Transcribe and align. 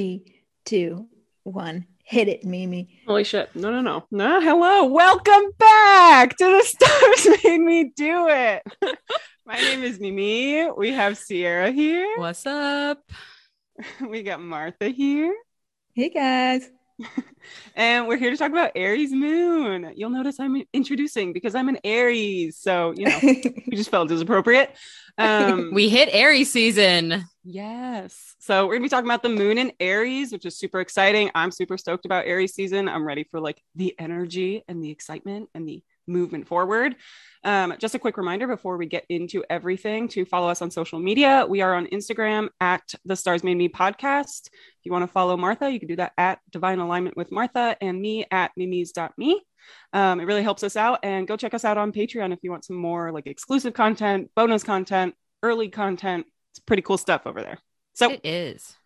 Three, 0.00 0.24
two, 0.64 1.08
one. 1.42 1.84
Hit 2.04 2.26
it, 2.26 2.42
Mimi. 2.42 2.88
Holy 3.06 3.22
shit. 3.22 3.54
No, 3.54 3.70
no, 3.70 3.82
no. 3.82 4.06
No, 4.10 4.40
hello. 4.40 4.86
Welcome 4.86 5.50
back 5.58 6.38
to 6.38 6.44
the 6.46 6.62
Stars 6.64 7.44
Made 7.44 7.58
Me 7.58 7.92
Do 7.94 8.26
It. 8.30 8.62
My 9.44 9.56
name 9.56 9.82
is 9.82 10.00
Mimi. 10.00 10.70
We 10.70 10.92
have 10.92 11.18
Sierra 11.18 11.70
here. 11.70 12.14
What's 12.16 12.46
up? 12.46 13.02
We 14.08 14.22
got 14.22 14.40
Martha 14.40 14.88
here. 14.88 15.36
Hey, 15.92 16.08
guys. 16.08 16.70
And 17.74 18.06
we're 18.06 18.16
here 18.16 18.30
to 18.30 18.36
talk 18.36 18.50
about 18.50 18.72
Aries 18.74 19.12
moon. 19.12 19.92
You'll 19.96 20.10
notice 20.10 20.38
I'm 20.40 20.62
introducing 20.72 21.32
because 21.32 21.54
I'm 21.54 21.68
an 21.68 21.78
Aries. 21.84 22.56
So, 22.56 22.92
you 22.96 23.06
know, 23.06 23.18
we 23.22 23.76
just 23.76 23.90
felt 23.90 24.10
it 24.10 24.14
was 24.14 24.22
appropriate. 24.22 24.74
Um, 25.18 25.74
we 25.74 25.90
hit 25.90 26.08
Aries 26.12 26.50
season. 26.50 27.26
Yes. 27.44 28.36
So 28.38 28.66
we're 28.66 28.74
gonna 28.74 28.84
be 28.84 28.88
talking 28.88 29.10
about 29.10 29.22
the 29.22 29.28
moon 29.28 29.58
in 29.58 29.70
Aries, 29.78 30.32
which 30.32 30.46
is 30.46 30.56
super 30.56 30.80
exciting. 30.80 31.30
I'm 31.34 31.50
super 31.50 31.76
stoked 31.76 32.06
about 32.06 32.24
Aries 32.24 32.54
season. 32.54 32.88
I'm 32.88 33.04
ready 33.04 33.24
for 33.24 33.38
like 33.38 33.62
the 33.74 33.94
energy 33.98 34.64
and 34.66 34.82
the 34.82 34.90
excitement 34.90 35.50
and 35.54 35.68
the 35.68 35.82
movement 36.10 36.46
forward. 36.46 36.96
Um, 37.42 37.74
just 37.78 37.94
a 37.94 37.98
quick 37.98 38.18
reminder 38.18 38.46
before 38.46 38.76
we 38.76 38.84
get 38.84 39.06
into 39.08 39.42
everything 39.48 40.08
to 40.08 40.26
follow 40.26 40.48
us 40.48 40.60
on 40.60 40.70
social 40.70 40.98
media. 40.98 41.46
We 41.48 41.62
are 41.62 41.74
on 41.74 41.86
Instagram 41.86 42.48
at 42.60 42.82
the 43.06 43.16
Stars 43.16 43.42
Made 43.42 43.56
Me 43.56 43.68
podcast. 43.68 44.48
If 44.48 44.84
you 44.84 44.92
want 44.92 45.04
to 45.04 45.12
follow 45.12 45.36
Martha, 45.38 45.70
you 45.70 45.78
can 45.78 45.88
do 45.88 45.96
that 45.96 46.12
at 46.18 46.40
Divine 46.50 46.80
Alignment 46.80 47.16
with 47.16 47.32
Martha 47.32 47.76
and 47.80 48.00
me 48.00 48.26
at 48.30 48.50
mimis.me. 48.56 49.42
Um, 49.92 50.20
it 50.20 50.24
really 50.24 50.42
helps 50.42 50.62
us 50.62 50.76
out. 50.76 50.98
And 51.02 51.26
go 51.26 51.36
check 51.36 51.54
us 51.54 51.64
out 51.64 51.78
on 51.78 51.92
Patreon 51.92 52.32
if 52.32 52.40
you 52.42 52.50
want 52.50 52.64
some 52.64 52.76
more 52.76 53.10
like 53.10 53.26
exclusive 53.26 53.72
content, 53.72 54.30
bonus 54.34 54.62
content, 54.62 55.14
early 55.42 55.68
content. 55.68 56.26
It's 56.52 56.60
pretty 56.60 56.82
cool 56.82 56.98
stuff 56.98 57.22
over 57.26 57.40
there. 57.40 57.58
So 57.94 58.10
it 58.10 58.20
is. 58.24 58.76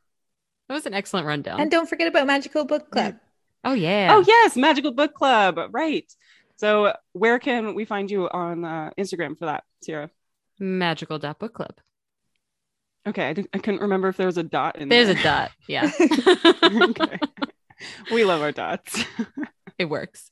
That 0.68 0.74
was 0.74 0.86
an 0.86 0.94
excellent 0.94 1.26
rundown. 1.26 1.60
And 1.60 1.70
don't 1.70 1.88
forget 1.88 2.08
about 2.08 2.26
Magical 2.26 2.64
Book 2.64 2.90
Club. 2.90 3.16
Oh 3.64 3.72
yeah. 3.72 4.08
Oh 4.12 4.24
yes, 4.26 4.56
Magical 4.56 4.92
Book 4.92 5.14
Club. 5.14 5.58
Right. 5.72 6.10
So 6.56 6.94
where 7.12 7.38
can 7.38 7.74
we 7.74 7.84
find 7.84 8.10
you 8.10 8.28
on 8.28 8.64
uh, 8.64 8.90
Instagram 8.98 9.38
for 9.38 9.46
that, 9.46 9.64
Sierra? 9.82 10.10
Magical 10.58 11.18
dot 11.18 11.38
book 11.38 11.54
club. 11.54 11.74
Okay, 13.06 13.28
I, 13.28 13.32
didn't, 13.34 13.50
I 13.52 13.58
couldn't 13.58 13.82
remember 13.82 14.08
if 14.08 14.16
there 14.16 14.26
was 14.26 14.38
a 14.38 14.42
dot 14.42 14.78
in 14.78 14.88
there. 14.88 15.04
There's 15.04 15.22
there. 15.22 15.32
a 15.34 15.36
dot. 15.36 15.50
Yeah. 15.68 15.90
okay. 16.90 17.18
We 18.10 18.24
love 18.24 18.40
our 18.40 18.52
dots. 18.52 19.04
it 19.78 19.86
works. 19.86 20.30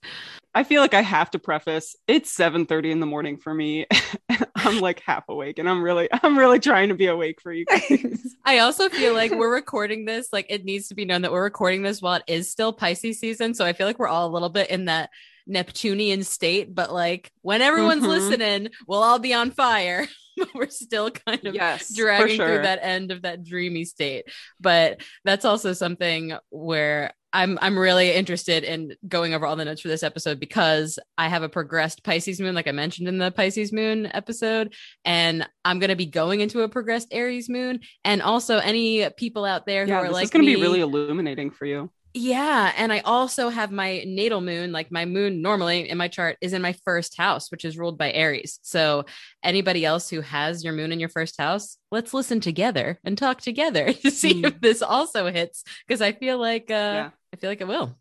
I 0.54 0.64
feel 0.64 0.80
like 0.80 0.94
I 0.94 1.00
have 1.00 1.30
to 1.30 1.38
preface 1.38 1.96
it's 2.06 2.34
7:30 2.34 2.90
in 2.92 3.00
the 3.00 3.06
morning 3.06 3.36
for 3.38 3.52
me. 3.52 3.86
I'm 4.54 4.80
like 4.80 5.00
half 5.00 5.24
awake 5.28 5.58
and 5.58 5.68
I'm 5.68 5.82
really 5.82 6.08
I'm 6.12 6.38
really 6.38 6.60
trying 6.60 6.90
to 6.90 6.94
be 6.94 7.06
awake 7.06 7.40
for 7.40 7.52
you 7.52 7.64
guys. 7.64 8.36
I 8.44 8.58
also 8.58 8.88
feel 8.88 9.14
like 9.14 9.32
we're 9.32 9.52
recording 9.52 10.04
this 10.04 10.28
like 10.32 10.46
it 10.48 10.64
needs 10.64 10.88
to 10.88 10.94
be 10.94 11.04
known 11.04 11.22
that 11.22 11.32
we're 11.32 11.42
recording 11.42 11.82
this 11.82 12.00
while 12.00 12.14
it 12.14 12.24
is 12.26 12.50
still 12.50 12.72
Pisces 12.72 13.18
season, 13.18 13.54
so 13.54 13.64
I 13.64 13.72
feel 13.72 13.86
like 13.86 13.98
we're 13.98 14.08
all 14.08 14.28
a 14.28 14.32
little 14.32 14.50
bit 14.50 14.70
in 14.70 14.86
that 14.86 15.10
Neptunian 15.46 16.22
state, 16.22 16.74
but 16.74 16.92
like 16.92 17.30
when 17.42 17.62
everyone's 17.62 18.04
Mhm. 18.04 18.08
listening, 18.08 18.68
we'll 18.86 19.02
all 19.02 19.18
be 19.18 19.34
on 19.34 19.50
fire. 19.50 20.06
but 20.38 20.48
we're 20.54 20.68
still 20.70 21.10
kind 21.10 21.44
of 21.46 21.54
yes, 21.54 21.94
dragging 21.94 22.36
sure. 22.36 22.46
through 22.48 22.62
that 22.62 22.78
end 22.82 23.10
of 23.10 23.22
that 23.22 23.44
dreamy 23.44 23.84
state. 23.84 24.24
But 24.60 25.02
that's 25.24 25.44
also 25.44 25.74
something 25.74 26.32
where 26.48 27.12
I'm 27.34 27.58
I'm 27.62 27.78
really 27.78 28.12
interested 28.12 28.62
in 28.64 28.94
going 29.06 29.32
over 29.34 29.46
all 29.46 29.56
the 29.56 29.64
notes 29.64 29.80
for 29.82 29.88
this 29.88 30.02
episode 30.02 30.38
because 30.40 30.98
I 31.16 31.28
have 31.28 31.42
a 31.42 31.48
progressed 31.48 32.02
Pisces 32.02 32.40
moon, 32.40 32.54
like 32.54 32.66
I 32.68 32.72
mentioned 32.72 33.08
in 33.08 33.18
the 33.18 33.30
Pisces 33.30 33.72
moon 33.72 34.06
episode, 34.12 34.74
and 35.04 35.46
I'm 35.64 35.78
gonna 35.78 35.96
be 35.96 36.06
going 36.06 36.40
into 36.40 36.60
a 36.60 36.68
progressed 36.68 37.08
Aries 37.10 37.48
moon. 37.48 37.80
And 38.04 38.20
also 38.22 38.58
any 38.58 39.08
people 39.16 39.44
out 39.44 39.64
there 39.66 39.84
who 39.84 39.90
Yeah, 39.92 39.98
are 40.00 40.04
this 40.04 40.12
like 40.12 40.24
is 40.24 40.30
going 40.30 40.44
to 40.44 40.54
be 40.56 40.60
really 40.60 40.80
illuminating 40.80 41.50
for 41.50 41.64
you. 41.66 41.90
Yeah, 42.14 42.72
and 42.76 42.92
I 42.92 43.00
also 43.00 43.48
have 43.48 43.70
my 43.70 44.04
natal 44.06 44.42
moon, 44.42 44.70
like 44.70 44.90
my 44.92 45.06
moon 45.06 45.40
normally 45.40 45.88
in 45.88 45.96
my 45.96 46.08
chart 46.08 46.36
is 46.42 46.52
in 46.52 46.60
my 46.60 46.74
first 46.84 47.16
house, 47.16 47.50
which 47.50 47.64
is 47.64 47.78
ruled 47.78 47.96
by 47.96 48.12
Aries. 48.12 48.58
So 48.62 49.06
anybody 49.42 49.84
else 49.86 50.10
who 50.10 50.20
has 50.20 50.62
your 50.62 50.74
moon 50.74 50.92
in 50.92 51.00
your 51.00 51.08
first 51.08 51.40
house, 51.40 51.78
let's 51.90 52.12
listen 52.12 52.40
together 52.40 52.98
and 53.04 53.16
talk 53.16 53.40
together 53.40 53.92
to 54.02 54.10
see 54.10 54.40
Hmm. 54.40 54.44
if 54.44 54.60
this 54.60 54.82
also 54.82 55.30
hits 55.32 55.64
because 55.86 56.02
I 56.02 56.12
feel 56.12 56.38
like 56.38 56.70
uh 56.70 56.74
Yeah. 56.74 57.10
I 57.32 57.36
feel 57.38 57.48
like 57.50 57.62
it 57.62 57.68
will. 57.68 57.96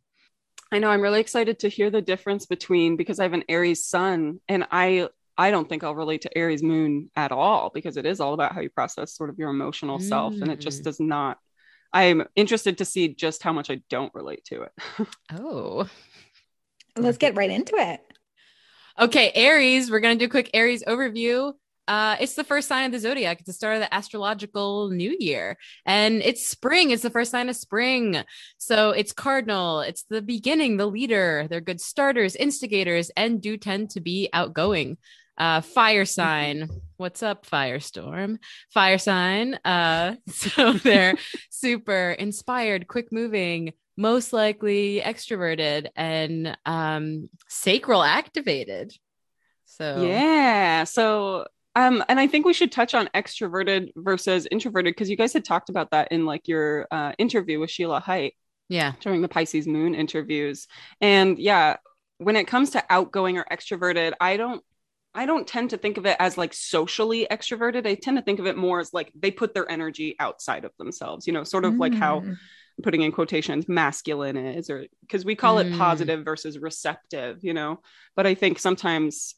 I 0.74 0.80
know 0.80 0.90
I'm 0.90 1.02
really 1.02 1.22
excited 1.22 1.60
to 1.60 1.70
hear 1.70 1.90
the 1.90 2.02
difference 2.02 2.46
between 2.46 2.98
because 2.98 3.20
I 3.20 3.24
have 3.24 3.34
an 3.34 3.44
Aries 3.50 3.86
sun 3.86 4.40
and 4.50 4.66
I 4.72 5.08
I 5.38 5.52
don't 5.52 5.68
think 5.68 5.84
I'll 5.84 5.96
relate 5.96 6.22
to 6.24 6.38
Aries 6.38 6.62
moon 6.62 7.10
at 7.16 7.32
all 7.32 7.72
because 7.74 7.98
it 7.98 8.06
is 8.06 8.20
all 8.20 8.34
about 8.34 8.54
how 8.54 8.62
you 8.62 8.70
process 8.70 9.16
sort 9.16 9.30
of 9.30 9.40
your 9.40 9.50
emotional 9.50 10.00
self 10.00 10.42
and 10.42 10.52
it 10.52 10.60
just 10.60 10.82
Mm. 10.82 10.84
does 10.84 11.00
not 11.00 11.38
I'm 11.94 12.24
interested 12.36 12.78
to 12.78 12.86
see 12.86 13.10
just 13.10 13.44
how 13.44 13.54
much 13.54 13.70
I 13.70 13.82
don't 13.90 14.14
relate 14.14 14.46
to 14.46 14.64
it. 14.64 14.72
Oh. 15.34 15.90
Let's 16.98 17.18
get 17.18 17.38
right 17.38 17.50
into 17.50 17.76
it. 17.78 18.02
Okay, 19.00 19.32
Aries, 19.34 19.90
we're 19.90 20.02
going 20.02 20.18
to 20.18 20.26
do 20.26 20.28
a 20.28 20.32
quick 20.32 20.50
Aries 20.54 20.84
overview. 20.84 21.54
Uh, 21.88 22.16
it's 22.20 22.36
the 22.36 22.44
first 22.44 22.68
sign 22.68 22.86
of 22.86 22.92
the 22.92 23.00
zodiac. 23.00 23.40
It's 23.40 23.48
the 23.48 23.54
start 23.54 23.76
of 23.76 23.82
the 23.82 23.94
astrological 23.94 24.90
new 24.90 25.16
year. 25.20 25.58
And 25.86 26.22
it's 26.22 26.48
spring. 26.48 26.92
It's 26.92 27.02
the 27.02 27.10
first 27.10 27.32
sign 27.32 27.50
of 27.50 27.56
spring. 27.56 28.24
So 28.58 28.92
it's 28.92 29.14
cardinal. 29.14 29.82
It's 29.82 30.04
the 30.04 30.22
beginning, 30.22 30.78
the 30.78 30.86
leader. 30.86 31.48
They're 31.50 31.62
good 31.62 31.82
starters, 31.82 32.36
instigators, 32.36 33.10
and 33.18 33.42
do 33.42 33.58
tend 33.58 33.92
to 33.92 34.02
be 34.02 34.30
outgoing. 34.32 34.98
Uh, 35.42 35.60
fire 35.60 36.06
sign. 36.06 36.70
What's 36.98 37.24
up, 37.24 37.48
Firestorm? 37.48 38.38
Fire 38.72 39.00
sign. 39.00 39.56
Uh, 39.66 40.18
so 40.28 40.74
they're 40.74 41.16
super 41.50 42.12
inspired, 42.12 42.88
quick 42.88 43.12
moving, 43.12 43.74
most 43.98 44.34
likely 44.34 45.02
extroverted, 45.04 45.88
and 45.96 46.56
um, 46.68 47.28
sacral 47.50 48.04
activated. 48.04 48.94
So 49.66 50.06
Yeah. 50.06 50.84
So 50.84 51.48
um 51.76 52.04
and 52.08 52.20
I 52.20 52.28
think 52.28 52.46
we 52.46 52.54
should 52.54 52.72
touch 52.72 52.94
on 52.94 53.10
extroverted 53.16 53.90
versus 53.96 54.48
introverted 54.52 54.94
because 54.94 55.10
you 55.10 55.18
guys 55.18 55.34
had 55.34 55.46
talked 55.46 55.70
about 55.70 55.90
that 55.90 56.12
in 56.12 56.28
like 56.28 56.48
your 56.48 56.86
uh, 56.92 57.14
interview 57.18 57.60
with 57.60 57.72
Sheila 57.72 58.00
Height 58.00 58.36
yeah, 58.70 58.94
during 59.00 59.24
the 59.24 59.28
Pisces 59.28 59.66
moon 59.68 59.96
interviews. 59.96 60.68
And 61.00 61.40
yeah, 61.40 61.78
when 62.20 62.36
it 62.36 62.46
comes 62.46 62.70
to 62.72 62.84
outgoing 62.92 63.40
or 63.40 63.46
extroverted, 63.52 64.14
I 64.22 64.38
don't 64.38 64.64
I 65.14 65.26
don't 65.26 65.46
tend 65.48 65.72
to 65.72 65.78
think 65.78 65.98
of 65.98 66.06
it 66.06 66.16
as 66.20 66.38
like 66.38 66.54
socially 66.54 67.28
extroverted. 67.30 67.86
I 67.86 67.96
tend 67.96 68.18
to 68.18 68.24
think 68.24 68.40
of 68.40 68.46
it 68.48 68.56
more 68.58 68.80
as 68.80 68.94
like 68.94 69.12
they 69.14 69.30
put 69.32 69.54
their 69.54 69.70
energy 69.70 70.16
outside 70.20 70.64
of 70.64 70.72
themselves, 70.78 71.28
you 71.28 71.34
know, 71.34 71.44
sort 71.44 71.66
of 71.66 71.76
like 71.76 71.94
how 71.96 72.22
Mm. 72.22 72.38
putting 72.84 73.02
in 73.02 73.12
quotations 73.12 73.68
masculine 73.68 74.38
is 74.38 74.70
or 74.70 74.86
because 75.02 75.26
we 75.26 75.36
call 75.36 75.60
it 75.60 75.68
Mm. 75.68 75.78
positive 75.78 76.26
versus 76.26 76.58
receptive 76.58 77.44
you 77.44 77.54
know 77.54 77.80
but 78.16 78.26
i 78.26 78.34
think 78.34 78.58
sometimes 78.58 79.36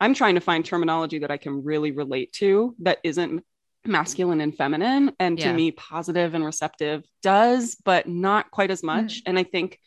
i'm 0.00 0.14
trying 0.14 0.36
to 0.36 0.40
find 0.40 0.64
terminology 0.64 1.18
that 1.18 1.30
i 1.30 1.36
can 1.36 1.64
really 1.64 1.90
relate 1.90 2.32
to 2.34 2.74
that 2.78 2.98
isn't 3.02 3.44
masculine 3.84 4.40
and 4.40 4.56
feminine 4.56 5.12
and 5.18 5.38
to 5.38 5.52
me 5.52 5.70
positive 5.72 6.32
and 6.34 6.44
receptive 6.44 7.02
does 7.20 7.74
but 7.84 8.08
not 8.08 8.50
quite 8.52 8.70
as 8.70 8.82
much 8.82 9.22
and 9.26 9.38
i 9.38 9.42
think 9.42 9.78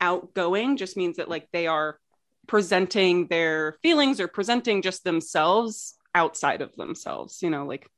outgoing 0.00 0.76
just 0.76 0.96
means 0.96 1.16
that 1.16 1.28
like 1.30 1.48
they 1.52 1.66
are 1.66 1.98
presenting 2.46 3.26
their 3.28 3.76
feelings 3.82 4.20
or 4.20 4.28
presenting 4.28 4.82
just 4.82 5.04
themselves 5.04 5.96
outside 6.14 6.60
of 6.62 6.74
themselves 6.76 7.42
you 7.42 7.50
know 7.50 7.64
like 7.66 7.88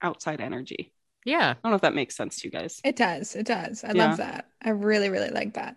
outside 0.00 0.40
energy 0.40 0.92
yeah. 1.24 1.50
i 1.50 1.54
don't 1.62 1.70
know 1.72 1.76
if 1.76 1.82
that 1.82 1.94
makes 1.94 2.16
sense 2.16 2.36
to 2.40 2.48
you 2.48 2.50
guys 2.50 2.80
It 2.84 2.96
does. 2.96 3.36
It 3.36 3.46
does. 3.46 3.84
I 3.84 3.92
Yeah. 3.92 4.08
love 4.08 4.16
that. 4.18 4.46
I 4.62 4.70
really, 4.70 5.08
really 5.08 5.30
like 5.30 5.54
that. 5.54 5.76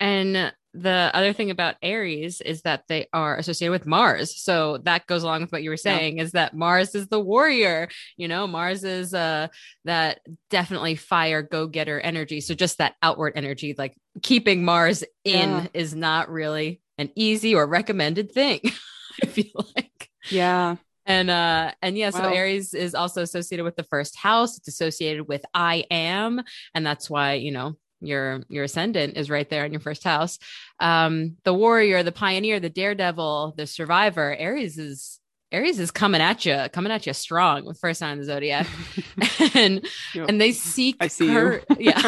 And 0.00 0.52
the 0.74 1.10
other 1.14 1.32
thing 1.32 1.50
about 1.50 1.76
Aries 1.80 2.40
is 2.40 2.62
that 2.62 2.82
they 2.88 3.06
are 3.12 3.36
associated 3.36 3.70
with 3.70 3.86
Mars. 3.86 4.36
So 4.42 4.78
that 4.78 5.06
goes 5.06 5.22
along 5.22 5.42
with 5.42 5.52
what 5.52 5.62
you 5.62 5.70
were 5.70 5.74
Yeah. 5.76 5.96
saying 5.96 6.18
is 6.18 6.32
that 6.32 6.52
Mars 6.54 6.94
is 6.94 7.06
the 7.08 7.20
warrior. 7.20 7.88
You 8.16 8.28
know, 8.28 8.46
Mars 8.46 8.82
is 8.84 9.14
uh 9.14 9.48
that 9.84 10.20
definitely 10.50 10.96
fire 10.96 11.42
go-getter 11.42 12.00
energy. 12.00 12.40
So 12.40 12.54
just 12.54 12.78
that 12.78 12.96
outward 13.00 13.34
energy, 13.36 13.74
like 13.78 13.94
keeping 14.20 14.64
Mars 14.64 15.04
in 15.24 15.50
Yeah. 15.50 15.66
is 15.72 15.94
not 15.94 16.28
really 16.28 16.80
an 16.98 17.10
easy 17.16 17.54
or 17.54 17.66
recommended 17.66 18.32
thing. 18.32 18.60
I 19.22 19.26
feel 19.26 19.66
like. 19.76 20.08
yeah 20.30 20.76
And 21.06 21.28
uh 21.30 21.72
and 21.82 21.96
yeah, 21.98 22.10
so 22.10 22.20
Wow. 22.20 22.32
Aries 22.32 22.72
is 22.74 22.94
also 22.94 23.22
associated 23.22 23.64
with 23.64 23.76
the 23.76 23.84
first 23.84 24.16
house. 24.16 24.56
It's 24.58 24.68
associated 24.68 25.28
with 25.28 25.44
I 25.54 25.84
am, 25.90 26.42
and 26.74 26.84
that's 26.86 27.10
why, 27.10 27.34
you 27.34 27.52
know, 27.52 27.76
your 28.00 28.42
your 28.48 28.64
ascendant 28.64 29.16
is 29.16 29.30
right 29.30 29.48
there 29.48 29.64
in 29.66 29.72
your 29.72 29.80
first 29.80 30.02
house. 30.04 30.38
Um, 30.80 31.36
the 31.44 31.54
warrior, 31.54 32.02
the 32.02 32.12
pioneer, 32.12 32.58
the 32.60 32.70
daredevil, 32.70 33.54
the 33.56 33.66
survivor. 33.66 34.34
Aries 34.34 34.78
is 34.78 35.20
Aries 35.52 35.78
is 35.78 35.90
coming 35.92 36.20
at 36.20 36.44
you, 36.46 36.66
coming 36.72 36.90
at 36.92 37.06
you 37.06 37.12
strong 37.12 37.64
with 37.66 37.78
first 37.78 38.00
sign 38.00 38.12
of 38.14 38.18
the 38.18 38.24
zodiac. 38.24 38.66
and 39.54 39.86
Yep. 40.14 40.28
and 40.28 40.40
they 40.40 40.52
seek 40.52 40.96
I 41.00 41.08
see 41.08 41.26
you. 41.32 41.60
yeah. 41.78 42.02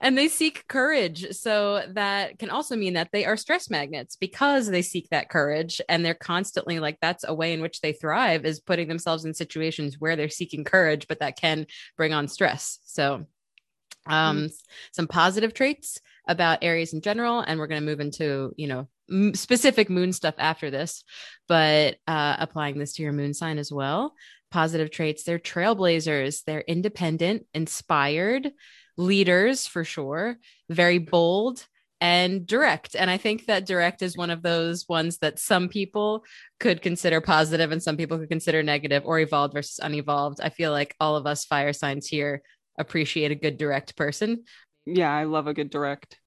And 0.00 0.16
they 0.16 0.28
seek 0.28 0.66
courage. 0.68 1.26
So 1.32 1.82
that 1.92 2.38
can 2.38 2.50
also 2.50 2.76
mean 2.76 2.94
that 2.94 3.10
they 3.12 3.24
are 3.24 3.36
stress 3.36 3.70
magnets 3.70 4.16
because 4.16 4.68
they 4.68 4.82
seek 4.82 5.08
that 5.10 5.28
courage 5.28 5.80
and 5.88 6.04
they're 6.04 6.14
constantly 6.14 6.78
like 6.78 6.98
that's 7.00 7.24
a 7.26 7.34
way 7.34 7.52
in 7.52 7.60
which 7.60 7.80
they 7.80 7.92
thrive 7.92 8.44
is 8.44 8.60
putting 8.60 8.88
themselves 8.88 9.24
in 9.24 9.34
situations 9.34 9.96
where 9.98 10.16
they're 10.16 10.28
seeking 10.28 10.64
courage, 10.64 11.08
but 11.08 11.20
that 11.20 11.38
can 11.38 11.66
bring 11.96 12.12
on 12.12 12.28
stress. 12.28 12.78
So 12.84 13.26
um, 14.06 14.48
some 14.92 15.08
positive 15.08 15.54
traits 15.54 16.00
about 16.28 16.62
Aries 16.62 16.92
in 16.92 17.00
general, 17.00 17.40
and 17.40 17.58
we're 17.58 17.66
going 17.66 17.80
to 17.80 17.86
move 17.86 18.00
into 18.00 18.52
you 18.56 18.68
know 18.68 18.88
m- 19.10 19.34
specific 19.34 19.90
moon 19.90 20.12
stuff 20.12 20.34
after 20.38 20.70
this, 20.70 21.04
but 21.48 21.96
uh, 22.06 22.36
applying 22.38 22.78
this 22.78 22.94
to 22.94 23.02
your 23.02 23.12
moon 23.12 23.34
sign 23.34 23.58
as 23.58 23.72
well. 23.72 24.14
Positive 24.50 24.90
traits: 24.90 25.24
they're 25.24 25.38
trailblazers, 25.38 26.44
they're 26.44 26.60
independent, 26.60 27.46
inspired, 27.54 28.52
leaders 28.96 29.66
for 29.66 29.84
sure, 29.84 30.38
very 30.68 30.98
bold 30.98 31.66
and 32.00 32.46
direct. 32.46 32.94
And 32.94 33.10
I 33.10 33.16
think 33.16 33.46
that 33.46 33.66
direct 33.66 34.02
is 34.02 34.16
one 34.16 34.30
of 34.30 34.42
those 34.42 34.86
ones 34.88 35.18
that 35.18 35.38
some 35.38 35.68
people 35.68 36.24
could 36.60 36.82
consider 36.82 37.20
positive 37.20 37.72
and 37.72 37.82
some 37.82 37.96
people 37.96 38.18
could 38.18 38.28
consider 38.28 38.62
negative 38.62 39.02
or 39.06 39.18
evolved 39.18 39.54
versus 39.54 39.80
unevolved. 39.82 40.40
I 40.42 40.50
feel 40.50 40.72
like 40.72 40.94
all 41.00 41.16
of 41.16 41.26
us 41.26 41.44
fire 41.44 41.72
signs 41.72 42.06
here 42.06 42.42
appreciate 42.78 43.30
a 43.30 43.36
good 43.36 43.56
direct 43.56 43.96
person. 43.96 44.44
Yeah, 44.84 45.12
I 45.12 45.24
love 45.24 45.46
a 45.46 45.54
good 45.54 45.70
direct. 45.70 46.18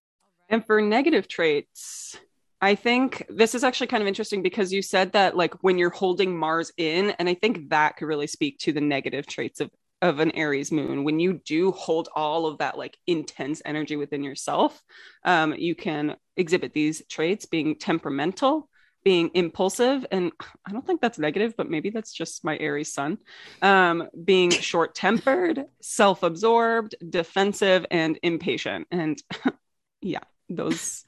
And 0.49 0.65
for 0.65 0.81
negative 0.81 1.27
traits, 1.27 2.17
I 2.61 2.75
think 2.75 3.25
this 3.29 3.55
is 3.55 3.63
actually 3.63 3.87
kind 3.87 4.01
of 4.01 4.07
interesting 4.07 4.41
because 4.41 4.73
you 4.73 4.81
said 4.81 5.13
that 5.13 5.37
like 5.37 5.53
when 5.63 5.77
you're 5.77 5.91
holding 5.91 6.35
Mars 6.35 6.71
in, 6.77 7.11
and 7.11 7.29
I 7.29 7.35
think 7.35 7.69
that 7.69 7.95
could 7.95 8.07
really 8.07 8.27
speak 8.27 8.57
to 8.59 8.73
the 8.73 8.81
negative 8.81 9.27
traits 9.27 9.61
of 9.61 9.69
of 10.01 10.19
an 10.19 10.31
Aries 10.31 10.71
moon. 10.71 11.03
When 11.03 11.19
you 11.19 11.41
do 11.45 11.71
hold 11.71 12.09
all 12.15 12.45
of 12.45 12.59
that 12.59 12.77
like 12.77 12.97
intense 13.05 13.61
energy 13.65 13.95
within 13.95 14.23
yourself, 14.23 14.81
um, 15.23 15.53
you 15.53 15.75
can 15.75 16.15
exhibit 16.37 16.73
these 16.73 17.05
traits 17.07 17.45
being 17.45 17.75
temperamental, 17.75 18.69
being 19.03 19.31
impulsive, 19.33 20.05
and 20.11 20.31
I 20.65 20.71
don't 20.71 20.85
think 20.85 21.01
that's 21.01 21.19
negative, 21.19 21.55
but 21.57 21.69
maybe 21.69 21.89
that's 21.89 22.13
just 22.13 22.43
my 22.43 22.57
Aries 22.57 22.93
sun. 22.93 23.17
Um, 23.61 24.07
being 24.23 24.49
short 24.49 24.95
tempered, 24.95 25.65
self 25.81 26.23
absorbed, 26.23 26.95
defensive, 27.07 27.85
and 27.91 28.19
impatient. 28.23 28.87
And 28.91 29.21
yeah, 30.01 30.23
those 30.49 31.05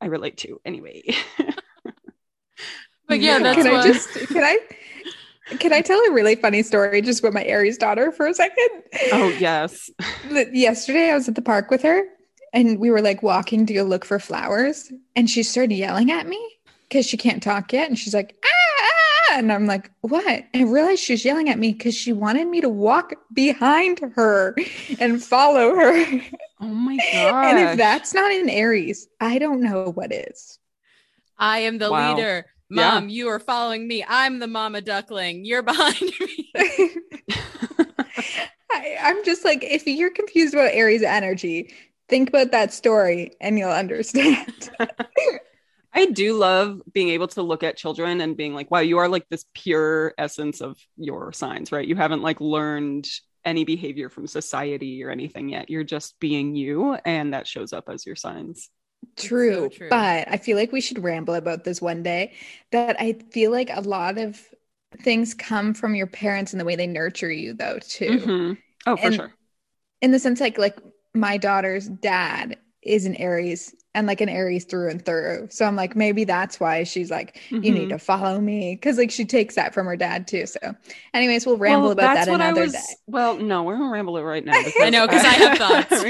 I 0.00 0.06
relate 0.06 0.38
to 0.38 0.60
anyway. 0.64 1.02
but 3.08 3.20
yeah, 3.20 3.38
that's 3.38 3.62
can 3.62 3.72
what... 3.72 3.86
I 3.86 3.86
just 3.86 4.10
can 4.28 4.44
I 4.44 4.58
can 5.58 5.72
I 5.72 5.80
tell 5.80 5.98
a 5.98 6.12
really 6.12 6.36
funny 6.36 6.62
story 6.62 7.02
just 7.02 7.22
with 7.22 7.34
my 7.34 7.44
Aries 7.44 7.78
daughter 7.78 8.12
for 8.12 8.26
a 8.26 8.34
second? 8.34 8.82
Oh 9.12 9.28
yes. 9.38 9.90
Yesterday 10.52 11.10
I 11.10 11.14
was 11.14 11.28
at 11.28 11.34
the 11.34 11.42
park 11.42 11.70
with 11.70 11.82
her 11.82 12.04
and 12.52 12.78
we 12.78 12.90
were 12.90 13.02
like 13.02 13.22
walking 13.22 13.66
to 13.66 13.74
go 13.74 13.82
look 13.82 14.04
for 14.04 14.18
flowers 14.18 14.92
and 15.16 15.28
she 15.28 15.42
started 15.42 15.74
yelling 15.74 16.10
at 16.10 16.26
me 16.26 16.40
because 16.88 17.06
she 17.06 17.16
can't 17.16 17.42
talk 17.42 17.72
yet 17.72 17.88
and 17.88 17.98
she's 17.98 18.14
like 18.14 18.36
ah, 18.44 18.88
ah, 19.30 19.38
and 19.38 19.52
I'm 19.52 19.66
like 19.66 19.90
what 20.00 20.26
and 20.26 20.44
I 20.54 20.62
realized 20.62 21.02
she 21.02 21.14
was 21.14 21.24
yelling 21.24 21.48
at 21.48 21.58
me 21.58 21.72
because 21.72 21.94
she 21.94 22.12
wanted 22.12 22.48
me 22.48 22.60
to 22.60 22.68
walk 22.68 23.12
behind 23.32 24.00
her 24.14 24.54
and 24.98 25.22
follow 25.22 25.74
her. 25.74 26.20
Oh 26.60 26.66
my 26.66 26.96
god! 27.12 27.44
and 27.56 27.58
if 27.58 27.76
that's 27.76 28.14
not 28.14 28.30
an 28.32 28.50
Aries, 28.50 29.08
I 29.20 29.38
don't 29.38 29.62
know 29.62 29.92
what 29.92 30.12
is. 30.12 30.58
I 31.38 31.60
am 31.60 31.78
the 31.78 31.90
wow. 31.90 32.14
leader. 32.14 32.46
Mom, 32.70 33.08
yeah. 33.08 33.14
you 33.14 33.28
are 33.28 33.40
following 33.40 33.86
me. 33.88 34.04
I'm 34.08 34.38
the 34.38 34.46
mama 34.46 34.80
duckling. 34.80 35.44
You're 35.44 35.62
behind 35.64 36.00
me. 36.20 36.50
I, 38.72 38.96
I'm 39.02 39.24
just 39.24 39.44
like, 39.44 39.64
if 39.64 39.86
you're 39.86 40.12
confused 40.12 40.54
about 40.54 40.72
Aries 40.72 41.02
energy, 41.02 41.74
think 42.08 42.28
about 42.28 42.52
that 42.52 42.72
story 42.72 43.32
and 43.40 43.58
you'll 43.58 43.70
understand. 43.70 44.70
I 45.92 46.06
do 46.06 46.34
love 46.34 46.80
being 46.92 47.08
able 47.08 47.26
to 47.28 47.42
look 47.42 47.64
at 47.64 47.76
children 47.76 48.20
and 48.20 48.36
being 48.36 48.54
like, 48.54 48.70
wow, 48.70 48.78
you 48.78 48.98
are 48.98 49.08
like 49.08 49.28
this 49.28 49.44
pure 49.54 50.14
essence 50.16 50.60
of 50.60 50.78
your 50.96 51.32
signs, 51.32 51.72
right? 51.72 51.86
You 51.86 51.96
haven't 51.96 52.22
like 52.22 52.40
learned 52.40 53.08
any 53.44 53.64
behavior 53.64 54.08
from 54.08 54.28
society 54.28 55.02
or 55.02 55.10
anything 55.10 55.48
yet. 55.48 55.68
You're 55.68 55.82
just 55.82 56.20
being 56.20 56.54
you, 56.54 56.94
and 57.04 57.34
that 57.34 57.48
shows 57.48 57.72
up 57.72 57.88
as 57.88 58.06
your 58.06 58.14
signs. 58.14 58.70
True, 59.16 59.54
so 59.54 59.68
true, 59.68 59.90
but 59.90 60.28
I 60.30 60.36
feel 60.36 60.56
like 60.56 60.72
we 60.72 60.80
should 60.80 61.02
ramble 61.02 61.34
about 61.34 61.64
this 61.64 61.80
one 61.82 62.02
day. 62.02 62.32
That 62.72 62.96
I 63.00 63.14
feel 63.32 63.50
like 63.50 63.70
a 63.72 63.80
lot 63.80 64.18
of 64.18 64.40
things 65.02 65.34
come 65.34 65.74
from 65.74 65.94
your 65.94 66.06
parents 66.06 66.52
and 66.52 66.60
the 66.60 66.64
way 66.64 66.76
they 66.76 66.86
nurture 66.86 67.30
you, 67.30 67.54
though, 67.54 67.78
too. 67.80 68.12
Mm-hmm. 68.12 68.52
Oh, 68.86 68.96
for 68.96 69.02
and 69.02 69.14
sure. 69.14 69.34
In 70.02 70.12
the 70.12 70.18
sense, 70.18 70.40
like, 70.40 70.58
like 70.58 70.78
my 71.14 71.36
daughter's 71.36 71.88
dad 71.88 72.58
is 72.82 73.06
an 73.06 73.16
Aries 73.16 73.74
and 73.94 74.06
like 74.06 74.20
an 74.20 74.28
Aries 74.28 74.64
through 74.64 74.88
and 74.88 75.04
through. 75.04 75.48
So 75.50 75.64
I'm 75.64 75.74
like, 75.74 75.96
maybe 75.96 76.22
that's 76.22 76.60
why 76.60 76.84
she's 76.84 77.10
like, 77.10 77.36
mm-hmm. 77.50 77.62
you 77.64 77.72
need 77.72 77.80
mm-hmm. 77.82 77.90
to 77.90 77.98
follow 77.98 78.40
me. 78.40 78.76
Cause 78.76 78.98
like 78.98 79.10
she 79.10 79.24
takes 79.24 79.56
that 79.56 79.74
from 79.74 79.86
her 79.86 79.96
dad 79.96 80.28
too. 80.28 80.46
So, 80.46 80.74
anyways, 81.12 81.44
we'll 81.44 81.56
ramble 81.56 81.88
well, 81.88 81.92
about 81.92 82.14
that 82.14 82.28
another 82.28 82.62
was, 82.62 82.72
day. 82.72 82.78
Well, 83.08 83.36
no, 83.36 83.64
we're 83.64 83.76
gonna 83.76 83.90
ramble 83.90 84.16
it 84.16 84.22
right 84.22 84.44
now. 84.44 84.52
I 84.80 84.90
know, 84.90 85.06
because 85.06 85.24
I 85.24 85.32
have 85.32 85.58
thoughts. 85.58 86.04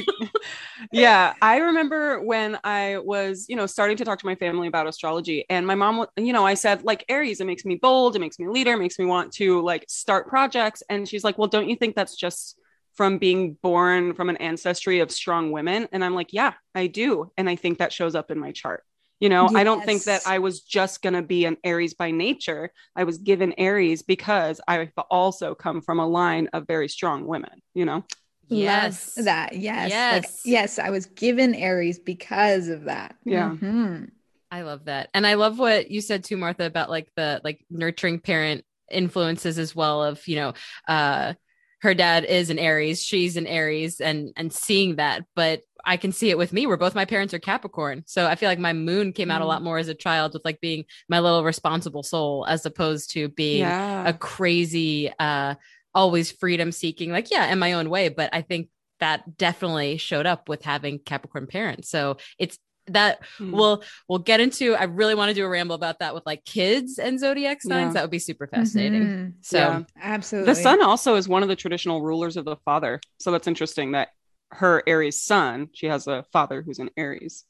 yeah. 0.92 1.32
I 1.40 1.56
remember 1.58 2.20
when 2.22 2.58
I 2.64 2.98
was, 2.98 3.46
you 3.48 3.56
know, 3.56 3.66
starting 3.66 3.96
to 3.96 4.04
talk 4.04 4.18
to 4.18 4.26
my 4.26 4.34
family 4.34 4.68
about 4.68 4.86
astrology, 4.86 5.46
and 5.48 5.66
my 5.66 5.74
mom, 5.74 6.06
you 6.16 6.34
know, 6.34 6.46
I 6.46 6.54
said, 6.54 6.82
like, 6.82 7.04
Aries, 7.08 7.40
it 7.40 7.46
makes 7.46 7.64
me 7.64 7.76
bold, 7.76 8.14
it 8.14 8.18
makes 8.18 8.38
me 8.38 8.46
a 8.46 8.50
leader, 8.50 8.74
it 8.74 8.78
makes 8.78 8.98
me 8.98 9.06
want 9.06 9.32
to 9.34 9.62
like 9.62 9.86
start 9.88 10.28
projects. 10.28 10.82
And 10.90 11.08
she's 11.08 11.24
like, 11.24 11.38
Well, 11.38 11.48
don't 11.48 11.68
you 11.68 11.76
think 11.76 11.96
that's 11.96 12.14
just 12.14 12.59
from 13.00 13.16
being 13.16 13.56
born 13.62 14.12
from 14.12 14.28
an 14.28 14.36
ancestry 14.36 15.00
of 15.00 15.10
strong 15.10 15.52
women. 15.52 15.88
And 15.90 16.04
i'm 16.04 16.14
like 16.14 16.34
yeah 16.34 16.52
i 16.74 16.86
do. 16.86 17.32
And 17.38 17.48
i 17.48 17.56
think 17.56 17.78
that 17.78 17.94
shows 17.94 18.14
up 18.14 18.30
in 18.30 18.38
my 18.38 18.52
chart. 18.52 18.84
You 19.20 19.30
know 19.30 19.44
yes. 19.44 19.54
i 19.54 19.64
don't 19.64 19.86
think 19.86 20.04
that 20.04 20.20
i 20.26 20.38
was 20.38 20.60
just 20.60 21.00
going 21.00 21.14
to 21.14 21.22
be 21.22 21.46
an 21.46 21.56
aries 21.64 21.94
by 21.94 22.10
nature. 22.10 22.70
I 22.94 23.04
was 23.04 23.16
given 23.16 23.54
aries 23.56 24.02
because 24.02 24.60
i 24.68 24.90
also 25.10 25.54
come 25.54 25.80
from 25.80 25.98
a 25.98 26.06
line 26.06 26.48
of 26.52 26.66
very 26.66 26.90
strong 26.90 27.26
women 27.26 27.62
you 27.72 27.86
know? 27.86 28.04
Yes. 28.48 29.16
Love 29.16 29.24
that. 29.24 29.56
Yes. 29.56 29.88
Yes. 29.88 30.22
like, 30.22 30.30
yes 30.44 30.78
i 30.78 30.90
was 30.90 31.06
given 31.06 31.54
aries 31.54 31.98
because 31.98 32.68
of 32.68 32.84
that. 32.84 33.16
Yeah. 33.24 33.48
Mm-hmm. 33.48 34.04
i 34.50 34.60
love 34.60 34.84
that. 34.84 35.08
And 35.14 35.26
i 35.26 35.34
love 35.34 35.58
what 35.58 35.90
you 35.90 36.02
said 36.02 36.22
too 36.22 36.36
martha 36.36 36.66
about 36.66 36.90
like 36.90 37.08
the 37.16 37.40
like 37.42 37.64
nurturing 37.70 38.20
parent 38.20 38.62
influences 38.90 39.58
as 39.58 39.74
well 39.74 40.02
of 40.02 40.26
you 40.28 40.36
know 40.36 40.52
uh 40.86 41.32
her 41.82 41.94
dad 41.94 42.24
is 42.24 42.50
an 42.50 42.58
Aries, 42.58 43.02
she's 43.02 43.36
an 43.36 43.46
Aries, 43.46 44.00
and 44.00 44.32
and 44.36 44.52
seeing 44.52 44.96
that, 44.96 45.24
but 45.34 45.62
I 45.84 45.96
can 45.96 46.12
see 46.12 46.30
it 46.30 46.38
with 46.38 46.52
me 46.52 46.66
where 46.66 46.76
both 46.76 46.94
my 46.94 47.06
parents 47.06 47.32
are 47.32 47.38
Capricorn. 47.38 48.04
So 48.06 48.26
I 48.26 48.34
feel 48.34 48.50
like 48.50 48.58
my 48.58 48.74
moon 48.74 49.12
came 49.12 49.30
out 49.30 49.40
a 49.40 49.46
lot 49.46 49.62
mm. 49.62 49.64
more 49.64 49.78
as 49.78 49.88
a 49.88 49.94
child 49.94 50.34
with 50.34 50.44
like 50.44 50.60
being 50.60 50.84
my 51.08 51.20
little 51.20 51.42
responsible 51.42 52.02
soul 52.02 52.44
as 52.46 52.66
opposed 52.66 53.12
to 53.12 53.28
being 53.28 53.60
yeah. 53.60 54.06
a 54.06 54.12
crazy 54.12 55.10
uh 55.18 55.54
always 55.94 56.30
freedom 56.30 56.70
seeking 56.70 57.10
like 57.10 57.32
yeah 57.32 57.50
in 57.50 57.58
my 57.58 57.72
own 57.72 57.90
way 57.90 58.08
but 58.08 58.30
I 58.32 58.42
think 58.42 58.68
that 59.00 59.36
definitely 59.36 59.96
showed 59.96 60.26
up 60.26 60.48
with 60.48 60.62
having 60.62 60.98
Capricorn 60.98 61.46
parents. 61.46 61.88
So 61.88 62.18
it's 62.38 62.58
that 62.86 63.20
mm. 63.38 63.52
we'll 63.52 63.82
we'll 64.08 64.18
get 64.18 64.40
into 64.40 64.74
i 64.74 64.84
really 64.84 65.14
want 65.14 65.28
to 65.28 65.34
do 65.34 65.44
a 65.44 65.48
ramble 65.48 65.74
about 65.74 65.98
that 65.98 66.14
with 66.14 66.24
like 66.26 66.44
kids 66.44 66.98
and 66.98 67.18
zodiac 67.20 67.62
signs 67.62 67.88
yeah. 67.88 67.92
that 67.92 68.02
would 68.02 68.10
be 68.10 68.18
super 68.18 68.46
fascinating 68.46 69.02
mm-hmm. 69.02 69.30
so 69.40 69.58
yeah. 69.58 69.82
absolutely 70.00 70.52
the 70.52 70.60
sun 70.60 70.82
also 70.82 71.14
is 71.14 71.28
one 71.28 71.42
of 71.42 71.48
the 71.48 71.56
traditional 71.56 72.02
rulers 72.02 72.36
of 72.36 72.44
the 72.44 72.56
father 72.64 73.00
so 73.18 73.30
that's 73.30 73.46
interesting 73.46 73.92
that 73.92 74.08
her 74.50 74.82
aries 74.86 75.22
sun 75.22 75.68
she 75.72 75.86
has 75.86 76.06
a 76.06 76.24
father 76.32 76.62
who's 76.62 76.78
an 76.78 76.90
aries 76.96 77.44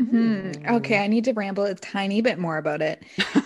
Mm-hmm. 0.00 0.74
Okay, 0.76 0.98
I 0.98 1.06
need 1.06 1.24
to 1.24 1.34
ramble 1.34 1.64
a 1.64 1.74
tiny 1.74 2.22
bit 2.22 2.38
more 2.38 2.56
about 2.56 2.80
it. 2.80 3.02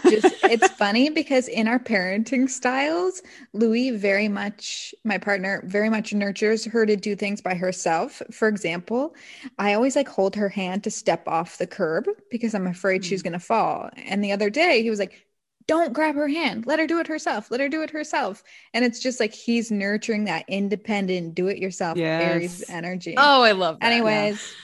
Just 0.08 0.26
it's 0.44 0.68
funny 0.68 1.10
because 1.10 1.48
in 1.48 1.66
our 1.66 1.80
parenting 1.80 2.48
styles, 2.48 3.20
Louis 3.52 3.90
very 3.90 4.28
much, 4.28 4.94
my 5.04 5.18
partner, 5.18 5.62
very 5.66 5.90
much 5.90 6.14
nurtures 6.14 6.64
her 6.64 6.86
to 6.86 6.94
do 6.94 7.16
things 7.16 7.40
by 7.40 7.54
herself. 7.54 8.22
For 8.30 8.46
example, 8.46 9.16
I 9.58 9.74
always 9.74 9.96
like 9.96 10.08
hold 10.08 10.36
her 10.36 10.48
hand 10.48 10.84
to 10.84 10.90
step 10.90 11.26
off 11.26 11.58
the 11.58 11.66
curb 11.66 12.06
because 12.30 12.54
I'm 12.54 12.68
afraid 12.68 13.00
mm-hmm. 13.00 13.08
she's 13.08 13.22
mm. 13.22 13.24
gonna 13.24 13.40
fall. 13.40 13.90
And 13.96 14.22
the 14.22 14.30
other 14.30 14.48
day 14.48 14.82
he 14.82 14.90
was 14.90 15.00
like, 15.00 15.26
don't 15.66 15.92
grab 15.92 16.14
her 16.14 16.28
hand. 16.28 16.64
Let 16.64 16.78
her 16.78 16.86
do 16.86 17.00
it 17.00 17.08
herself. 17.08 17.50
Let 17.50 17.58
her 17.58 17.68
do 17.68 17.82
it 17.82 17.90
herself. 17.90 18.44
And 18.72 18.84
it's 18.84 19.00
just 19.00 19.18
like 19.18 19.34
he's 19.34 19.72
nurturing 19.72 20.26
that 20.26 20.44
independent, 20.46 21.34
do 21.34 21.48
it 21.48 21.58
yourself 21.58 21.98
yes. 21.98 22.22
Aries 22.22 22.70
energy. 22.70 23.14
Oh, 23.16 23.42
I 23.42 23.50
love 23.50 23.80
that. 23.80 23.86
Anyways. 23.90 24.36
Yeah 24.40 24.62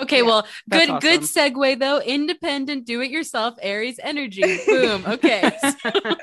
Okay, 0.00 0.18
yeah, 0.18 0.22
well, 0.22 0.46
good 0.68 0.90
awesome. 0.90 0.98
good 1.00 1.20
segue 1.22 1.78
though. 1.78 2.00
Independent, 2.00 2.86
do 2.86 3.00
it 3.00 3.10
yourself, 3.10 3.56
Aries 3.60 3.98
energy. 4.02 4.42
Boom. 4.66 5.04
Okay. 5.06 5.50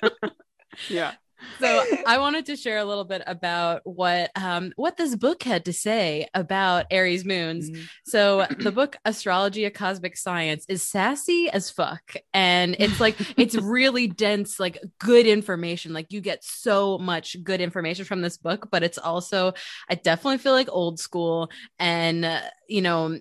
yeah. 0.89 1.13
So 1.59 1.83
I 2.05 2.17
wanted 2.17 2.45
to 2.47 2.55
share 2.55 2.77
a 2.77 2.85
little 2.85 3.03
bit 3.03 3.21
about 3.25 3.81
what 3.83 4.31
um, 4.35 4.73
what 4.75 4.97
this 4.97 5.15
book 5.15 5.43
had 5.43 5.65
to 5.65 5.73
say 5.73 6.27
about 6.33 6.85
Aries 6.91 7.25
moons. 7.25 7.69
Mm-hmm. 7.69 7.83
So 8.05 8.47
the 8.59 8.71
book 8.71 8.97
Astrology: 9.05 9.65
A 9.65 9.71
Cosmic 9.71 10.17
Science 10.17 10.65
is 10.67 10.83
sassy 10.83 11.49
as 11.49 11.69
fuck, 11.69 12.15
and 12.33 12.75
it's 12.79 12.99
like 12.99 13.15
it's 13.37 13.55
really 13.55 14.07
dense, 14.07 14.59
like 14.59 14.79
good 14.99 15.25
information. 15.25 15.93
Like 15.93 16.11
you 16.11 16.21
get 16.21 16.43
so 16.43 16.97
much 16.97 17.37
good 17.43 17.61
information 17.61 18.05
from 18.05 18.21
this 18.21 18.37
book, 18.37 18.69
but 18.71 18.83
it's 18.83 18.97
also 18.97 19.53
I 19.89 19.95
definitely 19.95 20.39
feel 20.39 20.53
like 20.53 20.69
old 20.71 20.99
school, 20.99 21.49
and 21.79 22.25
uh, 22.25 22.41
you 22.67 22.81
know 22.81 23.19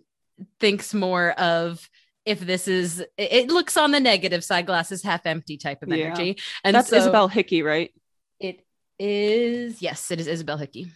thinks 0.61 0.95
more 0.95 1.31
of 1.33 1.89
if 2.25 2.41
this 2.41 2.67
is 2.69 3.05
it 3.17 3.49
looks 3.49 3.77
on 3.77 3.93
the 3.93 4.01
negative 4.01 4.43
side 4.43 4.67
glasses 4.67 5.03
half 5.03 5.27
empty 5.27 5.57
type 5.57 5.83
of 5.83 5.93
energy. 5.93 6.27
Yeah. 6.37 6.43
and 6.65 6.77
that's 6.77 6.91
so, 6.91 6.97
isabel 6.97 7.29
hickey 7.29 7.63
right? 7.63 7.93
It 8.41 8.65
is 8.99 9.81
yes 9.81 10.11
it 10.11 10.21
is 10.21 10.27
isabel 10.27 10.57
hickey. 10.57 10.89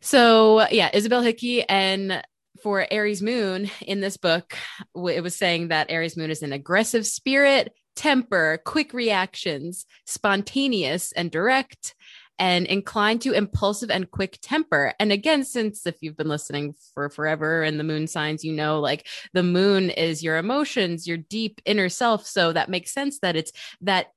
So 0.00 0.68
yeah, 0.70 0.90
Isabel 0.92 1.22
Hickey 1.22 1.62
and 1.62 2.22
for 2.62 2.86
Aries 2.90 3.22
moon 3.22 3.70
in 3.82 4.00
this 4.00 4.16
book, 4.16 4.56
it 4.94 5.22
was 5.22 5.36
saying 5.36 5.68
that 5.68 5.90
Aries 5.90 6.16
moon 6.16 6.30
is 6.30 6.42
an 6.42 6.52
aggressive 6.52 7.06
spirit, 7.06 7.72
temper, 7.96 8.60
quick 8.64 8.92
reactions, 8.92 9.86
spontaneous 10.06 11.12
and 11.12 11.30
direct, 11.30 11.94
and 12.38 12.66
inclined 12.66 13.22
to 13.22 13.32
impulsive 13.32 13.90
and 13.90 14.10
quick 14.10 14.38
temper. 14.40 14.94
And 15.00 15.10
again, 15.12 15.44
since 15.44 15.86
if 15.86 15.96
you've 16.00 16.16
been 16.16 16.28
listening 16.28 16.74
for 16.94 17.08
forever 17.10 17.62
and 17.62 17.78
the 17.78 17.84
moon 17.84 18.06
signs, 18.06 18.44
you 18.44 18.52
know, 18.52 18.80
like 18.80 19.06
the 19.32 19.42
moon 19.42 19.90
is 19.90 20.22
your 20.22 20.36
emotions, 20.36 21.06
your 21.06 21.16
deep 21.16 21.60
inner 21.64 21.88
self. 21.88 22.26
So 22.26 22.52
that 22.52 22.68
makes 22.68 22.92
sense 22.92 23.18
that 23.20 23.36
it's 23.36 23.52
that 23.80 24.12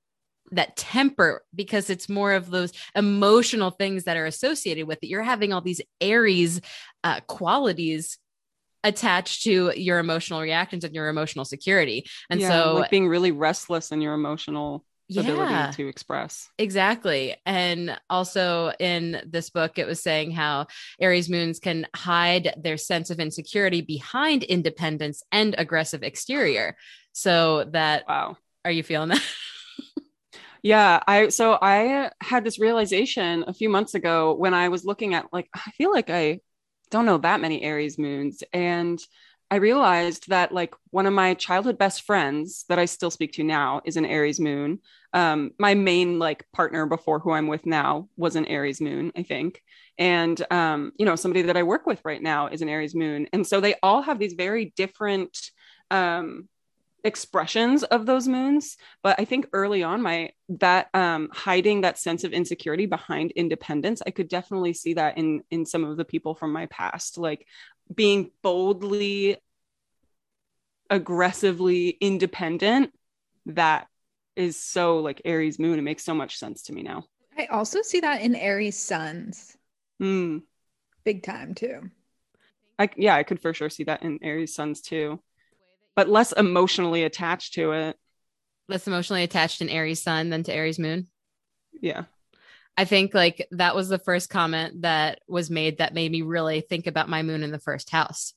that 0.51 0.75
temper 0.75 1.43
because 1.55 1.89
it's 1.89 2.09
more 2.09 2.33
of 2.33 2.51
those 2.51 2.73
emotional 2.95 3.71
things 3.71 4.03
that 4.03 4.17
are 4.17 4.25
associated 4.25 4.85
with 4.85 4.99
it. 5.01 5.07
You're 5.07 5.23
having 5.23 5.53
all 5.53 5.61
these 5.61 5.81
Aries 6.01 6.59
uh, 7.03 7.21
qualities 7.21 8.17
attached 8.83 9.43
to 9.43 9.71
your 9.75 9.99
emotional 9.99 10.41
reactions 10.41 10.83
and 10.83 10.93
your 10.93 11.07
emotional 11.07 11.45
security. 11.45 12.05
And 12.29 12.41
yeah, 12.41 12.49
so, 12.49 12.75
like 12.75 12.91
being 12.91 13.07
really 13.07 13.31
restless 13.31 13.91
in 13.91 14.01
your 14.01 14.13
emotional 14.13 14.83
yeah, 15.15 15.21
ability 15.21 15.73
to 15.77 15.87
express. 15.87 16.49
Exactly. 16.57 17.35
And 17.45 17.99
also 18.09 18.71
in 18.79 19.21
this 19.25 19.49
book, 19.49 19.77
it 19.77 19.87
was 19.87 20.01
saying 20.01 20.31
how 20.31 20.67
Aries 20.99 21.29
moons 21.29 21.59
can 21.59 21.87
hide 21.95 22.53
their 22.57 22.77
sense 22.77 23.09
of 23.09 23.19
insecurity 23.19 23.81
behind 23.81 24.43
independence 24.43 25.23
and 25.31 25.55
aggressive 25.57 26.03
exterior. 26.03 26.75
So 27.13 27.65
that, 27.65 28.05
wow. 28.07 28.37
Are 28.63 28.71
you 28.71 28.83
feeling 28.83 29.09
that? 29.09 29.23
yeah. 30.63 31.01
I, 31.07 31.29
so 31.29 31.57
I 31.59 32.11
had 32.21 32.43
this 32.43 32.59
realization 32.59 33.43
a 33.47 33.53
few 33.53 33.69
months 33.69 33.95
ago 33.95 34.33
when 34.35 34.53
I 34.53 34.69
was 34.69 34.85
looking 34.85 35.13
at, 35.15 35.25
like, 35.33 35.49
I 35.53 35.71
feel 35.71 35.91
like 35.91 36.09
I 36.09 36.41
don't 36.91 37.05
know 37.05 37.17
that 37.17 37.41
many 37.41 37.63
Aries 37.63 37.97
moons. 37.97 38.43
And 38.53 38.99
I 39.51 39.57
realized 39.57 40.29
that 40.29 40.53
like 40.53 40.73
one 40.91 41.05
of 41.05 41.13
my 41.13 41.33
childhood 41.33 41.77
best 41.77 42.03
friends 42.03 42.63
that 42.69 42.79
I 42.79 42.85
still 42.85 43.11
speak 43.11 43.33
to 43.33 43.43
now 43.43 43.81
is 43.83 43.97
an 43.97 44.05
Aries 44.05 44.39
moon. 44.39 44.79
Um, 45.11 45.51
my 45.59 45.73
main 45.73 46.19
like 46.19 46.45
partner 46.53 46.85
before 46.85 47.19
who 47.19 47.31
I'm 47.31 47.47
with 47.47 47.65
now 47.65 48.07
was 48.15 48.37
an 48.37 48.45
Aries 48.45 48.79
moon, 48.79 49.11
I 49.13 49.23
think. 49.23 49.61
And 49.97 50.41
um, 50.51 50.93
you 50.97 51.05
know, 51.05 51.17
somebody 51.17 51.41
that 51.43 51.57
I 51.57 51.63
work 51.63 51.85
with 51.85 51.99
right 52.05 52.21
now 52.21 52.47
is 52.47 52.61
an 52.61 52.69
Aries 52.69 52.95
moon. 52.95 53.27
And 53.33 53.45
so 53.45 53.59
they 53.59 53.75
all 53.83 54.01
have 54.01 54.19
these 54.19 54.33
very 54.33 54.71
different 54.77 55.37
um 55.91 56.47
expressions 57.03 57.83
of 57.83 58.05
those 58.05 58.27
moons 58.27 58.77
but 59.01 59.19
i 59.19 59.25
think 59.25 59.47
early 59.53 59.81
on 59.81 60.01
my 60.01 60.29
that 60.49 60.87
um 60.93 61.29
hiding 61.33 61.81
that 61.81 61.97
sense 61.97 62.23
of 62.23 62.31
insecurity 62.31 62.85
behind 62.85 63.31
independence 63.31 64.03
i 64.05 64.11
could 64.11 64.27
definitely 64.27 64.71
see 64.71 64.93
that 64.93 65.17
in 65.17 65.41
in 65.49 65.65
some 65.65 65.83
of 65.83 65.97
the 65.97 66.05
people 66.05 66.35
from 66.35 66.53
my 66.53 66.67
past 66.67 67.17
like 67.17 67.47
being 67.93 68.31
boldly 68.41 69.37
aggressively 70.89 71.89
independent 71.89 72.91
that 73.45 73.87
is 74.35 74.61
so 74.61 74.99
like 74.99 75.21
aries 75.25 75.59
moon 75.59 75.79
it 75.79 75.83
makes 75.83 76.03
so 76.03 76.13
much 76.13 76.37
sense 76.37 76.63
to 76.63 76.73
me 76.73 76.83
now 76.83 77.03
i 77.37 77.45
also 77.45 77.81
see 77.81 77.99
that 77.99 78.21
in 78.21 78.35
aries 78.35 78.77
suns 78.77 79.55
mm. 80.01 80.41
big 81.03 81.23
time 81.23 81.53
too 81.53 81.89
i 82.77 82.89
yeah 82.97 83.15
i 83.15 83.23
could 83.23 83.41
for 83.41 83.53
sure 83.53 83.69
see 83.69 83.83
that 83.83 84.03
in 84.03 84.19
aries 84.21 84.53
suns 84.53 84.81
too 84.81 85.19
but 85.95 86.09
less 86.09 86.31
emotionally 86.31 87.03
attached 87.03 87.53
to 87.53 87.71
it. 87.73 87.97
Less 88.67 88.87
emotionally 88.87 89.23
attached 89.23 89.61
in 89.61 89.69
Aries 89.69 90.01
Sun 90.01 90.29
than 90.29 90.43
to 90.43 90.53
Aries 90.53 90.79
Moon. 90.79 91.07
Yeah. 91.81 92.03
I 92.77 92.85
think 92.85 93.13
like 93.13 93.47
that 93.51 93.75
was 93.75 93.89
the 93.89 93.99
first 93.99 94.29
comment 94.29 94.81
that 94.81 95.19
was 95.27 95.49
made 95.49 95.79
that 95.79 95.93
made 95.93 96.11
me 96.11 96.21
really 96.21 96.61
think 96.61 96.87
about 96.87 97.09
my 97.09 97.21
moon 97.21 97.43
in 97.43 97.51
the 97.51 97.59
first 97.59 97.89
house. 97.89 98.33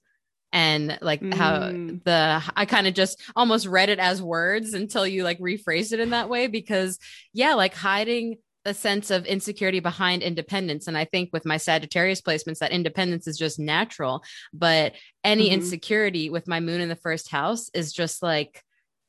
And 0.53 0.99
like 1.00 1.21
mm. 1.21 1.35
how 1.35 1.59
the 1.59 2.43
I 2.57 2.64
kind 2.64 2.87
of 2.87 2.95
just 2.95 3.21
almost 3.35 3.67
read 3.67 3.88
it 3.88 3.99
as 3.99 4.23
words 4.23 4.75
until 4.75 5.07
you 5.07 5.25
like 5.25 5.41
rephrased 5.41 5.93
it 5.93 6.00
in 6.00 6.11
that 6.11 6.29
way 6.29 6.47
because 6.47 6.99
yeah, 7.33 7.55
like 7.55 7.75
hiding 7.75 8.37
a 8.64 8.75
sense 8.75 9.11
of 9.11 9.26
insecurity 9.26 9.81
behind 9.81 10.23
independence. 10.23 10.87
And 10.87 10.97
I 10.97 11.05
think 11.05 11.31
with 11.33 11.45
my 11.45 11.57
Sagittarius 11.57 12.21
placements, 12.21 12.59
that 12.59 12.71
independence 12.71 13.26
is 13.26 13.37
just 13.37 13.59
natural. 13.59 14.23
But 14.53 14.95
any 15.23 15.47
mm-hmm. 15.47 15.55
insecurity 15.55 16.31
with 16.31 16.49
my 16.49 16.61
moon 16.61 16.81
in 16.81 16.88
the 16.88 16.97
first 16.97 17.31
house 17.31 17.69
is 17.75 17.93
just 17.93 18.23
like, 18.23 18.62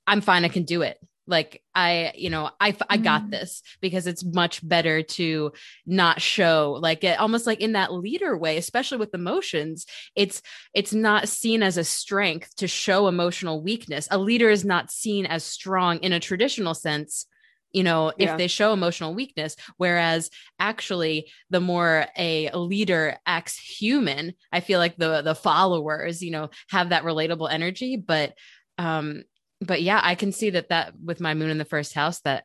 I'm 0.08 0.22
fine, 0.22 0.46
I 0.46 0.50
can 0.50 0.63
do 0.63 0.82
it. 0.82 0.98
Like 1.27 1.62
I, 1.74 2.13
you 2.15 2.29
know, 2.29 2.51
I, 2.60 2.75
I 2.89 2.98
got 2.98 3.24
mm. 3.24 3.32
this 3.32 3.62
because 3.82 4.08
it's 4.08 4.24
much 4.24 4.67
better 4.67 5.01
to 5.01 5.51
not 5.86 6.22
show 6.22 6.77
like 6.79 7.03
it 7.03 7.20
almost 7.20 7.48
like 7.48 7.62
in 7.62 7.74
that 7.74 7.94
leader 7.94 8.38
way, 8.38 8.58
especially 8.58 8.98
with 8.98 9.13
emotions. 9.13 9.86
It's, 10.15 10.41
it's 10.74 10.94
not 10.94 11.27
seen 11.27 11.63
as 11.63 11.77
a 11.77 11.84
strength 11.84 12.55
to 12.58 12.67
show 12.67 13.08
emotional 13.08 13.62
weakness. 13.62 14.08
A 14.12 14.17
leader 14.17 14.50
is 14.50 14.63
not 14.65 14.91
seen 14.91 15.25
as 15.25 15.44
strong 15.44 15.98
in 16.00 16.13
a 16.13 16.20
traditional 16.20 16.74
sense 16.74 17.27
you 17.75 17.84
know 17.84 18.13
if 18.17 18.38
they 18.38 18.48
show 18.48 18.72
emotional 18.72 19.13
weakness 19.13 19.58
whereas 19.75 20.29
actually 20.60 21.29
the 21.50 21.60
more 21.60 22.05
a 22.17 22.50
leader 22.55 23.17
acts 23.25 23.58
human 23.58 24.34
i 24.51 24.62
feel 24.62 24.79
like 24.79 24.96
the 24.96 25.22
the 25.22 25.36
followers 25.36 26.24
you 26.24 26.32
know 26.32 26.50
have 26.70 26.89
that 26.89 27.03
relatable 27.03 27.51
energy 27.51 27.98
but 27.98 28.34
um 28.77 29.24
but 29.62 29.81
yeah 29.81 30.00
i 30.03 30.15
can 30.15 30.31
see 30.31 30.51
that 30.51 30.69
that 30.69 30.93
with 31.03 31.19
my 31.19 31.33
moon 31.33 31.50
in 31.50 31.57
the 31.57 31.65
first 31.65 31.93
house 31.93 32.21
that 32.21 32.43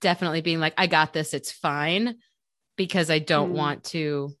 definitely 0.00 0.40
being 0.40 0.60
like 0.60 0.74
i 0.76 0.86
got 0.86 1.12
this 1.12 1.34
it's 1.34 1.52
fine 1.52 2.16
because 2.76 3.10
i 3.10 3.18
don't 3.18 3.52
mm. 3.52 3.56
want 3.56 3.84
to 3.84 4.32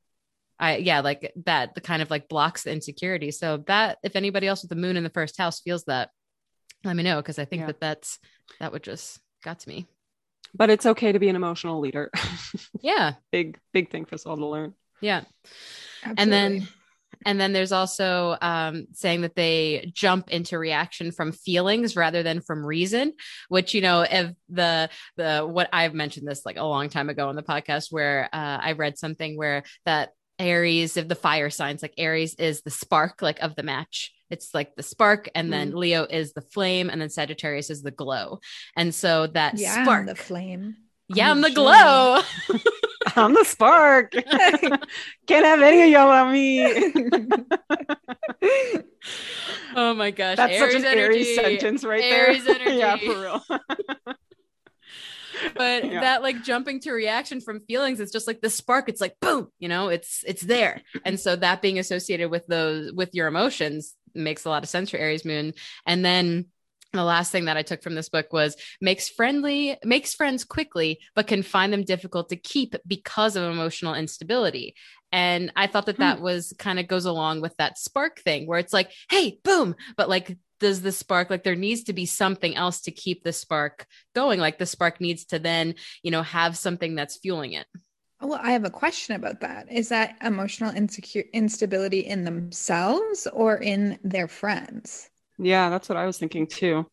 I 0.60 0.76
yeah, 0.76 1.00
like 1.00 1.32
that 1.44 1.74
the 1.74 1.80
kind 1.80 2.02
of 2.02 2.10
like 2.10 2.28
blocks 2.28 2.62
the 2.62 2.70
insecurity. 2.70 3.32
So 3.32 3.64
that 3.66 3.98
if 4.04 4.14
anybody 4.14 4.46
else 4.46 4.62
with 4.62 4.68
the 4.68 4.76
moon 4.76 4.96
in 4.96 5.02
the 5.02 5.10
first 5.10 5.36
house 5.36 5.58
feels 5.58 5.82
that, 5.84 6.10
let 6.84 6.94
me 6.94 7.02
know 7.02 7.16
because 7.16 7.40
I 7.40 7.46
think 7.46 7.62
yeah. 7.62 7.66
that 7.66 7.80
that's 7.80 8.20
that 8.60 8.70
would 8.70 8.84
just 8.84 9.18
got 9.42 9.58
to 9.60 9.68
me 9.68 9.88
but 10.54 10.70
it's 10.70 10.86
okay 10.86 11.12
to 11.12 11.18
be 11.18 11.28
an 11.28 11.36
emotional 11.36 11.80
leader. 11.80 12.10
yeah. 12.80 13.14
big, 13.30 13.58
big 13.72 13.90
thing 13.90 14.04
for 14.04 14.14
us 14.14 14.26
all 14.26 14.36
to 14.36 14.46
learn. 14.46 14.74
Yeah. 15.00 15.22
Absolutely. 16.04 16.22
And 16.22 16.32
then 16.32 16.68
and 17.26 17.40
then 17.40 17.52
there's 17.52 17.72
also 17.72 18.36
um, 18.40 18.86
saying 18.92 19.22
that 19.22 19.34
they 19.34 19.90
jump 19.94 20.30
into 20.30 20.58
reaction 20.58 21.12
from 21.12 21.32
feelings 21.32 21.96
rather 21.96 22.22
than 22.22 22.40
from 22.40 22.64
reason, 22.64 23.12
which 23.48 23.74
you 23.74 23.80
know, 23.80 24.02
if 24.02 24.32
the 24.48 24.90
the 25.16 25.40
what 25.40 25.68
I've 25.72 25.94
mentioned 25.94 26.26
this 26.26 26.44
like 26.44 26.56
a 26.56 26.64
long 26.64 26.88
time 26.88 27.08
ago 27.08 27.28
on 27.28 27.36
the 27.36 27.42
podcast, 27.42 27.86
where 27.90 28.28
uh, 28.32 28.58
I 28.62 28.72
read 28.72 28.98
something 28.98 29.36
where 29.36 29.64
that 29.84 30.10
Aries 30.38 30.96
of 30.96 31.08
the 31.08 31.14
fire 31.14 31.50
signs, 31.50 31.82
like 31.82 31.94
Aries 31.98 32.34
is 32.34 32.62
the 32.62 32.70
spark 32.70 33.22
like 33.22 33.40
of 33.40 33.54
the 33.54 33.62
match. 33.62 34.12
It's 34.30 34.54
like 34.54 34.74
the 34.76 34.82
spark, 34.82 35.28
and 35.34 35.52
then 35.52 35.72
mm. 35.72 35.76
Leo 35.76 36.04
is 36.04 36.32
the 36.32 36.40
flame, 36.40 36.88
and 36.88 37.00
then 37.00 37.10
Sagittarius 37.10 37.68
is 37.68 37.82
the 37.82 37.90
glow. 37.90 38.40
And 38.76 38.94
so 38.94 39.26
that 39.28 39.58
yeah, 39.58 39.84
spark, 39.84 40.06
the 40.06 40.14
flame. 40.14 40.76
Yeah, 41.08 41.30
I'm 41.30 41.42
the 41.42 41.50
glow. 41.50 42.22
I'm 43.16 43.34
the 43.34 43.44
spark. 43.44 44.12
Can't 45.26 45.44
have 45.44 45.62
any 45.62 45.82
of 45.82 45.88
y'all 45.88 46.10
on 46.10 46.32
me. 46.32 46.64
oh 49.76 49.94
my 49.94 50.10
gosh. 50.10 50.36
That's 50.36 50.52
Aries 50.52 50.72
such 50.74 50.82
an 50.82 50.86
energy. 50.86 51.34
Sentence 51.34 51.84
right 51.84 52.02
Aries 52.02 52.44
there. 52.44 52.56
Energy. 52.60 52.76
yeah, 52.76 52.96
for 52.96 53.20
real 53.20 53.42
but 55.54 55.84
yeah. 55.84 56.00
that 56.00 56.22
like 56.22 56.42
jumping 56.42 56.80
to 56.80 56.92
reaction 56.92 57.40
from 57.40 57.60
feelings 57.60 58.00
it's 58.00 58.12
just 58.12 58.26
like 58.26 58.40
the 58.40 58.50
spark 58.50 58.88
it's 58.88 59.00
like 59.00 59.16
boom 59.20 59.48
you 59.58 59.68
know 59.68 59.88
it's 59.88 60.22
it's 60.26 60.42
there 60.42 60.82
and 61.04 61.18
so 61.18 61.34
that 61.34 61.62
being 61.62 61.78
associated 61.78 62.30
with 62.30 62.46
those 62.46 62.92
with 62.92 63.14
your 63.14 63.26
emotions 63.26 63.96
makes 64.14 64.44
a 64.44 64.48
lot 64.48 64.62
of 64.62 64.68
sense 64.68 64.90
for 64.90 64.98
aries 64.98 65.24
moon 65.24 65.52
and 65.86 66.04
then 66.04 66.46
the 66.92 67.04
last 67.04 67.32
thing 67.32 67.46
that 67.46 67.56
I 67.56 67.62
took 67.62 67.82
from 67.82 67.94
this 67.94 68.08
book 68.08 68.32
was 68.32 68.56
makes 68.80 69.08
friendly 69.08 69.76
makes 69.84 70.14
friends 70.14 70.44
quickly 70.44 71.00
but 71.14 71.26
can 71.26 71.42
find 71.42 71.72
them 71.72 71.84
difficult 71.84 72.28
to 72.28 72.36
keep 72.36 72.74
because 72.86 73.36
of 73.36 73.44
emotional 73.44 73.94
instability. 73.94 74.74
And 75.10 75.52
I 75.56 75.66
thought 75.66 75.86
that 75.86 75.96
hmm. 75.96 76.02
that 76.02 76.20
was 76.20 76.54
kind 76.58 76.78
of 76.78 76.88
goes 76.88 77.04
along 77.04 77.40
with 77.40 77.56
that 77.56 77.78
spark 77.78 78.20
thing 78.20 78.46
where 78.46 78.58
it's 78.58 78.72
like, 78.72 78.90
hey, 79.10 79.38
boom, 79.44 79.74
but 79.96 80.08
like 80.08 80.36
does 80.60 80.80
the 80.80 80.92
spark 80.92 81.28
like 81.28 81.42
there 81.42 81.56
needs 81.56 81.82
to 81.84 81.92
be 81.92 82.06
something 82.06 82.54
else 82.54 82.82
to 82.82 82.92
keep 82.92 83.24
the 83.24 83.32
spark 83.32 83.86
going. 84.14 84.38
Like 84.38 84.58
the 84.58 84.66
spark 84.66 85.00
needs 85.00 85.24
to 85.26 85.38
then 85.38 85.74
you 86.02 86.10
know 86.10 86.22
have 86.22 86.56
something 86.56 86.94
that's 86.94 87.16
fueling 87.16 87.54
it. 87.54 87.66
Well 88.20 88.38
i 88.40 88.52
have 88.52 88.64
a 88.64 88.70
question 88.70 89.16
about 89.16 89.40
that. 89.40 89.70
Is 89.72 89.88
that 89.88 90.16
emotional 90.22 90.74
insecure 90.74 91.24
instability 91.32 92.00
in 92.00 92.24
themselves 92.24 93.26
or 93.32 93.56
in 93.56 93.98
their 94.04 94.28
friends 94.28 95.10
yeah 95.38 95.70
that's 95.70 95.88
what 95.88 95.98
i 95.98 96.06
was 96.06 96.18
thinking 96.18 96.46
too 96.46 96.86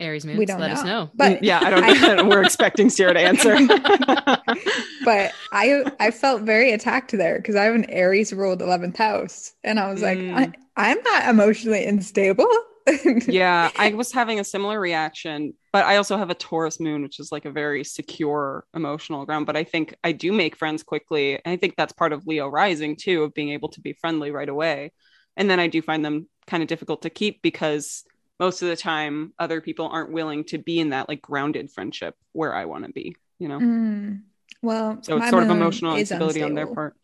Aries 0.00 0.24
moon. 0.24 0.38
We 0.38 0.46
don't 0.46 0.60
let 0.60 0.68
know. 0.68 0.74
us 0.74 0.84
know. 0.84 1.10
But 1.12 1.42
yeah, 1.42 1.58
I 1.60 1.70
don't 1.70 1.82
know. 2.18 2.28
We're 2.28 2.44
expecting 2.44 2.88
Sierra 2.88 3.14
to 3.14 3.20
answer. 3.20 3.56
but 5.04 5.32
I 5.50 5.90
I 5.98 6.12
felt 6.12 6.42
very 6.42 6.70
attacked 6.70 7.10
there 7.10 7.38
because 7.38 7.56
I 7.56 7.64
have 7.64 7.74
an 7.74 7.90
Aries 7.90 8.32
ruled 8.32 8.60
11th 8.60 8.96
house. 8.96 9.54
And 9.64 9.80
I 9.80 9.90
was 9.90 10.00
mm. 10.00 10.32
like, 10.32 10.56
I, 10.76 10.90
I'm 10.90 11.02
not 11.02 11.28
emotionally 11.28 11.84
unstable. 11.84 12.46
yeah, 13.26 13.72
I 13.76 13.92
was 13.94 14.12
having 14.12 14.38
a 14.38 14.44
similar 14.44 14.78
reaction 14.78 15.54
but 15.72 15.84
I 15.84 15.96
also 15.96 16.16
have 16.16 16.30
a 16.30 16.34
Taurus 16.34 16.80
moon, 16.80 17.02
which 17.02 17.20
is 17.20 17.30
like 17.30 17.44
a 17.44 17.50
very 17.50 17.84
secure 17.84 18.64
emotional 18.74 19.26
ground. 19.26 19.46
But 19.46 19.56
I 19.56 19.64
think 19.64 19.94
I 20.02 20.12
do 20.12 20.32
make 20.32 20.56
friends 20.56 20.82
quickly. 20.82 21.34
And 21.34 21.52
I 21.52 21.56
think 21.56 21.76
that's 21.76 21.92
part 21.92 22.12
of 22.12 22.26
Leo 22.26 22.48
rising 22.48 22.96
too, 22.96 23.22
of 23.24 23.34
being 23.34 23.50
able 23.50 23.68
to 23.70 23.80
be 23.80 23.92
friendly 23.92 24.30
right 24.30 24.48
away. 24.48 24.92
And 25.36 25.48
then 25.50 25.60
I 25.60 25.66
do 25.66 25.82
find 25.82 26.04
them 26.04 26.28
kind 26.48 26.62
of 26.62 26.68
difficult 26.68 27.02
to 27.02 27.10
keep 27.10 27.42
because 27.42 28.04
most 28.40 28.62
of 28.62 28.68
the 28.68 28.76
time 28.76 29.32
other 29.38 29.60
people 29.60 29.88
aren't 29.88 30.12
willing 30.12 30.44
to 30.44 30.58
be 30.58 30.80
in 30.80 30.90
that 30.90 31.08
like 31.08 31.22
grounded 31.22 31.70
friendship 31.70 32.16
where 32.32 32.54
I 32.54 32.64
want 32.64 32.84
to 32.86 32.92
be, 32.92 33.16
you 33.38 33.48
know? 33.48 33.58
Mm. 33.58 34.22
Well, 34.62 34.98
so 35.02 35.16
it's 35.18 35.30
sort 35.30 35.44
of 35.44 35.50
emotional 35.50 35.96
instability 35.96 36.42
on 36.42 36.54
their 36.54 36.66
part. 36.66 36.96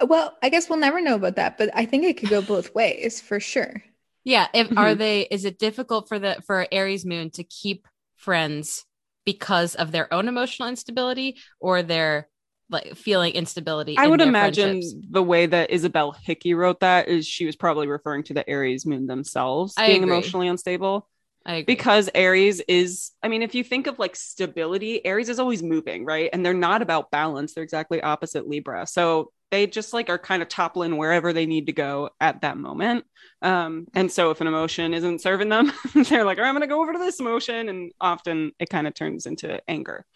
well, 0.00 0.36
I 0.42 0.48
guess 0.48 0.68
we'll 0.68 0.78
never 0.78 1.00
know 1.00 1.14
about 1.16 1.36
that, 1.36 1.58
but 1.58 1.70
I 1.74 1.86
think 1.86 2.04
it 2.04 2.18
could 2.18 2.28
go 2.28 2.42
both 2.42 2.74
ways 2.74 3.20
for 3.20 3.40
sure. 3.40 3.82
Yeah. 4.24 4.46
If 4.54 4.68
mm-hmm. 4.68 4.78
are 4.78 4.94
they 4.94 5.22
is 5.22 5.44
it 5.44 5.58
difficult 5.58 6.08
for 6.08 6.18
the 6.18 6.36
for 6.46 6.66
Aries 6.70 7.04
moon 7.04 7.30
to 7.30 7.42
keep 7.44 7.88
friends 8.16 8.84
because 9.24 9.74
of 9.74 9.92
their 9.92 10.12
own 10.12 10.28
emotional 10.28 10.68
instability 10.68 11.38
or 11.60 11.82
their 11.82 12.28
like 12.72 12.96
feeling 12.96 13.34
instability? 13.34 13.96
I 13.98 14.06
would 14.06 14.20
imagine 14.20 14.80
the 15.10 15.22
way 15.22 15.46
that 15.46 15.70
Isabel 15.70 16.12
Hickey 16.12 16.54
wrote 16.54 16.80
that 16.80 17.08
is 17.08 17.26
she 17.26 17.46
was 17.46 17.56
probably 17.56 17.86
referring 17.86 18.24
to 18.24 18.34
the 18.34 18.48
Aries 18.48 18.86
moon 18.86 19.06
themselves 19.06 19.74
I 19.76 19.86
being 19.86 20.02
agree. 20.02 20.14
emotionally 20.14 20.48
unstable. 20.48 21.08
I 21.44 21.62
Because 21.62 22.08
Aries 22.14 22.60
is, 22.68 23.10
I 23.22 23.28
mean, 23.28 23.42
if 23.42 23.54
you 23.54 23.64
think 23.64 23.86
of 23.86 23.98
like 23.98 24.16
stability, 24.16 25.04
Aries 25.04 25.28
is 25.28 25.38
always 25.38 25.62
moving, 25.62 26.04
right? 26.04 26.30
And 26.32 26.44
they're 26.46 26.54
not 26.54 26.82
about 26.82 27.10
balance. 27.10 27.54
They're 27.54 27.64
exactly 27.64 28.00
opposite 28.00 28.48
Libra. 28.48 28.86
So 28.86 29.32
they 29.50 29.66
just 29.66 29.92
like 29.92 30.08
are 30.08 30.18
kind 30.18 30.42
of 30.42 30.48
toppling 30.48 30.96
wherever 30.96 31.32
they 31.32 31.46
need 31.46 31.66
to 31.66 31.72
go 31.72 32.10
at 32.20 32.40
that 32.40 32.56
moment. 32.56 33.04
Um, 33.42 33.86
and 33.92 34.10
so 34.10 34.30
if 34.30 34.40
an 34.40 34.46
emotion 34.46 34.94
isn't 34.94 35.20
serving 35.20 35.50
them, 35.50 35.72
they're 36.08 36.24
like, 36.24 36.38
I'm 36.38 36.54
going 36.54 36.62
to 36.62 36.66
go 36.66 36.80
over 36.80 36.92
to 36.92 36.98
this 36.98 37.20
emotion. 37.20 37.68
And 37.68 37.92
often 38.00 38.52
it 38.58 38.70
kind 38.70 38.86
of 38.86 38.94
turns 38.94 39.26
into 39.26 39.60
anger. 39.68 40.06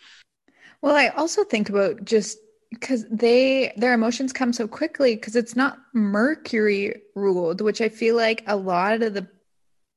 Well, 0.81 0.95
I 0.95 1.09
also 1.09 1.45
think 1.45 1.69
about 1.69 2.05
just 2.05 2.39
because 2.71 3.07
they 3.11 3.73
their 3.77 3.95
emotions 3.95 4.33
come 4.33 4.53
so 4.53 4.67
quickly 4.67 5.15
because 5.15 5.37
it's 5.37 5.57
not 5.57 5.79
mercury 5.93 7.03
ruled 7.15 7.61
which 7.61 7.81
i 7.81 7.89
feel 7.89 8.17
like 8.17 8.43
a 8.47 8.57
lot 8.57 9.03
of 9.03 9.15
the 9.15 9.27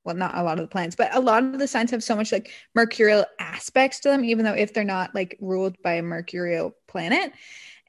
well 0.05 0.15
not 0.15 0.37
a 0.37 0.43
lot 0.43 0.57
of 0.57 0.63
the 0.63 0.71
planets 0.71 0.95
but 0.95 1.13
a 1.15 1.19
lot 1.19 1.43
of 1.43 1.59
the 1.59 1.67
signs 1.67 1.91
have 1.91 2.03
so 2.03 2.15
much 2.15 2.31
like 2.31 2.51
mercurial 2.75 3.25
aspects 3.39 3.99
to 3.99 4.09
them 4.09 4.23
even 4.23 4.45
though 4.45 4.53
if 4.53 4.73
they're 4.73 4.83
not 4.83 5.13
like 5.15 5.37
ruled 5.41 5.75
by 5.81 5.93
a 5.93 6.01
mercurial 6.01 6.75
planet 6.87 7.33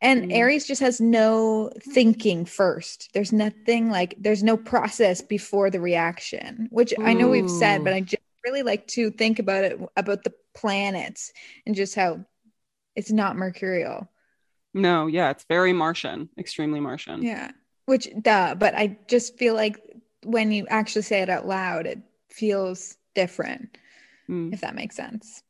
and 0.02 0.30
mm. 0.30 0.34
Aries 0.34 0.66
just 0.66 0.80
has 0.80 1.00
no 1.00 1.70
thinking 1.78 2.46
first. 2.46 3.10
There's 3.12 3.32
nothing 3.32 3.90
like 3.90 4.14
there's 4.18 4.42
no 4.42 4.56
process 4.56 5.20
before 5.20 5.70
the 5.70 5.80
reaction, 5.80 6.68
which 6.70 6.94
Ooh. 6.98 7.04
I 7.04 7.12
know 7.12 7.28
we've 7.28 7.50
said, 7.50 7.84
but 7.84 7.92
I 7.92 8.00
just 8.00 8.22
really 8.44 8.62
like 8.62 8.86
to 8.88 9.10
think 9.10 9.38
about 9.38 9.64
it 9.64 9.80
about 9.96 10.24
the 10.24 10.32
planets 10.54 11.32
and 11.66 11.74
just 11.74 11.94
how 11.94 12.24
it's 12.96 13.10
not 13.10 13.36
mercurial. 13.36 14.08
No, 14.72 15.06
yeah, 15.06 15.30
it's 15.30 15.44
very 15.48 15.72
Martian, 15.72 16.28
extremely 16.38 16.80
Martian. 16.80 17.22
Yeah. 17.22 17.50
Which 17.86 18.08
duh, 18.20 18.54
but 18.54 18.74
I 18.74 18.98
just 19.08 19.36
feel 19.36 19.54
like 19.54 19.80
when 20.24 20.52
you 20.52 20.66
actually 20.68 21.02
say 21.02 21.22
it 21.22 21.30
out 21.30 21.46
loud, 21.46 21.86
it 21.86 22.00
feels 22.28 22.96
different. 23.14 23.76
Mm. 24.28 24.52
If 24.52 24.60
that 24.60 24.74
makes 24.74 24.96
sense. 24.96 25.42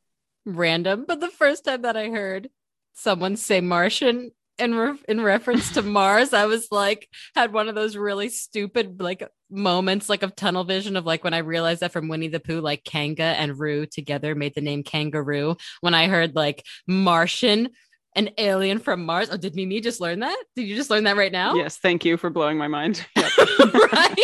Random, 0.45 1.05
but 1.07 1.19
the 1.19 1.29
first 1.29 1.65
time 1.65 1.83
that 1.83 1.95
I 1.95 2.09
heard 2.09 2.49
someone 2.93 3.35
say 3.35 3.61
Martian 3.61 4.31
in 4.57 4.75
re- 4.75 4.97
in 5.07 5.21
reference 5.21 5.71
to 5.73 5.81
Mars, 5.83 6.33
I 6.33 6.45
was 6.45 6.67
like 6.71 7.07
had 7.35 7.53
one 7.53 7.69
of 7.69 7.75
those 7.75 7.95
really 7.95 8.29
stupid 8.29 8.99
like 9.01 9.27
moments 9.49 10.09
like 10.09 10.23
of 10.23 10.35
tunnel 10.35 10.63
vision 10.63 10.95
of 10.95 11.05
like 11.05 11.23
when 11.23 11.33
I 11.33 11.39
realized 11.39 11.81
that 11.81 11.91
from 11.91 12.07
Winnie 12.07 12.27
the 12.27 12.39
Pooh, 12.39 12.61
like 12.61 12.83
Kanga 12.83 13.23
and 13.23 13.59
Roo 13.59 13.85
together 13.85 14.33
made 14.33 14.55
the 14.55 14.61
name 14.61 14.83
kangaroo. 14.83 15.57
When 15.81 15.93
I 15.93 16.07
heard 16.07 16.35
like 16.35 16.65
Martian, 16.87 17.69
an 18.15 18.29
alien 18.37 18.79
from 18.79 19.05
Mars. 19.05 19.29
Oh, 19.31 19.37
did 19.37 19.55
Mimi 19.55 19.81
just 19.81 20.01
learn 20.01 20.19
that? 20.19 20.37
Did 20.55 20.63
you 20.63 20.75
just 20.75 20.89
learn 20.89 21.05
that 21.05 21.17
right 21.17 21.31
now? 21.31 21.55
Yes, 21.55 21.77
thank 21.77 22.03
you 22.05 22.17
for 22.17 22.29
blowing 22.29 22.57
my 22.57 22.67
mind. 22.67 23.05
right. 23.17 24.15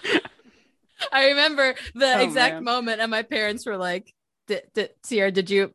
I 1.12 1.28
remember 1.28 1.74
the 1.94 2.18
oh, 2.18 2.20
exact 2.20 2.54
man. 2.54 2.64
moment, 2.64 3.00
and 3.00 3.10
my 3.10 3.22
parents 3.22 3.66
were 3.66 3.76
like, 3.76 4.12
"Sierra, 5.04 5.30
did 5.30 5.50
you? 5.50 5.72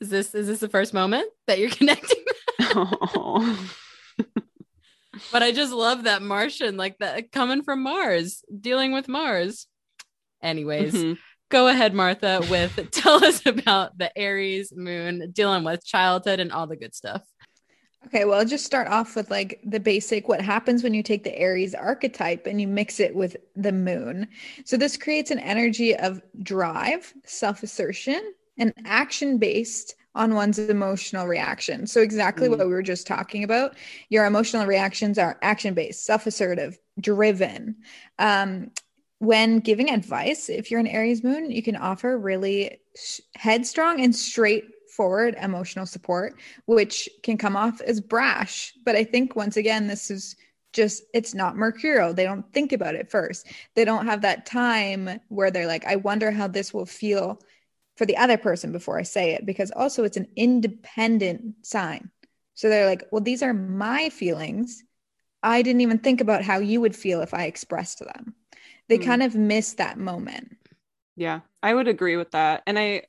Is 0.00 0.10
this 0.10 0.34
is 0.34 0.46
this 0.46 0.60
the 0.60 0.68
first 0.68 0.92
moment 0.92 1.28
that 1.46 1.58
you're 1.58 1.70
connecting?" 1.80 2.22
oh. 2.60 3.70
but 5.32 5.42
I 5.42 5.52
just 5.52 5.72
love 5.72 6.04
that 6.04 6.22
Martian, 6.22 6.76
like 6.76 6.98
that 6.98 7.32
coming 7.32 7.62
from 7.62 7.82
Mars, 7.82 8.44
dealing 8.60 8.92
with 8.92 9.08
Mars. 9.08 9.66
Anyways, 10.42 10.94
mm-hmm. 10.94 11.14
Go 11.48 11.68
ahead, 11.68 11.94
Martha, 11.94 12.44
with 12.50 12.90
tell 12.90 13.24
us 13.24 13.44
about 13.46 13.96
the 13.98 14.16
Aries 14.16 14.72
moon, 14.74 15.30
dealing 15.32 15.64
with 15.64 15.84
childhood 15.84 16.40
and 16.40 16.52
all 16.52 16.66
the 16.66 16.76
good 16.76 16.94
stuff. 16.94 17.22
Okay, 18.06 18.24
well, 18.24 18.38
I'll 18.38 18.44
just 18.44 18.64
start 18.64 18.86
off 18.86 19.16
with 19.16 19.30
like 19.32 19.60
the 19.64 19.80
basic 19.80 20.28
what 20.28 20.40
happens 20.40 20.84
when 20.84 20.94
you 20.94 21.02
take 21.02 21.24
the 21.24 21.36
Aries 21.36 21.74
archetype 21.74 22.46
and 22.46 22.60
you 22.60 22.68
mix 22.68 23.00
it 23.00 23.14
with 23.14 23.36
the 23.56 23.72
moon. 23.72 24.28
So, 24.64 24.76
this 24.76 24.96
creates 24.96 25.32
an 25.32 25.40
energy 25.40 25.96
of 25.96 26.22
drive, 26.42 27.12
self 27.24 27.64
assertion, 27.64 28.32
and 28.58 28.72
action 28.84 29.38
based 29.38 29.96
on 30.14 30.34
one's 30.34 30.60
emotional 30.60 31.26
reaction. 31.26 31.84
So, 31.86 32.00
exactly 32.00 32.46
mm. 32.46 32.50
what 32.50 32.60
we 32.60 32.72
were 32.72 32.82
just 32.82 33.08
talking 33.08 33.42
about. 33.42 33.76
Your 34.08 34.26
emotional 34.26 34.66
reactions 34.66 35.18
are 35.18 35.36
action 35.42 35.74
based, 35.74 36.04
self 36.04 36.28
assertive, 36.28 36.78
driven. 37.00 37.74
Um, 38.20 38.70
when 39.18 39.60
giving 39.60 39.90
advice, 39.90 40.48
if 40.48 40.70
you're 40.70 40.80
an 40.80 40.86
Aries 40.86 41.24
moon, 41.24 41.50
you 41.50 41.62
can 41.62 41.76
offer 41.76 42.18
really 42.18 42.80
headstrong 43.34 44.00
and 44.00 44.14
straightforward 44.14 45.36
emotional 45.40 45.86
support, 45.86 46.38
which 46.66 47.08
can 47.22 47.38
come 47.38 47.56
off 47.56 47.80
as 47.80 48.00
brash. 48.00 48.74
But 48.84 48.96
I 48.96 49.04
think 49.04 49.36
once 49.36 49.56
again, 49.56 49.86
this 49.86 50.10
is 50.10 50.36
just 50.72 51.04
it's 51.14 51.32
not 51.32 51.56
mercurial 51.56 52.12
they 52.12 52.24
don't 52.24 52.52
think 52.52 52.70
about 52.70 52.94
it 52.94 53.10
first 53.10 53.46
they 53.74 53.84
don't 53.84 54.04
have 54.04 54.20
that 54.20 54.44
time 54.44 55.08
where 55.28 55.50
they're 55.50 55.66
like 55.66 55.86
i 55.86 55.96
wonder 55.96 56.30
how 56.30 56.46
this 56.46 56.74
will 56.74 56.84
feel 56.84 57.40
for 57.96 58.06
the 58.06 58.16
other 58.16 58.36
person 58.36 58.72
before 58.72 58.98
I 58.98 59.02
say 59.02 59.32
it 59.32 59.46
because 59.46 59.70
also 59.70 60.04
it's 60.04 60.16
an 60.16 60.28
independent 60.36 61.66
sign. 61.66 62.10
So 62.54 62.68
they're 62.68 62.86
like, 62.86 63.04
well, 63.10 63.22
these 63.22 63.42
are 63.42 63.54
my 63.54 64.10
feelings. 64.10 64.84
I 65.42 65.62
didn't 65.62 65.80
even 65.80 65.98
think 65.98 66.20
about 66.20 66.42
how 66.42 66.58
you 66.58 66.80
would 66.80 66.96
feel 66.96 67.20
if 67.20 67.34
I 67.34 67.44
expressed 67.44 68.00
them. 68.00 68.34
They 68.88 68.98
mm. 68.98 69.04
kind 69.04 69.22
of 69.22 69.34
miss 69.34 69.74
that 69.74 69.98
moment. 69.98 70.56
Yeah, 71.16 71.40
I 71.62 71.74
would 71.74 71.88
agree 71.88 72.16
with 72.16 72.32
that. 72.32 72.62
And 72.66 72.78
I 72.78 73.02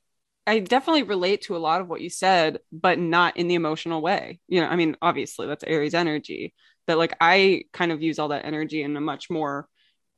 I 0.46 0.60
definitely 0.60 1.02
relate 1.02 1.42
to 1.42 1.56
a 1.56 1.58
lot 1.58 1.82
of 1.82 1.88
what 1.88 2.00
you 2.00 2.08
said, 2.08 2.60
but 2.72 2.98
not 2.98 3.36
in 3.36 3.48
the 3.48 3.54
emotional 3.54 4.00
way. 4.00 4.40
You 4.48 4.62
know, 4.62 4.68
I 4.68 4.76
mean, 4.76 4.96
obviously 5.02 5.46
that's 5.46 5.64
Aries 5.64 5.94
energy. 5.94 6.54
That 6.86 6.96
like 6.96 7.14
I 7.20 7.64
kind 7.72 7.92
of 7.92 8.02
use 8.02 8.18
all 8.18 8.28
that 8.28 8.46
energy 8.46 8.82
in 8.82 8.96
a 8.96 9.00
much 9.00 9.28
more 9.28 9.68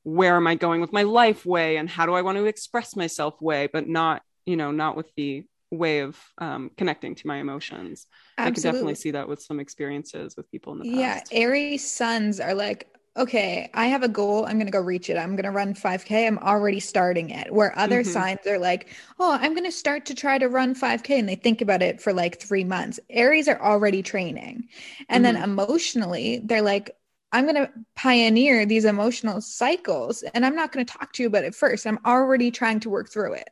where 0.04 0.36
am 0.36 0.46
I 0.46 0.54
going 0.54 0.80
with 0.80 0.92
my 0.92 1.02
life 1.02 1.44
way 1.44 1.76
and 1.76 1.90
how 1.90 2.06
do 2.06 2.14
I 2.14 2.22
want 2.22 2.38
to 2.38 2.46
express 2.46 2.96
myself 2.96 3.42
way, 3.42 3.68
but 3.72 3.88
not 3.88 4.22
you 4.46 4.56
know, 4.56 4.70
not 4.70 4.96
with 4.96 5.06
the 5.16 5.44
way 5.70 6.00
of 6.00 6.18
um, 6.38 6.70
connecting 6.76 7.14
to 7.14 7.26
my 7.26 7.36
emotions. 7.36 8.06
Absolutely. 8.36 8.50
I 8.50 8.54
could 8.54 8.62
definitely 8.62 8.94
see 8.96 9.10
that 9.12 9.28
with 9.28 9.40
some 9.40 9.60
experiences 9.60 10.36
with 10.36 10.50
people 10.50 10.72
in 10.72 10.80
the 10.80 10.84
past. 10.96 11.32
Yeah, 11.32 11.38
Aries 11.38 11.88
suns 11.88 12.40
are 12.40 12.54
like, 12.54 12.88
okay, 13.20 13.70
I 13.74 13.86
have 13.86 14.02
a 14.02 14.08
goal. 14.08 14.46
I'm 14.46 14.56
going 14.56 14.66
to 14.66 14.72
go 14.72 14.80
reach 14.80 15.10
it. 15.10 15.16
I'm 15.16 15.36
going 15.36 15.44
to 15.44 15.50
run 15.50 15.74
5K. 15.74 16.26
I'm 16.26 16.38
already 16.38 16.80
starting 16.80 17.30
it. 17.30 17.52
Where 17.52 17.78
other 17.78 18.00
mm-hmm. 18.00 18.10
signs 18.10 18.46
are 18.46 18.58
like, 18.58 18.88
oh, 19.18 19.36
I'm 19.40 19.52
going 19.52 19.66
to 19.66 19.72
start 19.72 20.06
to 20.06 20.14
try 20.14 20.38
to 20.38 20.48
run 20.48 20.74
5K. 20.74 21.18
And 21.18 21.28
they 21.28 21.34
think 21.34 21.60
about 21.60 21.82
it 21.82 22.00
for 22.00 22.12
like 22.12 22.40
three 22.40 22.64
months. 22.64 22.98
Aries 23.10 23.46
are 23.46 23.60
already 23.60 24.02
training. 24.02 24.68
And 25.08 25.24
mm-hmm. 25.24 25.34
then 25.34 25.42
emotionally, 25.44 26.40
they're 26.42 26.62
like, 26.62 26.96
I'm 27.32 27.44
going 27.44 27.56
to 27.56 27.70
pioneer 27.94 28.66
these 28.66 28.84
emotional 28.84 29.40
cycles 29.40 30.22
and 30.34 30.44
I'm 30.44 30.56
not 30.56 30.72
going 30.72 30.84
to 30.84 30.92
talk 30.92 31.12
to 31.12 31.22
you 31.22 31.28
about 31.28 31.44
it 31.44 31.54
first. 31.54 31.86
I'm 31.86 32.00
already 32.04 32.50
trying 32.50 32.80
to 32.80 32.90
work 32.90 33.10
through 33.10 33.34
it. 33.34 33.50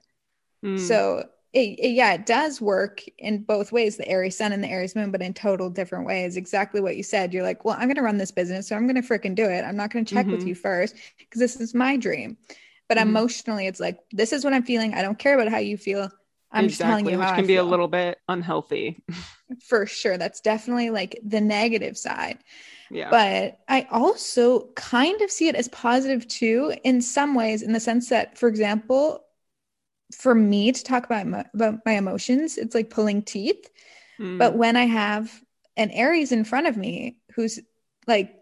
Mm. 0.64 0.80
So 0.80 1.28
it, 1.52 1.78
it, 1.78 1.90
yeah, 1.90 2.12
it 2.12 2.26
does 2.26 2.60
work 2.60 3.02
in 3.18 3.42
both 3.42 3.72
ways, 3.72 3.96
the 3.96 4.06
Aries 4.06 4.36
sun 4.36 4.52
and 4.52 4.62
the 4.62 4.68
Aries 4.68 4.94
moon, 4.94 5.10
but 5.10 5.22
in 5.22 5.32
total 5.32 5.70
different 5.70 6.06
ways. 6.06 6.36
Exactly 6.36 6.80
what 6.80 6.96
you 6.96 7.02
said. 7.02 7.32
You're 7.32 7.42
like, 7.42 7.64
well, 7.64 7.74
I'm 7.78 7.86
going 7.86 7.96
to 7.96 8.02
run 8.02 8.18
this 8.18 8.30
business, 8.30 8.68
so 8.68 8.76
I'm 8.76 8.86
going 8.86 9.00
to 9.00 9.08
freaking 9.08 9.34
do 9.34 9.44
it. 9.44 9.62
I'm 9.62 9.76
not 9.76 9.90
going 9.90 10.04
to 10.04 10.14
check 10.14 10.26
mm-hmm. 10.26 10.36
with 10.36 10.46
you 10.46 10.54
first 10.54 10.94
because 11.18 11.40
this 11.40 11.56
is 11.56 11.74
my 11.74 11.96
dream. 11.96 12.36
But 12.88 12.98
mm-hmm. 12.98 13.08
emotionally, 13.08 13.66
it's 13.66 13.80
like, 13.80 13.98
this 14.12 14.32
is 14.32 14.44
what 14.44 14.52
I'm 14.52 14.62
feeling. 14.62 14.92
I 14.94 15.02
don't 15.02 15.18
care 15.18 15.34
about 15.34 15.50
how 15.50 15.58
you 15.58 15.78
feel. 15.78 16.10
I'm 16.50 16.64
exactly, 16.64 16.68
just 16.68 16.80
telling 16.80 17.06
you 17.06 17.18
which 17.18 17.26
how 17.26 17.34
can 17.34 17.44
I 17.44 17.46
be 17.46 17.54
feel. 17.54 17.66
a 17.66 17.68
little 17.68 17.88
bit 17.88 18.18
unhealthy. 18.28 19.02
For 19.66 19.86
sure. 19.86 20.18
That's 20.18 20.40
definitely 20.40 20.90
like 20.90 21.18
the 21.24 21.40
negative 21.40 21.96
side. 21.96 22.38
Yeah. 22.90 23.10
But 23.10 23.58
I 23.68 23.86
also 23.90 24.68
kind 24.74 25.20
of 25.22 25.30
see 25.30 25.48
it 25.48 25.54
as 25.54 25.68
positive 25.68 26.26
too, 26.28 26.74
in 26.84 27.00
some 27.02 27.34
ways, 27.34 27.62
in 27.62 27.72
the 27.72 27.80
sense 27.80 28.08
that, 28.10 28.38
for 28.38 28.48
example, 28.48 29.24
for 30.16 30.34
me 30.34 30.72
to 30.72 30.84
talk 30.84 31.04
about 31.04 31.26
my, 31.26 31.44
about 31.54 31.80
my 31.84 31.92
emotions, 31.92 32.58
it's 32.58 32.74
like 32.74 32.90
pulling 32.90 33.22
teeth. 33.22 33.68
Mm. 34.18 34.38
But 34.38 34.56
when 34.56 34.76
I 34.76 34.84
have 34.84 35.32
an 35.76 35.90
Aries 35.90 36.32
in 36.32 36.44
front 36.44 36.66
of 36.66 36.76
me 36.76 37.18
who's 37.34 37.60
like 38.06 38.34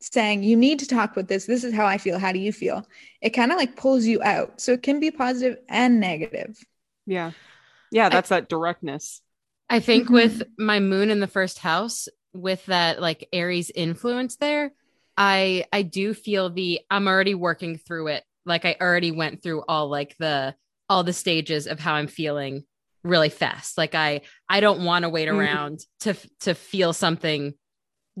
saying, 0.00 0.42
you 0.42 0.56
need 0.56 0.80
to 0.80 0.86
talk 0.86 1.16
with 1.16 1.28
this. 1.28 1.46
This 1.46 1.64
is 1.64 1.72
how 1.72 1.86
I 1.86 1.98
feel. 1.98 2.18
How 2.18 2.32
do 2.32 2.38
you 2.38 2.52
feel? 2.52 2.86
It 3.20 3.30
kind 3.30 3.52
of 3.52 3.58
like 3.58 3.76
pulls 3.76 4.04
you 4.04 4.22
out. 4.22 4.60
So 4.60 4.72
it 4.72 4.82
can 4.82 5.00
be 5.00 5.10
positive 5.10 5.58
and 5.68 6.00
negative. 6.00 6.58
Yeah. 7.06 7.32
Yeah. 7.90 8.08
That's 8.08 8.32
I, 8.32 8.40
that 8.40 8.48
directness. 8.48 9.20
I 9.70 9.80
think 9.80 10.04
mm-hmm. 10.04 10.14
with 10.14 10.42
my 10.58 10.80
moon 10.80 11.10
in 11.10 11.20
the 11.20 11.26
first 11.26 11.58
house, 11.58 12.08
with 12.34 12.64
that 12.66 13.00
like 13.00 13.28
Aries 13.32 13.70
influence 13.74 14.36
there, 14.36 14.72
I 15.16 15.66
I 15.72 15.82
do 15.82 16.14
feel 16.14 16.50
the 16.50 16.80
I'm 16.90 17.06
already 17.06 17.34
working 17.34 17.76
through 17.76 18.08
it. 18.08 18.24
Like 18.44 18.64
I 18.64 18.76
already 18.80 19.10
went 19.12 19.42
through 19.42 19.62
all 19.68 19.88
like 19.88 20.16
the 20.18 20.54
all 20.88 21.04
the 21.04 21.12
stages 21.12 21.66
of 21.66 21.80
how 21.80 21.94
I'm 21.94 22.06
feeling 22.06 22.64
really 23.04 23.28
fast. 23.28 23.78
Like 23.78 23.94
I 23.94 24.22
I 24.48 24.60
don't 24.60 24.84
want 24.84 25.04
to 25.04 25.08
wait 25.08 25.28
mm-hmm. 25.28 25.38
around 25.38 25.80
to 26.00 26.14
to 26.40 26.54
feel 26.54 26.92
something 26.92 27.54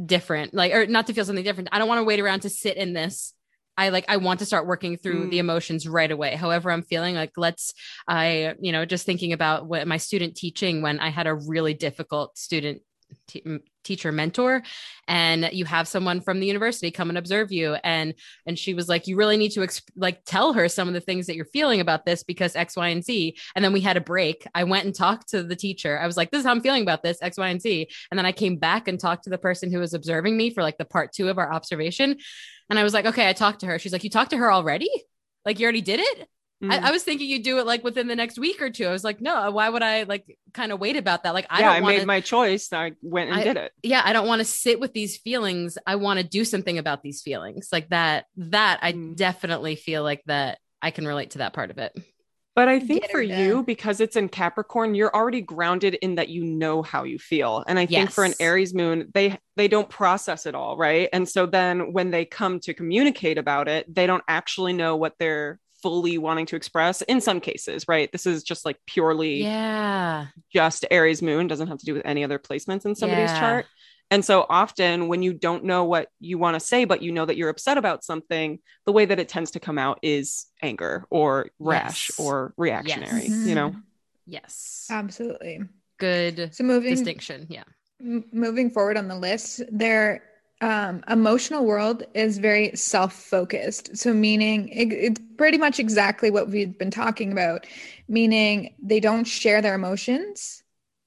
different. 0.04 0.54
Like 0.54 0.72
or 0.72 0.86
not 0.86 1.06
to 1.06 1.14
feel 1.14 1.24
something 1.24 1.44
different. 1.44 1.68
I 1.72 1.78
don't 1.78 1.88
want 1.88 2.00
to 2.00 2.04
wait 2.04 2.20
around 2.20 2.40
to 2.40 2.50
sit 2.50 2.76
in 2.76 2.92
this. 2.92 3.34
I 3.76 3.88
like 3.88 4.04
I 4.08 4.18
want 4.18 4.40
to 4.40 4.46
start 4.46 4.66
working 4.66 4.96
through 4.96 5.26
mm. 5.26 5.30
the 5.30 5.38
emotions 5.38 5.88
right 5.88 6.10
away. 6.10 6.36
However 6.36 6.70
I'm 6.70 6.82
feeling 6.82 7.14
like 7.14 7.32
let's 7.36 7.72
I 8.06 8.54
you 8.60 8.72
know 8.72 8.84
just 8.84 9.06
thinking 9.06 9.32
about 9.32 9.66
what 9.66 9.86
my 9.86 9.96
student 9.96 10.36
teaching 10.36 10.82
when 10.82 10.98
I 10.98 11.10
had 11.10 11.26
a 11.26 11.34
really 11.34 11.74
difficult 11.74 12.36
student 12.36 12.82
teacher 13.84 14.12
mentor 14.12 14.62
and 15.08 15.48
you 15.52 15.64
have 15.64 15.88
someone 15.88 16.20
from 16.20 16.40
the 16.40 16.46
university 16.46 16.90
come 16.90 17.08
and 17.08 17.18
observe 17.18 17.50
you. 17.52 17.74
And 17.82 18.14
and 18.46 18.58
she 18.58 18.74
was 18.74 18.88
like 18.88 19.06
you 19.06 19.16
really 19.16 19.36
need 19.36 19.50
to 19.52 19.60
exp- 19.60 19.90
like 19.96 20.24
tell 20.24 20.52
her 20.52 20.68
some 20.68 20.88
of 20.88 20.94
the 20.94 21.00
things 21.00 21.26
that 21.26 21.36
you're 21.36 21.44
feeling 21.44 21.80
about 21.80 22.04
this 22.04 22.22
because 22.22 22.56
x 22.56 22.76
y 22.76 22.88
and 22.88 23.04
z. 23.04 23.36
And 23.54 23.64
then 23.64 23.72
we 23.72 23.80
had 23.80 23.96
a 23.96 24.00
break. 24.00 24.46
I 24.54 24.64
went 24.64 24.84
and 24.84 24.94
talked 24.94 25.30
to 25.30 25.42
the 25.42 25.56
teacher. 25.56 25.98
I 25.98 26.06
was 26.06 26.16
like 26.16 26.30
this 26.30 26.40
is 26.40 26.46
how 26.46 26.52
i'm 26.52 26.60
feeling 26.60 26.82
about 26.82 27.02
this 27.02 27.18
x 27.22 27.38
y 27.38 27.48
and 27.48 27.60
z. 27.60 27.88
And 28.10 28.18
then 28.18 28.26
i 28.26 28.32
came 28.32 28.56
back 28.56 28.88
and 28.88 28.98
talked 28.98 29.24
to 29.24 29.30
the 29.30 29.38
person 29.38 29.72
who 29.72 29.80
was 29.80 29.94
observing 29.94 30.36
me 30.36 30.50
for 30.50 30.62
like 30.62 30.78
the 30.78 30.84
part 30.84 31.12
two 31.12 31.28
of 31.28 31.38
our 31.38 31.52
observation. 31.52 32.18
And 32.70 32.78
i 32.78 32.82
was 32.82 32.94
like 32.94 33.06
okay 33.06 33.28
i 33.28 33.32
talked 33.32 33.60
to 33.60 33.66
her. 33.66 33.78
She's 33.78 33.92
like 33.92 34.04
you 34.04 34.10
talked 34.10 34.30
to 34.30 34.38
her 34.38 34.52
already? 34.52 34.90
Like 35.44 35.58
you 35.58 35.64
already 35.64 35.80
did 35.80 36.00
it 36.00 36.28
Mm. 36.62 36.70
I, 36.70 36.88
I, 36.88 36.90
was 36.92 37.02
thinking 37.02 37.28
you'd 37.28 37.42
do 37.42 37.58
it 37.58 37.66
like 37.66 37.82
within 37.82 38.06
the 38.06 38.14
next 38.14 38.38
week 38.38 38.62
or 38.62 38.70
two. 38.70 38.86
I 38.86 38.92
was 38.92 39.02
like, 39.02 39.20
no, 39.20 39.50
why 39.50 39.68
would 39.68 39.82
I 39.82 40.04
like 40.04 40.38
kind 40.54 40.70
of 40.70 40.78
wait 40.78 40.96
about 40.96 41.24
that? 41.24 41.34
Like, 41.34 41.46
I 41.50 41.60
yeah, 41.60 41.72
I 41.72 41.80
wanna, 41.80 41.98
made 41.98 42.06
my 42.06 42.20
choice. 42.20 42.72
I 42.72 42.92
went 43.02 43.30
and 43.30 43.40
I, 43.40 43.42
did 43.42 43.56
it. 43.56 43.72
Yeah, 43.82 44.02
I 44.04 44.12
don't 44.12 44.28
want 44.28 44.38
to 44.40 44.44
sit 44.44 44.78
with 44.78 44.92
these 44.92 45.16
feelings. 45.16 45.76
I 45.86 45.96
want 45.96 46.20
to 46.20 46.24
do 46.24 46.44
something 46.44 46.78
about 46.78 47.02
these 47.02 47.20
feelings. 47.20 47.68
Like 47.72 47.88
that. 47.88 48.26
That 48.36 48.78
I 48.82 48.92
mm. 48.92 49.16
definitely 49.16 49.76
feel 49.76 50.04
like 50.04 50.22
that. 50.26 50.58
I 50.80 50.90
can 50.90 51.06
relate 51.06 51.30
to 51.30 51.38
that 51.38 51.52
part 51.52 51.70
of 51.70 51.78
it. 51.78 51.92
But 52.54 52.68
I 52.68 52.80
think 52.80 53.10
for 53.10 53.22
you, 53.22 53.62
because 53.62 54.00
it's 54.00 54.14
in 54.14 54.28
Capricorn, 54.28 54.94
you're 54.94 55.14
already 55.14 55.40
grounded 55.40 55.94
in 55.94 56.16
that 56.16 56.28
you 56.28 56.44
know 56.44 56.82
how 56.82 57.04
you 57.04 57.18
feel. 57.18 57.64
And 57.66 57.78
I 57.78 57.86
think 57.86 58.10
for 58.10 58.24
an 58.24 58.34
Aries 58.40 58.74
moon, 58.74 59.10
they 59.14 59.38
they 59.56 59.68
don't 59.68 59.88
process 59.88 60.44
it 60.44 60.54
all, 60.54 60.76
right? 60.76 61.08
And 61.14 61.26
so 61.26 61.46
then 61.46 61.94
when 61.94 62.10
they 62.10 62.26
come 62.26 62.60
to 62.60 62.74
communicate 62.74 63.38
about 63.38 63.68
it, 63.68 63.92
they 63.92 64.06
don't 64.06 64.24
actually 64.28 64.74
know 64.74 64.96
what 64.96 65.14
they're 65.18 65.60
fully 65.82 66.18
wanting 66.18 66.46
to 66.46 66.56
express 66.56 67.02
in 67.02 67.20
some 67.20 67.40
cases, 67.40 67.86
right? 67.88 68.10
This 68.12 68.26
is 68.26 68.42
just 68.42 68.64
like 68.64 68.78
purely 68.86 69.42
yeah, 69.42 70.26
just 70.52 70.84
Aries 70.90 71.22
moon, 71.22 71.48
doesn't 71.48 71.68
have 71.68 71.78
to 71.78 71.84
do 71.86 71.94
with 71.94 72.06
any 72.06 72.24
other 72.24 72.38
placements 72.38 72.86
in 72.86 72.94
somebody's 72.94 73.30
yeah. 73.30 73.40
chart. 73.40 73.66
And 74.10 74.22
so 74.22 74.44
often 74.48 75.08
when 75.08 75.22
you 75.22 75.32
don't 75.32 75.64
know 75.64 75.84
what 75.84 76.08
you 76.20 76.36
want 76.36 76.54
to 76.54 76.60
say, 76.60 76.84
but 76.84 77.02
you 77.02 77.12
know 77.12 77.24
that 77.24 77.38
you're 77.38 77.48
upset 77.48 77.78
about 77.78 78.04
something, 78.04 78.58
the 78.84 78.92
way 78.92 79.06
that 79.06 79.18
it 79.18 79.28
tends 79.28 79.52
to 79.52 79.60
come 79.60 79.78
out 79.78 79.98
is 80.02 80.46
anger 80.60 81.06
or 81.08 81.48
rash 81.58 82.10
yes. 82.10 82.20
or 82.20 82.52
reactionary, 82.58 83.22
yes. 83.22 83.46
you 83.46 83.54
know? 83.54 83.70
Mm-hmm. 83.70 83.80
Yes. 84.26 84.86
Absolutely. 84.90 85.60
Good 85.98 86.54
so 86.54 86.62
moving, 86.62 86.90
distinction. 86.90 87.46
Yeah. 87.48 87.64
M- 88.00 88.24
moving 88.32 88.70
forward 88.70 88.98
on 88.98 89.08
the 89.08 89.16
list, 89.16 89.62
there 89.70 90.22
um, 90.62 91.02
emotional 91.10 91.66
world 91.66 92.04
is 92.14 92.38
very 92.38 92.74
self-focused 92.76 93.96
so 93.96 94.14
meaning 94.14 94.68
it, 94.68 94.92
it's 94.92 95.20
pretty 95.36 95.58
much 95.58 95.80
exactly 95.80 96.30
what 96.30 96.48
we've 96.48 96.78
been 96.78 96.90
talking 96.90 97.32
about 97.32 97.66
meaning 98.08 98.72
they 98.80 99.00
don't 99.00 99.24
share 99.24 99.60
their 99.60 99.74
emotions 99.74 100.62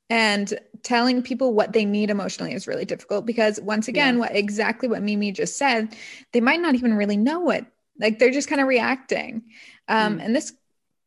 and 0.09 0.59
telling 0.83 1.23
people 1.23 1.53
what 1.53 1.71
they 1.71 1.85
need 1.85 2.09
emotionally 2.09 2.53
is 2.53 2.67
really 2.67 2.83
difficult 2.83 3.25
because 3.25 3.59
once 3.61 3.87
again 3.87 4.15
yeah. 4.15 4.19
what 4.19 4.35
exactly 4.35 4.89
what 4.89 5.01
mimi 5.01 5.31
just 5.31 5.57
said 5.57 5.95
they 6.33 6.41
might 6.41 6.59
not 6.59 6.75
even 6.75 6.93
really 6.93 7.17
know 7.17 7.49
it 7.49 7.65
like 7.97 8.19
they're 8.19 8.31
just 8.31 8.49
kind 8.49 8.61
of 8.61 8.67
reacting 8.67 9.41
um, 9.87 10.19
mm. 10.19 10.25
and 10.25 10.35
this 10.35 10.53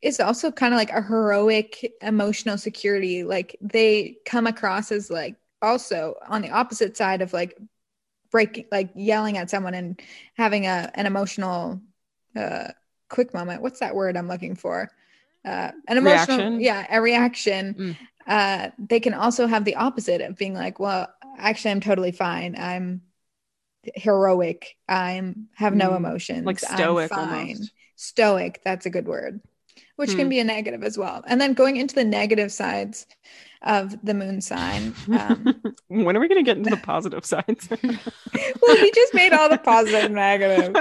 is 0.01 0.21
also 0.21 0.51
kind 0.51 0.73
of 0.73 0.79
like 0.79 0.91
a 0.91 1.03
heroic 1.03 1.93
emotional 2.01 2.57
security 2.57 3.25
like 3.25 3.57
they 3.61 4.17
come 4.25 4.47
across 4.47 4.91
as 4.91 5.11
like 5.11 5.37
also 5.61 6.15
on 6.27 6.41
the 6.41 6.51
opposite 6.51 6.97
side 6.97 7.21
of 7.21 7.35
like 7.35 7.59
breaking 8.31 8.67
like 8.71 8.91
yelling 8.95 9.39
at 9.39 9.51
someone 9.51 9.75
and 9.75 10.01
having 10.35 10.67
a 10.67 10.91
an 10.95 11.07
emotional 11.07 11.81
uh 12.37 12.69
quick 13.09 13.33
moment 13.33 13.63
what's 13.63 13.81
that 13.81 13.95
word 13.95 14.17
i'm 14.17 14.29
looking 14.29 14.55
for 14.55 14.91
uh 15.45 15.71
an 15.87 15.97
emotional 15.97 16.39
reaction. 16.39 16.61
yeah 16.61 16.87
a 16.91 17.01
reaction 17.01 17.75
mm. 17.75 17.97
uh 18.27 18.71
they 18.79 19.01
can 19.01 19.15
also 19.15 19.47
have 19.47 19.65
the 19.65 19.77
opposite 19.77 20.21
of 20.21 20.37
being 20.37 20.55
like 20.55 20.79
well 20.79 21.09
actually 21.39 21.71
i'm 21.71 21.81
totally 21.81 22.13
fine 22.13 22.55
i'm 22.59 23.01
heroic 23.95 24.77
i'm 24.89 25.49
have 25.55 25.75
no 25.75 25.91
mm. 25.91 25.97
emotions 25.97 26.45
like 26.45 26.59
stoic 26.59 27.11
almost. 27.17 27.73
stoic 27.97 28.61
that's 28.65 28.87
a 28.87 28.91
good 28.91 29.07
word 29.07 29.41
which 29.97 30.11
can 30.11 30.27
hmm. 30.27 30.29
be 30.29 30.39
a 30.39 30.45
negative 30.45 30.85
as 30.85 30.97
well 30.97 31.25
and 31.27 31.41
then 31.41 31.55
going 31.55 31.77
into 31.77 31.95
the 31.95 32.05
negative 32.05 32.53
sides 32.53 33.07
of 33.63 33.97
the 34.05 34.15
moon 34.15 34.41
sign. 34.41 34.95
Um, 35.13 35.63
when 35.89 36.17
are 36.17 36.21
we 36.21 36.29
going 36.29 36.45
to 36.45 36.49
get 36.49 36.57
into 36.59 36.71
the 36.71 36.77
positive 36.77 37.25
sides? 37.25 37.69
well, 37.83 38.77
we 38.77 38.91
just 38.93 39.15
made 39.15 39.33
all 39.33 39.49
the 39.49 39.59
positive 39.59 40.05
and 40.05 40.15
negative. 40.15 40.77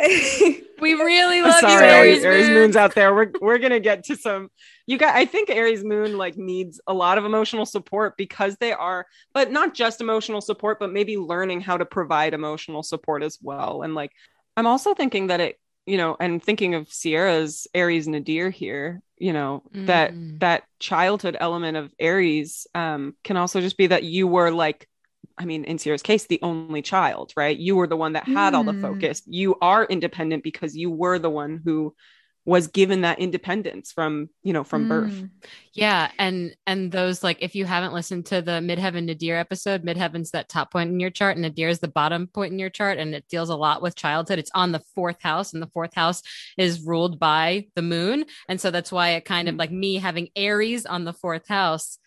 we 0.80 0.94
really 0.94 1.42
love 1.42 1.60
Sorry, 1.60 1.84
you, 1.84 1.92
Aries, 1.92 2.24
Aries 2.24 2.46
moon. 2.46 2.54
moons 2.54 2.76
out 2.76 2.94
there. 2.94 3.14
We're 3.14 3.30
we're 3.40 3.58
gonna 3.58 3.80
get 3.80 4.04
to 4.04 4.16
some. 4.16 4.50
You 4.86 4.96
got. 4.96 5.14
I 5.14 5.26
think 5.26 5.50
Aries 5.50 5.84
moon 5.84 6.16
like 6.16 6.38
needs 6.38 6.80
a 6.86 6.94
lot 6.94 7.18
of 7.18 7.26
emotional 7.26 7.66
support 7.66 8.16
because 8.16 8.56
they 8.60 8.72
are, 8.72 9.06
but 9.34 9.50
not 9.50 9.74
just 9.74 10.00
emotional 10.00 10.40
support, 10.40 10.78
but 10.80 10.90
maybe 10.90 11.18
learning 11.18 11.60
how 11.60 11.76
to 11.76 11.84
provide 11.84 12.32
emotional 12.32 12.82
support 12.82 13.22
as 13.22 13.38
well. 13.42 13.82
And 13.82 13.94
like, 13.94 14.12
I'm 14.56 14.66
also 14.66 14.94
thinking 14.94 15.26
that 15.26 15.40
it 15.40 15.60
you 15.86 15.96
know, 15.96 16.16
and 16.20 16.42
thinking 16.42 16.74
of 16.74 16.92
Sierra's 16.92 17.66
Aries 17.74 18.06
Nadir 18.06 18.50
here, 18.50 19.02
you 19.18 19.32
know, 19.32 19.62
mm. 19.74 19.86
that 19.86 20.12
that 20.40 20.64
childhood 20.78 21.36
element 21.38 21.76
of 21.76 21.92
Aries 21.98 22.66
um, 22.74 23.14
can 23.24 23.36
also 23.36 23.60
just 23.60 23.76
be 23.76 23.88
that 23.88 24.04
you 24.04 24.26
were 24.26 24.50
like, 24.50 24.88
I 25.38 25.44
mean, 25.44 25.64
in 25.64 25.78
Sierra's 25.78 26.02
case, 26.02 26.26
the 26.26 26.40
only 26.42 26.82
child, 26.82 27.32
right? 27.36 27.56
You 27.56 27.76
were 27.76 27.86
the 27.86 27.96
one 27.96 28.12
that 28.12 28.24
had 28.24 28.52
mm. 28.52 28.56
all 28.56 28.64
the 28.64 28.72
mm. 28.72 28.82
focus. 28.82 29.22
You 29.26 29.56
are 29.60 29.84
independent 29.84 30.42
because 30.42 30.76
you 30.76 30.90
were 30.90 31.18
the 31.18 31.30
one 31.30 31.60
who 31.64 31.94
was 32.50 32.66
given 32.66 33.02
that 33.02 33.20
independence 33.20 33.92
from 33.92 34.28
you 34.42 34.52
know 34.52 34.64
from 34.64 34.86
mm. 34.86 34.88
birth 34.88 35.24
yeah 35.72 36.10
and 36.18 36.52
and 36.66 36.90
those 36.90 37.22
like 37.22 37.38
if 37.40 37.54
you 37.54 37.64
haven't 37.64 37.92
listened 37.92 38.26
to 38.26 38.42
the 38.42 38.58
midheaven 38.58 39.04
nadir 39.04 39.36
episode 39.36 39.84
midheaven's 39.84 40.32
that 40.32 40.48
top 40.48 40.72
point 40.72 40.90
in 40.90 40.98
your 40.98 41.10
chart 41.10 41.36
and 41.36 41.42
nadir 41.42 41.68
is 41.68 41.78
the 41.78 41.86
bottom 41.86 42.26
point 42.26 42.52
in 42.52 42.58
your 42.58 42.68
chart 42.68 42.98
and 42.98 43.14
it 43.14 43.24
deals 43.28 43.50
a 43.50 43.54
lot 43.54 43.80
with 43.80 43.94
childhood 43.94 44.40
it's 44.40 44.50
on 44.52 44.72
the 44.72 44.82
fourth 44.96 45.22
house 45.22 45.52
and 45.52 45.62
the 45.62 45.68
fourth 45.68 45.94
house 45.94 46.24
is 46.58 46.82
ruled 46.82 47.20
by 47.20 47.64
the 47.76 47.82
moon 47.82 48.24
and 48.48 48.60
so 48.60 48.72
that's 48.72 48.90
why 48.90 49.10
it 49.10 49.24
kind 49.24 49.48
of 49.48 49.54
mm. 49.54 49.58
like 49.60 49.70
me 49.70 49.94
having 49.94 50.28
aries 50.34 50.86
on 50.86 51.04
the 51.04 51.12
fourth 51.12 51.46
house 51.46 51.98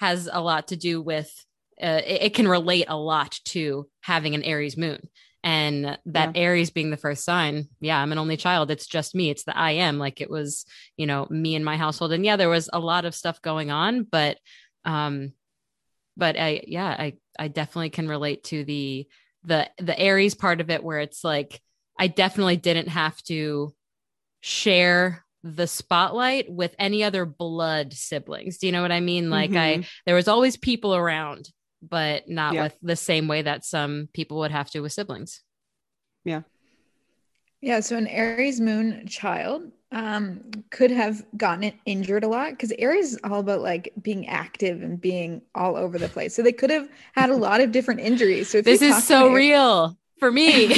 has 0.00 0.28
a 0.32 0.40
lot 0.40 0.66
to 0.66 0.76
do 0.76 1.00
with 1.00 1.32
uh, 1.80 2.02
it, 2.04 2.22
it 2.22 2.34
can 2.34 2.48
relate 2.48 2.86
a 2.88 2.96
lot 2.96 3.38
to 3.44 3.86
having 4.00 4.34
an 4.34 4.42
aries 4.42 4.76
moon 4.76 4.98
and 5.44 5.98
that 6.06 6.36
yeah. 6.36 6.42
aries 6.42 6.70
being 6.70 6.90
the 6.90 6.96
first 6.96 7.24
sign 7.24 7.68
yeah 7.80 7.98
i'm 7.98 8.12
an 8.12 8.18
only 8.18 8.36
child. 8.36 8.70
It's 8.70 8.86
just 8.86 9.14
me. 9.14 9.30
It's 9.30 9.44
the 9.44 9.56
i 9.56 9.72
am. 9.72 9.98
Like 9.98 10.20
it 10.20 10.30
was 10.30 10.64
you 10.96 11.06
know 11.06 11.26
me 11.30 11.54
and 11.54 11.64
my 11.64 11.76
household. 11.76 12.12
And 12.12 12.24
yeah 12.24 12.36
there 12.36 12.48
was 12.48 12.68
a 12.72 12.78
lot 12.78 13.04
of 13.04 13.14
stuff 13.14 13.42
going 13.42 13.70
on 13.70 14.04
but 14.04 14.38
um 14.84 15.32
but 16.16 16.38
i 16.38 16.62
yeah 16.66 16.88
i 16.88 17.14
i 17.38 17.48
definitely 17.48 17.90
can 17.90 18.08
relate 18.08 18.44
to 18.44 18.64
the 18.64 19.06
the 19.44 19.68
the 19.78 19.98
aries 19.98 20.34
part 20.34 20.60
of 20.60 20.70
it 20.70 20.82
where 20.82 21.00
it's 21.00 21.24
like 21.24 21.60
i 21.98 22.06
definitely 22.06 22.56
didn't 22.56 22.88
have 22.88 23.20
to 23.22 23.74
share 24.40 25.24
the 25.44 25.66
spotlight 25.66 26.50
with 26.50 26.74
any 26.78 27.02
other 27.02 27.24
blood 27.24 27.92
siblings. 27.92 28.58
Do 28.58 28.66
you 28.66 28.72
know 28.72 28.82
what 28.82 28.92
i 28.92 29.00
mean? 29.00 29.30
Like 29.30 29.50
mm-hmm. 29.50 29.82
i 29.82 29.86
there 30.06 30.14
was 30.14 30.28
always 30.28 30.56
people 30.56 30.94
around 30.94 31.48
but 31.82 32.28
not 32.28 32.54
yeah. 32.54 32.64
with 32.64 32.78
the 32.82 32.96
same 32.96 33.28
way 33.28 33.42
that 33.42 33.64
some 33.64 34.08
people 34.12 34.38
would 34.38 34.50
have 34.50 34.70
to 34.70 34.80
with 34.80 34.92
siblings. 34.92 35.42
Yeah. 36.24 36.42
Yeah. 37.60 37.80
So 37.80 37.96
an 37.96 38.06
Aries 38.06 38.60
moon 38.60 39.06
child 39.06 39.70
um, 39.90 40.40
could 40.70 40.90
have 40.90 41.24
gotten 41.36 41.64
it 41.64 41.74
injured 41.84 42.24
a 42.24 42.28
lot 42.28 42.50
because 42.50 42.72
Aries 42.78 43.12
is 43.12 43.20
all 43.24 43.40
about 43.40 43.60
like 43.60 43.92
being 44.00 44.26
active 44.28 44.82
and 44.82 45.00
being 45.00 45.42
all 45.54 45.76
over 45.76 45.98
the 45.98 46.08
place. 46.08 46.34
So 46.34 46.42
they 46.42 46.52
could 46.52 46.70
have 46.70 46.88
had 47.14 47.30
a 47.30 47.36
lot 47.36 47.60
of 47.60 47.72
different 47.72 48.00
injuries. 48.00 48.48
So 48.48 48.60
this 48.60 48.82
is 48.82 49.04
so 49.04 49.32
real 49.32 49.96
for 50.18 50.32
me. 50.32 50.68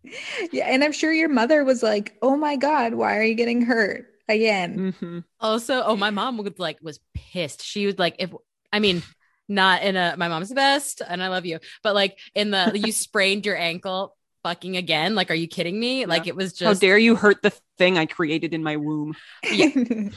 yeah. 0.52 0.66
And 0.66 0.84
I'm 0.84 0.92
sure 0.92 1.12
your 1.12 1.28
mother 1.28 1.64
was 1.64 1.82
like, 1.82 2.16
oh 2.22 2.36
my 2.36 2.56
God, 2.56 2.94
why 2.94 3.16
are 3.16 3.24
you 3.24 3.34
getting 3.34 3.62
hurt? 3.62 4.10
again. 4.28 4.92
Mm-hmm. 4.92 5.18
Also, 5.40 5.82
oh, 5.84 5.96
my 5.96 6.10
mom 6.10 6.38
would 6.38 6.58
like 6.58 6.78
was 6.82 7.00
pissed. 7.14 7.62
She 7.62 7.86
was 7.86 7.98
like, 7.98 8.16
if 8.18 8.32
I 8.72 8.80
mean, 8.80 9.02
not 9.48 9.82
in 9.82 9.96
a 9.96 10.14
my 10.16 10.28
mom's 10.28 10.48
the 10.48 10.54
best 10.54 11.02
and 11.06 11.22
I 11.22 11.28
love 11.28 11.46
you, 11.46 11.58
but 11.82 11.94
like 11.94 12.18
in 12.34 12.50
the 12.50 12.72
you 12.74 12.92
sprained 12.92 13.46
your 13.46 13.56
ankle 13.56 14.16
fucking 14.44 14.76
again. 14.76 15.16
Like, 15.16 15.32
are 15.32 15.34
you 15.34 15.48
kidding 15.48 15.80
me? 15.80 16.00
Yeah. 16.00 16.06
Like, 16.06 16.28
it 16.28 16.36
was 16.36 16.52
just. 16.52 16.62
How 16.62 16.74
dare 16.74 16.98
you 16.98 17.16
hurt 17.16 17.42
the 17.42 17.52
thing 17.78 17.98
I 17.98 18.06
created 18.06 18.54
in 18.54 18.62
my 18.62 18.76
womb? 18.76 19.16
Yeah. 19.42 19.70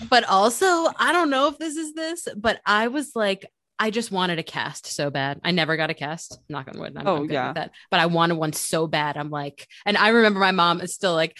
but 0.10 0.26
also, 0.26 0.66
I 0.66 1.14
don't 1.14 1.32
know 1.32 1.48
if 1.48 1.58
this 1.58 1.76
is 1.76 1.94
this, 1.94 2.28
but 2.36 2.60
I 2.66 2.90
was 2.90 3.16
like, 3.16 3.50
I 3.80 3.90
just 3.90 4.12
wanted 4.12 4.38
a 4.38 4.44
cast 4.44 4.88
so 4.88 5.10
bad. 5.10 5.40
I 5.44 5.52
never 5.52 5.78
got 5.78 5.90
a 5.90 5.96
cast. 5.96 6.40
Knock 6.50 6.68
on 6.68 6.80
wood. 6.80 6.94
I'm, 6.96 7.08
oh, 7.08 7.24
yeah. 7.24 7.54
that. 7.54 7.72
But 7.90 8.00
I 8.00 8.08
wanted 8.08 8.36
one 8.36 8.54
so 8.54 8.86
bad. 8.86 9.18
I'm 9.18 9.30
like, 9.30 9.68
and 9.86 9.98
I 9.98 10.10
remember 10.10 10.40
my 10.40 10.52
mom 10.52 10.82
is 10.82 10.94
still 10.94 11.14
like, 11.14 11.38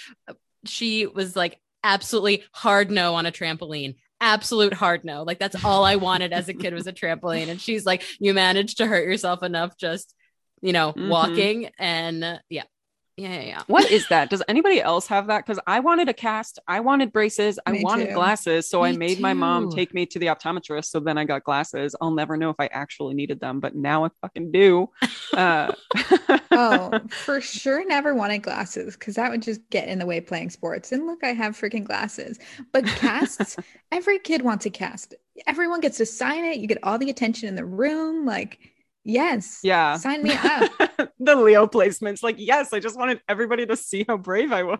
she 0.66 1.06
was 1.06 1.36
like, 1.36 1.60
absolutely 1.84 2.44
hard 2.54 2.92
no 2.92 3.16
on 3.16 3.26
a 3.26 3.32
trampoline 3.32 3.96
absolute 4.20 4.74
hard 4.74 5.04
no. 5.04 5.24
Like 5.24 5.40
that's 5.40 5.64
all 5.64 5.84
I 5.84 5.96
wanted 5.96 6.34
as 6.34 6.50
a 6.50 6.54
kid 6.54 6.74
was 6.74 6.88
a 6.88 6.94
trampoline. 6.94 7.50
And 7.50 7.62
she's 7.62 7.86
like, 7.86 8.04
you 8.20 8.34
managed 8.34 8.78
to 8.78 8.88
hurt 8.88 9.06
yourself 9.06 9.44
enough 9.44 9.78
just, 9.78 10.14
you 10.62 10.74
know, 10.74 10.92
mm-hmm. 10.94 11.10
walking. 11.10 11.70
And 11.78 12.40
yeah, 12.50 12.64
yeah, 13.18 13.34
yeah, 13.34 13.42
yeah. 13.42 13.64
What 13.66 13.90
is 13.90 14.08
that? 14.10 14.30
Does 14.30 14.44
anybody 14.48 14.80
else 14.80 15.08
have 15.08 15.26
that? 15.28 15.44
Because 15.46 15.60
I 15.66 15.80
wanted 15.80 16.08
a 16.08 16.14
cast, 16.14 16.60
I 16.68 16.80
wanted 16.82 17.12
braces, 17.12 17.60
I 17.66 17.80
wanted 17.82 18.10
too. 18.10 18.14
glasses. 18.14 18.70
So 18.70 18.84
me 18.84 18.90
I 18.90 18.92
made 18.98 19.16
too. 19.16 19.24
my 19.24 19.34
mom 19.34 19.72
take 19.72 19.94
me 19.94 20.06
to 20.06 20.20
the 20.20 20.28
optometrist. 20.28 20.86
So 20.86 21.00
then 21.00 21.18
I 21.18 21.26
got 21.26 21.44
glasses. 21.44 21.96
I'll 22.00 22.14
never 22.14 22.38
know 22.38 22.52
if 22.52 22.58
I 22.60 22.68
actually 22.68 23.16
needed 23.16 23.40
them, 23.40 23.60
but 23.60 23.76
now 23.76 24.06
I 24.06 24.10
fucking 24.22 24.52
do. 24.52 24.90
Uh- 25.34 25.74
oh, 26.52 27.00
for 27.10 27.42
sure, 27.42 27.86
never 27.88 28.14
wanted 28.14 28.40
glasses 28.40 28.96
because 28.96 29.16
that 29.16 29.32
would 29.32 29.42
just 29.42 29.68
get 29.70 29.88
in 29.88 30.00
the 30.00 30.06
way 30.06 30.22
playing 30.22 30.50
sports. 30.50 30.92
And 30.92 31.08
look, 31.08 31.24
I 31.24 31.34
have 31.34 31.58
freaking 31.58 31.86
glasses. 31.86 32.40
But 32.72 32.86
casts, 32.86 33.58
every 33.92 34.20
kid 34.20 34.42
wants 34.42 34.66
a 34.66 34.70
cast. 34.70 35.16
Everyone 35.46 35.80
gets 35.80 35.98
to 35.98 36.06
sign 36.06 36.46
it. 36.46 36.58
You 36.58 36.68
get 36.68 36.84
all 36.84 36.98
the 36.98 37.10
attention 37.10 37.48
in 37.48 37.56
the 37.56 37.66
room. 37.66 38.26
Like, 38.26 38.60
Yes. 39.08 39.60
Yeah. 39.64 39.96
Sign 39.96 40.22
me 40.22 40.34
up. 40.34 40.70
the 41.20 41.36
Leo 41.38 41.66
placements. 41.66 42.22
Like, 42.22 42.36
yes, 42.38 42.74
I 42.74 42.80
just 42.80 42.98
wanted 42.98 43.22
everybody 43.30 43.66
to 43.66 43.78
see 43.78 44.04
how 44.06 44.18
brave 44.18 44.52
I 44.52 44.64
was. 44.64 44.80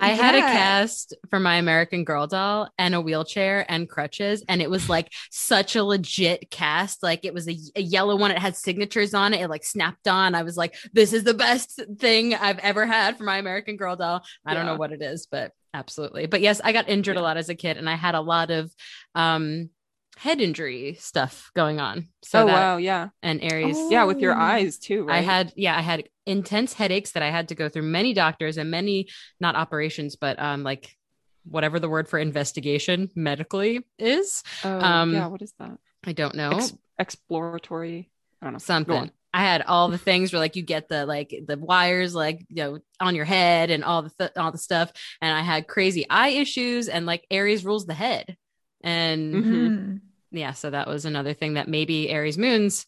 I 0.00 0.10
yeah. 0.10 0.14
had 0.16 0.34
a 0.34 0.40
cast 0.40 1.14
for 1.30 1.38
my 1.38 1.56
American 1.56 2.02
Girl 2.02 2.26
doll 2.26 2.68
and 2.76 2.92
a 2.92 3.00
wheelchair 3.00 3.64
and 3.68 3.88
crutches. 3.88 4.42
And 4.48 4.60
it 4.60 4.68
was 4.68 4.88
like 4.88 5.12
such 5.30 5.76
a 5.76 5.84
legit 5.84 6.50
cast. 6.50 7.04
Like 7.04 7.24
it 7.24 7.32
was 7.32 7.48
a, 7.48 7.56
a 7.76 7.82
yellow 7.82 8.16
one. 8.16 8.32
It 8.32 8.38
had 8.38 8.56
signatures 8.56 9.14
on 9.14 9.32
it. 9.32 9.40
It 9.40 9.48
like 9.48 9.64
snapped 9.64 10.08
on. 10.08 10.34
I 10.34 10.42
was 10.42 10.56
like, 10.56 10.74
this 10.92 11.12
is 11.12 11.22
the 11.22 11.32
best 11.32 11.80
thing 12.00 12.34
I've 12.34 12.58
ever 12.58 12.84
had 12.84 13.16
for 13.16 13.22
my 13.22 13.38
American 13.38 13.76
Girl 13.76 13.94
doll. 13.94 14.24
I 14.44 14.52
yeah. 14.52 14.58
don't 14.58 14.66
know 14.66 14.76
what 14.76 14.90
it 14.90 15.02
is, 15.02 15.28
but 15.30 15.52
absolutely. 15.72 16.26
But 16.26 16.40
yes, 16.40 16.60
I 16.64 16.72
got 16.72 16.88
injured 16.88 17.14
yeah. 17.14 17.22
a 17.22 17.24
lot 17.24 17.36
as 17.36 17.48
a 17.48 17.54
kid 17.54 17.76
and 17.76 17.88
I 17.88 17.94
had 17.94 18.16
a 18.16 18.20
lot 18.20 18.50
of 18.50 18.74
um 19.14 19.70
head 20.16 20.40
injury 20.40 20.96
stuff 20.98 21.50
going 21.54 21.80
on. 21.80 22.08
So 22.22 22.42
oh 22.42 22.46
that, 22.46 22.52
wow, 22.52 22.76
yeah. 22.76 23.08
And 23.22 23.42
Aries. 23.42 23.76
Oh. 23.78 23.90
Yeah, 23.90 24.04
with 24.04 24.20
your 24.20 24.34
eyes 24.34 24.78
too, 24.78 25.04
right? 25.04 25.18
I 25.18 25.20
had 25.20 25.52
yeah, 25.56 25.76
I 25.76 25.80
had 25.80 26.08
intense 26.26 26.72
headaches 26.72 27.12
that 27.12 27.22
I 27.22 27.30
had 27.30 27.48
to 27.48 27.54
go 27.54 27.68
through 27.68 27.82
many 27.82 28.12
doctors 28.12 28.56
and 28.58 28.70
many 28.70 29.08
not 29.40 29.56
operations, 29.56 30.16
but 30.16 30.38
um 30.38 30.62
like 30.62 30.96
whatever 31.44 31.80
the 31.80 31.88
word 31.88 32.08
for 32.08 32.18
investigation 32.18 33.10
medically 33.14 33.80
is. 33.98 34.42
Oh, 34.64 34.80
um 34.80 35.12
yeah, 35.12 35.26
what 35.26 35.42
is 35.42 35.52
that? 35.58 35.78
I 36.04 36.12
don't 36.12 36.34
know. 36.34 36.50
Ex- 36.52 36.74
exploratory. 36.98 38.10
I 38.40 38.46
don't 38.46 38.54
know. 38.54 38.58
Something. 38.58 39.10
I 39.34 39.40
had 39.40 39.62
all 39.62 39.88
the 39.88 39.98
things 39.98 40.32
where 40.32 40.40
like 40.40 40.56
you 40.56 40.62
get 40.62 40.88
the 40.88 41.06
like 41.06 41.34
the 41.46 41.56
wires 41.56 42.14
like 42.14 42.44
you 42.48 42.56
know 42.56 42.78
on 43.00 43.14
your 43.14 43.24
head 43.24 43.70
and 43.70 43.82
all 43.82 44.02
the 44.02 44.10
th- 44.18 44.32
all 44.36 44.52
the 44.52 44.58
stuff 44.58 44.92
and 45.22 45.34
I 45.34 45.40
had 45.40 45.66
crazy 45.66 46.08
eye 46.10 46.28
issues 46.28 46.88
and 46.88 47.06
like 47.06 47.26
Aries 47.30 47.64
rules 47.64 47.86
the 47.86 47.94
head 47.94 48.36
and 48.82 49.34
mm-hmm. 49.34 49.96
yeah, 50.30 50.52
so 50.52 50.70
that 50.70 50.88
was 50.88 51.04
another 51.04 51.34
thing 51.34 51.54
that 51.54 51.68
maybe 51.68 52.10
Aries 52.10 52.38
moons, 52.38 52.86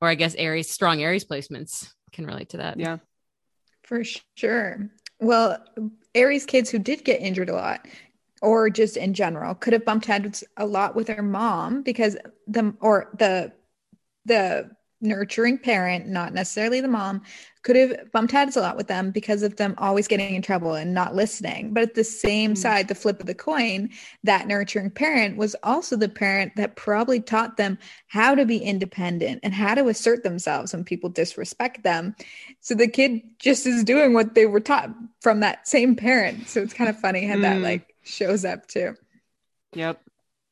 or 0.00 0.08
I 0.08 0.14
guess 0.14 0.34
Aries 0.34 0.70
strong 0.70 1.02
Aries 1.02 1.24
placements 1.24 1.92
can 2.12 2.26
relate 2.26 2.50
to 2.50 2.58
that. 2.58 2.78
Yeah, 2.78 2.98
for 3.82 4.02
sure. 4.36 4.90
Well, 5.20 5.64
Aries 6.14 6.44
kids 6.44 6.70
who 6.70 6.78
did 6.78 7.04
get 7.04 7.20
injured 7.20 7.48
a 7.48 7.54
lot, 7.54 7.86
or 8.42 8.70
just 8.70 8.96
in 8.96 9.14
general, 9.14 9.54
could 9.54 9.72
have 9.72 9.84
bumped 9.84 10.06
heads 10.06 10.44
a 10.56 10.66
lot 10.66 10.94
with 10.94 11.06
their 11.06 11.22
mom 11.22 11.82
because 11.82 12.16
the 12.46 12.74
or 12.80 13.10
the 13.18 13.52
the 14.24 14.70
nurturing 15.00 15.58
parent, 15.58 16.06
not 16.06 16.32
necessarily 16.32 16.80
the 16.80 16.88
mom, 16.88 17.22
could 17.62 17.76
have 17.76 18.12
bumped 18.12 18.32
heads 18.32 18.56
a 18.56 18.60
lot 18.60 18.76
with 18.76 18.86
them 18.86 19.10
because 19.10 19.42
of 19.42 19.56
them 19.56 19.74
always 19.76 20.06
getting 20.06 20.34
in 20.34 20.42
trouble 20.42 20.74
and 20.74 20.94
not 20.94 21.14
listening. 21.14 21.74
But 21.74 21.82
at 21.82 21.94
the 21.94 22.04
same 22.04 22.54
mm. 22.54 22.56
side, 22.56 22.88
the 22.88 22.94
flip 22.94 23.20
of 23.20 23.26
the 23.26 23.34
coin, 23.34 23.90
that 24.24 24.46
nurturing 24.46 24.90
parent 24.90 25.36
was 25.36 25.56
also 25.62 25.96
the 25.96 26.08
parent 26.08 26.52
that 26.56 26.76
probably 26.76 27.20
taught 27.20 27.56
them 27.56 27.78
how 28.06 28.34
to 28.34 28.46
be 28.46 28.58
independent 28.58 29.40
and 29.42 29.52
how 29.52 29.74
to 29.74 29.88
assert 29.88 30.22
themselves 30.22 30.72
when 30.72 30.84
people 30.84 31.10
disrespect 31.10 31.82
them. 31.82 32.14
So 32.60 32.74
the 32.74 32.88
kid 32.88 33.22
just 33.38 33.66
is 33.66 33.84
doing 33.84 34.14
what 34.14 34.34
they 34.34 34.46
were 34.46 34.60
taught 34.60 34.90
from 35.20 35.40
that 35.40 35.66
same 35.66 35.96
parent. 35.96 36.48
So 36.48 36.62
it's 36.62 36.74
kind 36.74 36.88
of 36.88 36.98
funny 36.98 37.26
how 37.26 37.34
mm. 37.34 37.42
that 37.42 37.60
like 37.60 37.94
shows 38.04 38.44
up 38.44 38.66
too. 38.68 38.94
Yep. 39.74 40.00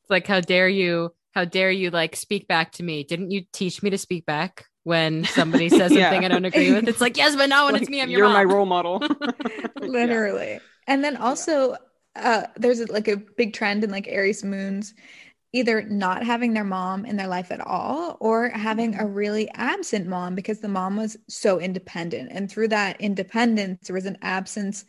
It's 0.02 0.11
like, 0.11 0.26
how 0.26 0.40
dare 0.40 0.68
you 0.68 1.14
how 1.35 1.44
dare 1.44 1.70
you 1.70 1.90
like 1.90 2.16
speak 2.16 2.47
back 2.47 2.73
to 2.73 2.83
me? 2.83 3.05
Didn't 3.05 3.31
you 3.31 3.44
teach 3.53 3.83
me 3.83 3.90
to 3.90 3.99
speak 3.99 4.25
back 4.25 4.66
when 4.85 5.25
somebody 5.25 5.68
says 5.68 5.92
something 5.92 5.99
yeah. 5.99 6.27
I 6.27 6.29
don't 6.29 6.44
agree 6.44 6.73
with? 6.73 6.88
It's 6.88 7.01
like, 7.01 7.16
yes, 7.16 7.37
but 7.37 7.49
no, 7.49 7.64
when 7.66 7.75
like, 7.75 7.83
it's 7.83 7.90
me. 7.90 8.01
I'm 8.01 8.11
your 8.11 8.20
You're 8.20 8.29
mom. 8.29 8.35
my 8.35 8.44
role 8.44 8.66
model. 8.66 9.03
Literally. 9.81 10.53
Yeah. 10.53 10.59
And 10.87 11.03
then 11.03 11.16
also, 11.16 11.77
uh, 12.14 12.44
there's 12.57 12.88
like 12.88 13.09
a 13.09 13.16
big 13.16 13.53
trend 13.53 13.83
in 13.83 13.90
like 13.90 14.07
Aries 14.09 14.44
moons 14.44 14.94
either 15.53 15.83
not 15.83 16.25
having 16.25 16.53
their 16.53 16.64
mom 16.64 17.07
in 17.07 17.16
their 17.16 17.29
life 17.29 17.53
at 17.53 17.61
all 17.61 18.16
or 18.18 18.49
having 18.49 18.97
a 18.99 19.07
really 19.07 19.49
absent 19.55 20.05
mom 20.05 20.35
because 20.35 20.59
the 20.59 20.68
mom 20.68 20.97
was 20.97 21.16
so 21.29 21.61
independent. 21.61 22.29
And 22.33 22.51
through 22.51 22.68
that 22.68 23.01
independence, 23.01 23.87
there 23.87 23.94
was 23.94 24.07
an 24.07 24.18
absence 24.20 24.85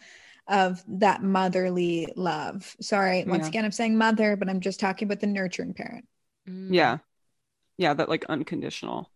of 0.48 0.84
that 0.88 1.22
motherly 1.22 2.08
love. 2.16 2.76
Sorry, 2.82 3.24
once 3.26 3.44
yeah. 3.44 3.50
again, 3.50 3.66
I'm 3.66 3.72
saying 3.72 3.96
mother, 3.96 4.36
but 4.36 4.50
I'm 4.50 4.60
just 4.60 4.80
talking 4.80 5.08
about 5.08 5.20
the 5.20 5.28
nurturing 5.28 5.76
parent. 5.76 6.06
Mm. 6.50 6.74
Yeah. 6.74 6.98
Yeah, 7.78 7.94
that 7.94 8.10
like 8.10 8.26
unconditional. 8.30 9.12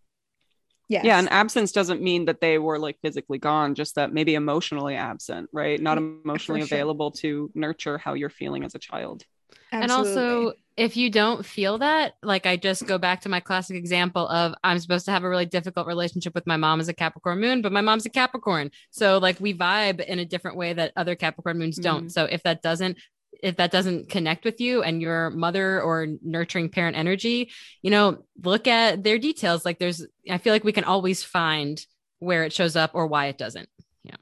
Yes. 0.89 1.05
Yeah, 1.05 1.19
and 1.19 1.29
absence 1.29 1.71
doesn't 1.71 2.01
mean 2.01 2.25
that 2.25 2.41
they 2.41 2.57
were 2.57 2.79
like 2.79 2.97
physically 3.03 3.37
gone, 3.37 3.75
just 3.75 3.95
that 3.95 4.11
maybe 4.11 4.33
emotionally 4.33 4.95
absent, 4.95 5.47
right? 5.53 5.79
Not 5.79 5.99
emotionally 5.99 6.61
sure. 6.61 6.65
available 6.65 7.11
to 7.11 7.51
nurture 7.53 7.99
how 7.99 8.15
you're 8.15 8.31
feeling 8.31 8.63
as 8.63 8.73
a 8.73 8.79
child. 8.79 9.23
Absolutely. 9.71 9.83
And 9.83 9.91
also, 9.91 10.53
if 10.77 10.97
you 10.97 11.11
don't 11.11 11.45
feel 11.45 11.77
that, 11.77 12.15
like 12.23 12.47
I 12.47 12.57
just 12.57 12.87
go 12.87 12.97
back 12.97 13.21
to 13.21 13.29
my 13.29 13.39
classic 13.39 13.75
example 13.75 14.27
of 14.29 14.55
I'm 14.63 14.79
supposed 14.79 15.05
to 15.05 15.11
have 15.11 15.23
a 15.23 15.29
really 15.29 15.45
difficult 15.45 15.85
relationship 15.85 16.33
with 16.33 16.47
my 16.47 16.57
mom 16.57 16.79
as 16.79 16.87
a 16.87 16.93
Capricorn 16.93 17.39
moon, 17.39 17.61
but 17.61 17.71
my 17.71 17.81
mom's 17.81 18.05
a 18.07 18.09
Capricorn. 18.09 18.71
So, 18.89 19.19
like, 19.19 19.39
we 19.39 19.53
vibe 19.53 20.03
in 20.03 20.17
a 20.17 20.25
different 20.25 20.57
way 20.57 20.73
that 20.73 20.93
other 20.95 21.15
Capricorn 21.15 21.59
moons 21.59 21.77
don't. 21.77 22.05
Mm-hmm. 22.05 22.09
So, 22.09 22.25
if 22.25 22.41
that 22.43 22.63
doesn't 22.63 22.97
if 23.41 23.57
that 23.57 23.71
doesn't 23.71 24.09
connect 24.09 24.45
with 24.45 24.59
you 24.59 24.83
and 24.83 25.01
your 25.01 25.29
mother 25.29 25.81
or 25.81 26.07
nurturing 26.21 26.69
parent 26.69 26.97
energy, 26.97 27.51
you 27.81 27.89
know, 27.89 28.23
look 28.43 28.67
at 28.67 29.03
their 29.03 29.17
details. 29.17 29.65
Like 29.65 29.79
there's, 29.79 30.05
I 30.29 30.37
feel 30.37 30.53
like 30.53 30.63
we 30.63 30.71
can 30.71 30.83
always 30.83 31.23
find 31.23 31.83
where 32.19 32.43
it 32.43 32.53
shows 32.53 32.75
up 32.75 32.91
or 32.93 33.07
why 33.07 33.27
it 33.27 33.37
doesn't. 33.37 33.69
Yeah. 34.03 34.15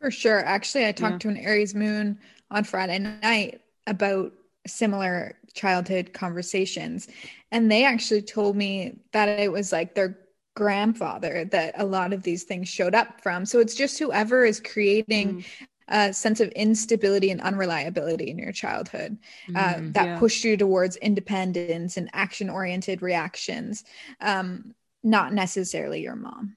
For 0.00 0.10
sure. 0.10 0.38
Actually, 0.44 0.86
I 0.86 0.92
talked 0.92 1.12
yeah. 1.12 1.18
to 1.18 1.28
an 1.28 1.36
Aries 1.38 1.74
moon 1.74 2.18
on 2.50 2.64
Friday 2.64 2.98
night 2.98 3.60
about 3.86 4.32
similar 4.66 5.36
childhood 5.52 6.12
conversations. 6.12 7.08
And 7.50 7.70
they 7.70 7.84
actually 7.84 8.22
told 8.22 8.56
me 8.56 9.00
that 9.12 9.40
it 9.40 9.50
was 9.50 9.72
like 9.72 9.94
their 9.94 10.18
grandfather 10.54 11.44
that 11.46 11.74
a 11.76 11.84
lot 11.84 12.12
of 12.12 12.22
these 12.22 12.44
things 12.44 12.68
showed 12.68 12.94
up 12.94 13.20
from. 13.22 13.46
So 13.46 13.60
it's 13.60 13.74
just 13.74 13.98
whoever 13.98 14.44
is 14.44 14.60
creating 14.60 15.38
mm 15.38 15.44
a 15.90 16.12
sense 16.12 16.40
of 16.40 16.48
instability 16.50 17.30
and 17.30 17.40
unreliability 17.40 18.30
in 18.30 18.38
your 18.38 18.52
childhood 18.52 19.18
uh, 19.54 19.74
mm, 19.74 19.92
that 19.92 20.06
yeah. 20.06 20.18
pushed 20.18 20.44
you 20.44 20.56
towards 20.56 20.96
independence 20.96 21.96
and 21.96 22.08
action 22.12 22.48
oriented 22.48 23.02
reactions, 23.02 23.84
um, 24.20 24.74
not 25.02 25.32
necessarily 25.32 26.00
your 26.00 26.16
mom. 26.16 26.56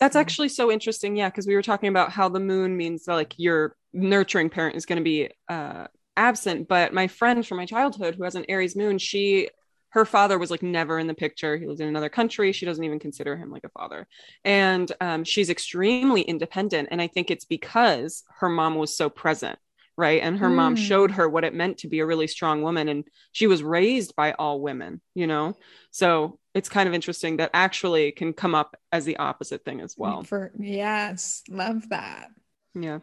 That's 0.00 0.16
actually 0.16 0.48
so 0.48 0.70
interesting. 0.70 1.16
Yeah. 1.16 1.28
Cause 1.28 1.46
we 1.46 1.54
were 1.54 1.62
talking 1.62 1.88
about 1.88 2.12
how 2.12 2.28
the 2.28 2.40
moon 2.40 2.76
means 2.76 3.06
like 3.06 3.34
your 3.36 3.76
nurturing 3.92 4.48
parent 4.48 4.76
is 4.76 4.86
going 4.86 4.98
to 4.98 5.04
be 5.04 5.28
uh, 5.48 5.88
absent. 6.16 6.68
But 6.68 6.94
my 6.94 7.08
friend 7.08 7.46
from 7.46 7.58
my 7.58 7.66
childhood 7.66 8.14
who 8.14 8.24
has 8.24 8.34
an 8.34 8.44
Aries 8.48 8.76
moon, 8.76 8.98
she 8.98 9.48
her 9.98 10.04
father 10.04 10.38
was 10.38 10.50
like 10.50 10.62
never 10.62 10.98
in 10.98 11.08
the 11.08 11.14
picture. 11.14 11.56
He 11.56 11.66
lives 11.66 11.80
in 11.80 11.88
another 11.88 12.08
country. 12.08 12.52
She 12.52 12.64
doesn't 12.64 12.84
even 12.84 13.00
consider 13.00 13.36
him 13.36 13.50
like 13.50 13.64
a 13.64 13.68
father. 13.68 14.06
And 14.44 14.90
um, 15.00 15.24
she's 15.24 15.50
extremely 15.50 16.22
independent. 16.22 16.88
And 16.92 17.02
I 17.02 17.08
think 17.08 17.30
it's 17.30 17.44
because 17.44 18.22
her 18.38 18.48
mom 18.48 18.76
was 18.76 18.96
so 18.96 19.10
present, 19.10 19.58
right? 19.96 20.22
And 20.22 20.38
her 20.38 20.48
mm. 20.48 20.54
mom 20.54 20.76
showed 20.76 21.10
her 21.10 21.28
what 21.28 21.42
it 21.42 21.52
meant 21.52 21.78
to 21.78 21.88
be 21.88 21.98
a 21.98 22.06
really 22.06 22.28
strong 22.28 22.62
woman. 22.62 22.88
And 22.88 23.04
she 23.32 23.48
was 23.48 23.62
raised 23.62 24.14
by 24.14 24.32
all 24.32 24.60
women, 24.60 25.00
you 25.14 25.26
know? 25.26 25.56
So 25.90 26.38
it's 26.54 26.68
kind 26.68 26.88
of 26.88 26.94
interesting 26.94 27.38
that 27.38 27.50
actually 27.52 28.12
can 28.12 28.32
come 28.32 28.54
up 28.54 28.76
as 28.92 29.04
the 29.04 29.16
opposite 29.16 29.64
thing 29.64 29.80
as 29.80 29.96
well. 29.98 30.22
For 30.22 30.52
yes, 30.58 31.42
love 31.48 31.88
that. 31.88 32.28
Yeah. 32.74 33.00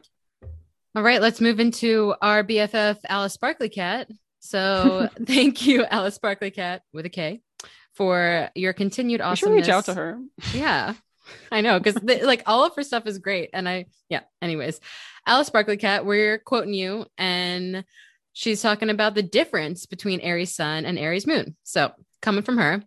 All 0.96 1.04
right, 1.04 1.22
let's 1.22 1.42
move 1.42 1.60
into 1.60 2.16
our 2.22 2.42
BFF 2.42 3.00
Alice 3.10 3.34
Sparkly 3.34 3.68
Kat. 3.68 4.08
So 4.46 5.10
thank 5.26 5.66
you, 5.66 5.86
Alice 5.86 6.16
Sparkly 6.16 6.52
Kat 6.52 6.84
with 6.94 7.06
a 7.06 7.10
K, 7.10 7.42
for 7.94 8.50
your 8.56 8.74
continued 8.74 9.20
You 9.20 9.26
awesomeness. 9.26 9.66
should 9.66 9.72
reach 9.72 9.76
out 9.76 9.86
to 9.86 9.94
her. 9.96 10.20
Yeah. 10.54 10.94
I 11.52 11.62
know 11.62 11.80
because 11.80 12.02
like 12.04 12.44
all 12.46 12.66
of 12.66 12.76
her 12.76 12.84
stuff 12.84 13.08
is 13.08 13.18
great. 13.18 13.50
And 13.54 13.68
I, 13.68 13.86
yeah, 14.10 14.22
anyways, 14.42 14.80
Alice 15.26 15.48
Sparkly 15.48 15.78
Kat, 15.78 16.06
we're 16.06 16.38
quoting 16.38 16.76
you 16.76 17.08
and 17.18 17.84
she's 18.34 18.62
talking 18.62 18.92
about 18.92 19.16
the 19.16 19.24
difference 19.24 19.88
between 19.88 20.20
Aries 20.20 20.54
Sun 20.54 20.86
and 20.86 21.00
Aries 21.00 21.26
Moon. 21.26 21.56
So 21.64 21.92
coming 22.22 22.44
from 22.44 22.58
her, 22.60 22.84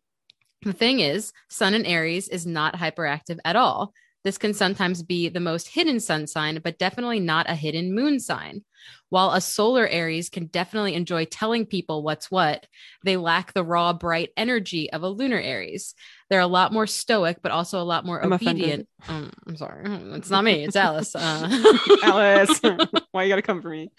the 0.63 0.73
thing 0.73 1.01
is, 1.01 1.33
Sun 1.49 1.75
in 1.75 1.85
Aries 1.85 2.29
is 2.29 2.47
not 2.47 2.77
hyperactive 2.77 3.39
at 3.45 3.57
all. 3.57 3.93
This 4.29 4.37
can 4.37 4.53
sometimes 4.53 5.03
be 5.03 5.31
the 5.31 5.41
most 5.41 5.69
hidden 5.69 6.01
sun 6.01 6.27
sign, 6.27 6.61
but 6.63 6.79
definitely 6.79 7.19
not 7.19 7.49
a 7.49 7.55
hidden 7.55 7.95
moon 7.95 8.21
sign. 8.21 8.63
While 9.09 9.31
a 9.31 9.41
solar 9.41 9.89
Aries 9.89 10.29
can 10.29 10.49
definitely 10.49 10.93
enjoy 10.93 11.25
telling 11.25 11.65
people 11.65 12.03
what's 12.03 12.31
what, 12.31 12.67
they 13.03 13.17
lack 13.17 13.55
the 13.55 13.65
raw, 13.65 13.95
bright 13.95 14.29
energy 14.37 14.93
of 14.93 15.03
a 15.03 15.09
lunar 15.09 15.41
Aries. 15.41 15.95
They're 16.29 16.41
a 16.41 16.47
lot 16.47 16.75
more 16.75 16.87
stoic, 16.87 17.39
but 17.41 17.53
also 17.53 17.81
a 17.81 17.89
lot 17.89 18.05
more 18.05 18.23
I'm 18.23 18.35
obedient. 18.35 18.87
Um, 19.09 19.33
I'm 19.47 19.57
sorry, 19.57 19.85
it's 20.17 20.29
not 20.29 20.45
me, 20.45 20.63
it's 20.63 20.77
Alice. 20.77 21.17
Uh, 21.17 21.49
Alice, 22.03 22.61
why 23.13 23.23
you 23.23 23.31
gotta 23.31 23.41
come 23.41 23.63
for 23.63 23.71
me? 23.71 23.91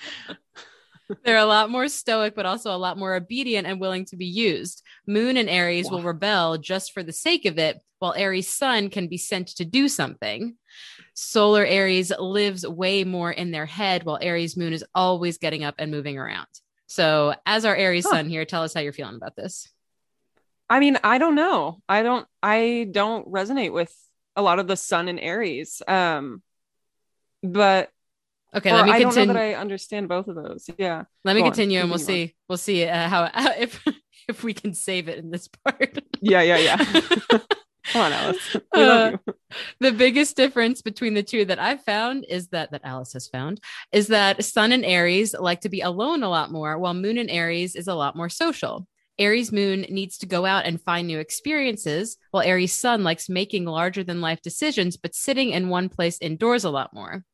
They're 1.23 1.37
a 1.37 1.45
lot 1.45 1.69
more 1.69 1.87
stoic, 1.87 2.35
but 2.35 2.45
also 2.45 2.75
a 2.75 2.77
lot 2.77 2.97
more 2.97 3.15
obedient 3.15 3.67
and 3.67 3.79
willing 3.79 4.05
to 4.05 4.15
be 4.15 4.25
used. 4.25 4.83
Moon 5.07 5.37
and 5.37 5.49
Aries 5.49 5.89
will 5.89 6.03
rebel 6.03 6.57
just 6.57 6.93
for 6.93 7.03
the 7.03 7.13
sake 7.13 7.45
of 7.45 7.57
it, 7.57 7.81
while 7.99 8.13
Aries 8.13 8.47
Sun 8.47 8.89
can 8.89 9.07
be 9.07 9.17
sent 9.17 9.47
to 9.49 9.65
do 9.65 9.87
something. 9.87 10.55
Solar 11.13 11.65
Aries 11.65 12.11
lives 12.17 12.65
way 12.65 13.03
more 13.03 13.31
in 13.31 13.51
their 13.51 13.65
head, 13.65 14.03
while 14.03 14.19
Aries 14.21 14.55
Moon 14.55 14.73
is 14.73 14.85
always 14.93 15.37
getting 15.37 15.63
up 15.63 15.75
and 15.79 15.91
moving 15.91 16.17
around. 16.17 16.47
So, 16.87 17.33
as 17.45 17.65
our 17.65 17.75
Aries 17.75 18.05
Huh. 18.05 18.11
Sun 18.11 18.29
here, 18.29 18.45
tell 18.45 18.63
us 18.63 18.73
how 18.73 18.81
you're 18.81 18.93
feeling 18.93 19.15
about 19.15 19.35
this. 19.35 19.67
I 20.69 20.79
mean, 20.79 20.97
I 21.03 21.17
don't 21.17 21.35
know. 21.35 21.81
I 21.89 22.03
don't 22.03 22.27
I 22.43 22.87
don't 22.91 23.27
resonate 23.27 23.73
with 23.73 23.93
a 24.35 24.41
lot 24.41 24.59
of 24.59 24.67
the 24.67 24.77
sun 24.77 25.07
and 25.07 25.19
Aries. 25.19 25.81
Um 25.87 26.43
but 27.41 27.89
Okay, 28.55 28.71
or 28.71 28.77
let 28.77 28.85
me 28.85 28.91
continue. 28.91 29.09
I 29.09 29.15
don't 29.15 29.27
know 29.27 29.33
that 29.33 29.39
I 29.39 29.53
understand 29.53 30.07
both 30.07 30.27
of 30.27 30.35
those. 30.35 30.69
Yeah. 30.77 31.03
let 31.23 31.35
me 31.35 31.43
continue, 31.43 31.79
and 31.79 31.89
we'll 31.89 31.99
see. 31.99 32.35
We'll 32.47 32.57
see 32.57 32.85
uh, 32.85 33.07
how, 33.07 33.29
how 33.33 33.51
if 33.57 33.83
if 34.27 34.43
we 34.43 34.53
can 34.53 34.73
save 34.73 35.09
it 35.09 35.17
in 35.17 35.31
this 35.31 35.47
part. 35.47 35.99
Yeah, 36.21 36.41
yeah, 36.41 36.57
yeah. 36.57 37.39
Come 37.91 38.01
on, 38.01 38.13
Alice. 38.13 38.57
You. 38.75 39.19
the 39.79 39.91
biggest 39.91 40.37
difference 40.37 40.81
between 40.81 41.15
the 41.15 41.23
two 41.23 41.43
that 41.45 41.57
I've 41.57 41.83
found 41.83 42.25
is 42.29 42.47
that 42.49 42.71
that 42.71 42.81
Alice 42.83 43.13
has 43.13 43.27
found 43.27 43.59
is 43.91 44.07
that 44.07 44.43
Sun 44.43 44.71
and 44.71 44.85
Aries 44.85 45.33
like 45.33 45.61
to 45.61 45.69
be 45.69 45.81
alone 45.81 46.21
a 46.21 46.29
lot 46.29 46.51
more, 46.51 46.77
while 46.77 46.93
Moon 46.93 47.17
and 47.17 47.31
Aries 47.31 47.75
is 47.75 47.87
a 47.87 47.95
lot 47.95 48.15
more 48.15 48.29
social. 48.29 48.87
Aries 49.17 49.51
Moon 49.51 49.81
needs 49.89 50.17
to 50.19 50.27
go 50.27 50.45
out 50.45 50.65
and 50.65 50.81
find 50.81 51.07
new 51.07 51.19
experiences, 51.19 52.17
while 52.31 52.43
Aries 52.43 52.73
Sun 52.73 53.03
likes 53.03 53.27
making 53.27 53.65
larger 53.65 54.03
than 54.03 54.21
life 54.21 54.41
decisions, 54.41 54.95
but 54.95 55.15
sitting 55.15 55.49
in 55.49 55.69
one 55.69 55.89
place 55.89 56.17
indoors 56.21 56.63
a 56.63 56.69
lot 56.69 56.93
more. 56.93 57.25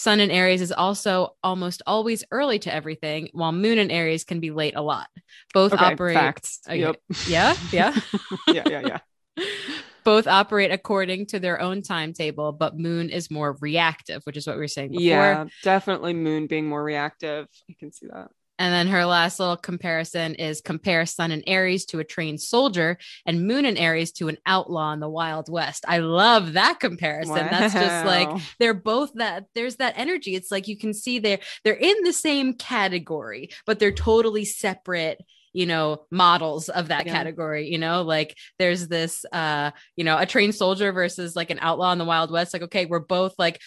Sun 0.00 0.20
in 0.20 0.30
Aries 0.30 0.62
is 0.62 0.72
also 0.72 1.36
almost 1.44 1.82
always 1.86 2.24
early 2.30 2.58
to 2.60 2.72
everything, 2.74 3.28
while 3.32 3.52
Moon 3.52 3.76
in 3.76 3.90
Aries 3.90 4.24
can 4.24 4.40
be 4.40 4.50
late 4.50 4.74
a 4.74 4.80
lot. 4.80 5.08
Both 5.52 5.74
Okay, 5.74 5.92
operate. 5.92 6.14
facts. 6.14 6.60
Okay. 6.66 6.80
Yep. 6.80 6.96
Yeah, 7.28 7.54
yeah. 7.70 7.94
Yeah, 8.48 8.64
yeah, 8.66 8.98
yeah. 9.36 9.44
both 10.04 10.26
operate 10.26 10.72
according 10.72 11.26
to 11.26 11.38
their 11.38 11.60
own 11.60 11.82
timetable, 11.82 12.50
but 12.52 12.78
Moon 12.78 13.10
is 13.10 13.30
more 13.30 13.58
reactive, 13.60 14.22
which 14.24 14.38
is 14.38 14.46
what 14.46 14.56
we 14.56 14.62
were 14.62 14.68
saying 14.68 14.92
before. 14.92 15.02
Yeah, 15.02 15.44
definitely 15.62 16.14
Moon 16.14 16.46
being 16.46 16.66
more 16.66 16.82
reactive. 16.82 17.48
I 17.68 17.74
can 17.78 17.92
see 17.92 18.06
that. 18.06 18.30
And 18.60 18.72
then 18.74 18.88
her 18.88 19.06
last 19.06 19.40
little 19.40 19.56
comparison 19.56 20.34
is 20.34 20.60
compare 20.60 21.06
Sun 21.06 21.32
and 21.32 21.42
Aries 21.46 21.86
to 21.86 21.98
a 21.98 22.04
trained 22.04 22.40
soldier 22.42 22.98
and 23.24 23.46
Moon 23.46 23.64
and 23.64 23.78
Aries 23.78 24.12
to 24.12 24.28
an 24.28 24.36
outlaw 24.44 24.92
in 24.92 25.00
the 25.00 25.08
Wild 25.08 25.48
West. 25.50 25.84
I 25.88 25.98
love 25.98 26.52
that 26.52 26.78
comparison. 26.78 27.48
That's 27.50 27.72
just 27.72 28.04
like 28.04 28.28
they're 28.58 28.74
both 28.74 29.12
that 29.14 29.46
there's 29.54 29.76
that 29.76 29.94
energy. 29.96 30.34
It's 30.34 30.50
like 30.52 30.68
you 30.68 30.76
can 30.76 30.92
see 30.92 31.18
they're 31.18 31.40
they're 31.64 31.74
in 31.74 32.04
the 32.04 32.12
same 32.12 32.52
category, 32.52 33.50
but 33.66 33.78
they're 33.78 33.90
totally 33.92 34.44
separate 34.44 35.22
you 35.52 35.66
know 35.66 36.02
models 36.12 36.68
of 36.68 36.88
that 36.88 37.06
Yeah. 37.06 37.12
category 37.12 37.66
you 37.68 37.78
know 37.78 38.02
like 38.02 38.36
there's 38.60 38.86
this 38.86 39.24
uh 39.32 39.72
you 39.96 40.04
know 40.04 40.16
a 40.16 40.24
trained 40.24 40.54
soldier 40.54 40.92
versus 40.92 41.34
like 41.34 41.50
an 41.50 41.58
outlaw 41.60 41.90
in 41.90 41.98
the 41.98 42.04
wild 42.04 42.30
west 42.30 42.52
like 42.52 42.62
okay 42.62 42.86
we're 42.86 43.00
both 43.00 43.34
like 43.36 43.60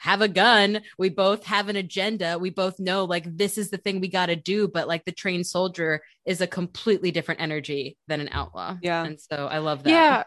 have 0.00 0.22
a 0.22 0.28
gun 0.28 0.80
we 0.98 1.08
both 1.08 1.44
have 1.44 1.68
an 1.68 1.76
agenda 1.76 2.38
we 2.38 2.50
both 2.50 2.78
know 2.80 3.04
like 3.04 3.24
this 3.36 3.56
is 3.58 3.70
the 3.70 3.76
thing 3.76 4.00
we 4.00 4.08
got 4.08 4.26
to 4.26 4.36
do 4.36 4.66
but 4.66 4.88
like 4.88 5.04
the 5.04 5.12
trained 5.12 5.46
soldier 5.46 6.02
is 6.24 6.40
a 6.40 6.46
completely 6.46 7.10
different 7.10 7.40
energy 7.40 7.96
than 8.08 8.20
an 8.20 8.28
outlaw 8.32 8.76
Yeah. 8.82 9.04
and 9.04 9.20
so 9.20 9.46
i 9.46 9.58
love 9.58 9.82
that 9.84 9.90
Yeah. 9.90 10.24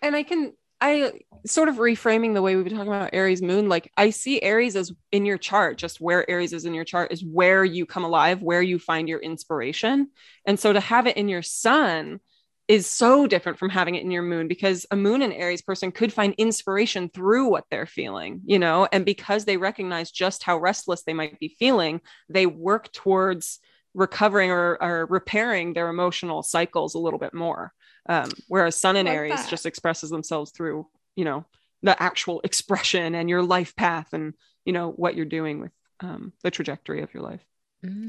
And 0.00 0.14
I 0.14 0.22
can 0.22 0.52
I 0.80 1.10
sort 1.44 1.68
of 1.68 1.74
reframing 1.76 2.34
the 2.34 2.42
way 2.42 2.54
we've 2.54 2.64
been 2.64 2.76
talking 2.76 2.92
about 2.92 3.10
Aries 3.12 3.42
moon, 3.42 3.68
like 3.68 3.90
I 3.96 4.10
see 4.10 4.40
Aries 4.40 4.76
as 4.76 4.92
in 5.10 5.26
your 5.26 5.36
chart, 5.38 5.76
just 5.76 6.00
where 6.00 6.28
Aries 6.30 6.52
is 6.52 6.66
in 6.66 6.72
your 6.72 6.84
chart 6.84 7.10
is 7.10 7.24
where 7.24 7.64
you 7.64 7.84
come 7.84 8.04
alive, 8.04 8.40
where 8.42 8.62
you 8.62 8.78
find 8.78 9.08
your 9.08 9.18
inspiration. 9.18 10.10
And 10.46 10.56
so 10.60 10.72
to 10.72 10.78
have 10.78 11.08
it 11.08 11.16
in 11.16 11.28
your 11.28 11.42
sun 11.42 12.20
is 12.68 12.86
so 12.86 13.26
different 13.26 13.58
from 13.58 13.70
having 13.70 13.94
it 13.94 14.02
in 14.04 14.10
your 14.10 14.22
moon 14.22 14.46
because 14.46 14.86
a 14.90 14.96
moon 14.96 15.22
and 15.22 15.32
Aries 15.32 15.62
person 15.62 15.90
could 15.90 16.12
find 16.12 16.34
inspiration 16.36 17.08
through 17.08 17.48
what 17.48 17.64
they're 17.70 17.86
feeling, 17.86 18.42
you 18.44 18.58
know, 18.58 18.86
and 18.92 19.04
because 19.06 19.44
they 19.46 19.56
recognize 19.56 20.10
just 20.10 20.42
how 20.42 20.58
restless 20.58 21.02
they 21.02 21.14
might 21.14 21.38
be 21.40 21.56
feeling, 21.58 22.00
they 22.28 22.46
work 22.46 22.92
towards 22.92 23.58
recovering 23.94 24.50
or, 24.50 24.76
or 24.82 25.06
repairing 25.06 25.72
their 25.72 25.88
emotional 25.88 26.42
cycles 26.42 26.94
a 26.94 26.98
little 26.98 27.18
bit 27.18 27.32
more. 27.34 27.72
Um, 28.08 28.36
whereas 28.48 28.76
Sun 28.76 28.96
and 28.96 29.08
Like 29.08 29.14
Aries 29.14 29.46
that. 29.46 29.48
just 29.48 29.66
expresses 29.66 30.10
themselves 30.10 30.50
through, 30.52 30.86
you 31.16 31.24
know, 31.24 31.46
the 31.82 32.00
actual 32.02 32.40
expression 32.44 33.14
and 33.14 33.28
your 33.30 33.42
life 33.42 33.74
path 33.76 34.12
and, 34.12 34.34
you 34.64 34.72
know, 34.72 34.90
what 34.90 35.16
you're 35.16 35.24
doing 35.26 35.60
with 35.60 35.72
um, 36.00 36.32
the 36.42 36.50
trajectory 36.50 37.02
of 37.02 37.12
your 37.14 37.22
life. 37.22 37.40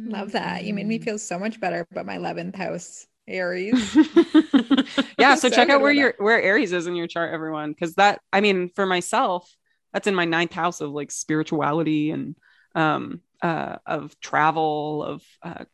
Love 0.06 0.32
that. 0.34 0.64
You 0.66 0.74
made 0.74 0.86
Mm. 0.86 0.88
me 0.88 1.00
feel 1.00 1.20
so 1.20 1.38
much 1.40 1.60
better 1.60 1.86
about 1.92 2.06
my 2.06 2.16
11th 2.16 2.56
house, 2.56 3.08
Aries. 3.30 3.96
yeah. 5.18 5.36
So 5.36 5.50
So 5.50 5.50
check 5.50 5.70
out 5.70 5.82
where 5.82 5.92
your 5.92 6.16
where 6.18 6.42
Aries 6.42 6.74
is 6.74 6.88
in 6.88 6.96
your 6.96 7.08
chart, 7.08 7.34
everyone. 7.34 7.74
Cause 7.76 7.96
that, 7.96 8.22
I 8.34 8.42
mean, 8.42 8.70
for 8.70 8.86
myself, 8.86 9.50
that's 9.94 10.08
in 10.08 10.16
my 10.16 10.26
ninth 10.26 10.54
house 10.54 10.82
of 10.82 10.92
like 10.92 11.12
spirituality 11.12 12.12
and 12.12 12.36
um 12.76 13.22
uh 13.42 13.78
of 13.86 14.20
travel, 14.20 15.04
of 15.04 15.24
uh 15.42 15.66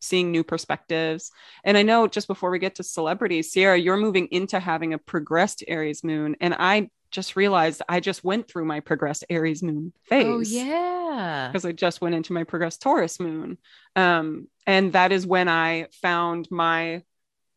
seeing 0.00 0.30
new 0.30 0.44
perspectives. 0.44 1.30
And 1.64 1.76
I 1.76 1.82
know 1.82 2.06
just 2.06 2.28
before 2.28 2.50
we 2.50 2.58
get 2.58 2.76
to 2.76 2.82
celebrities, 2.82 3.50
Sierra, 3.50 3.76
you're 3.78 3.96
moving 3.96 4.28
into 4.30 4.60
having 4.60 4.92
a 4.94 4.98
progressed 4.98 5.64
Aries 5.66 6.04
moon. 6.04 6.36
And 6.40 6.54
I 6.58 6.90
just 7.14 7.36
realized 7.36 7.80
I 7.88 8.00
just 8.00 8.24
went 8.24 8.48
through 8.48 8.64
my 8.64 8.80
progressed 8.80 9.24
Aries 9.30 9.62
moon 9.62 9.92
phase 10.08 10.26
oh 10.26 10.40
yeah 10.40 11.48
because 11.48 11.64
I 11.64 11.70
just 11.70 12.00
went 12.00 12.16
into 12.16 12.32
my 12.32 12.42
progressed 12.42 12.82
Taurus 12.82 13.20
moon. 13.20 13.56
Um, 13.94 14.48
and 14.66 14.92
that 14.94 15.12
is 15.12 15.26
when 15.26 15.48
I 15.48 15.86
found 16.02 16.48
my 16.50 17.04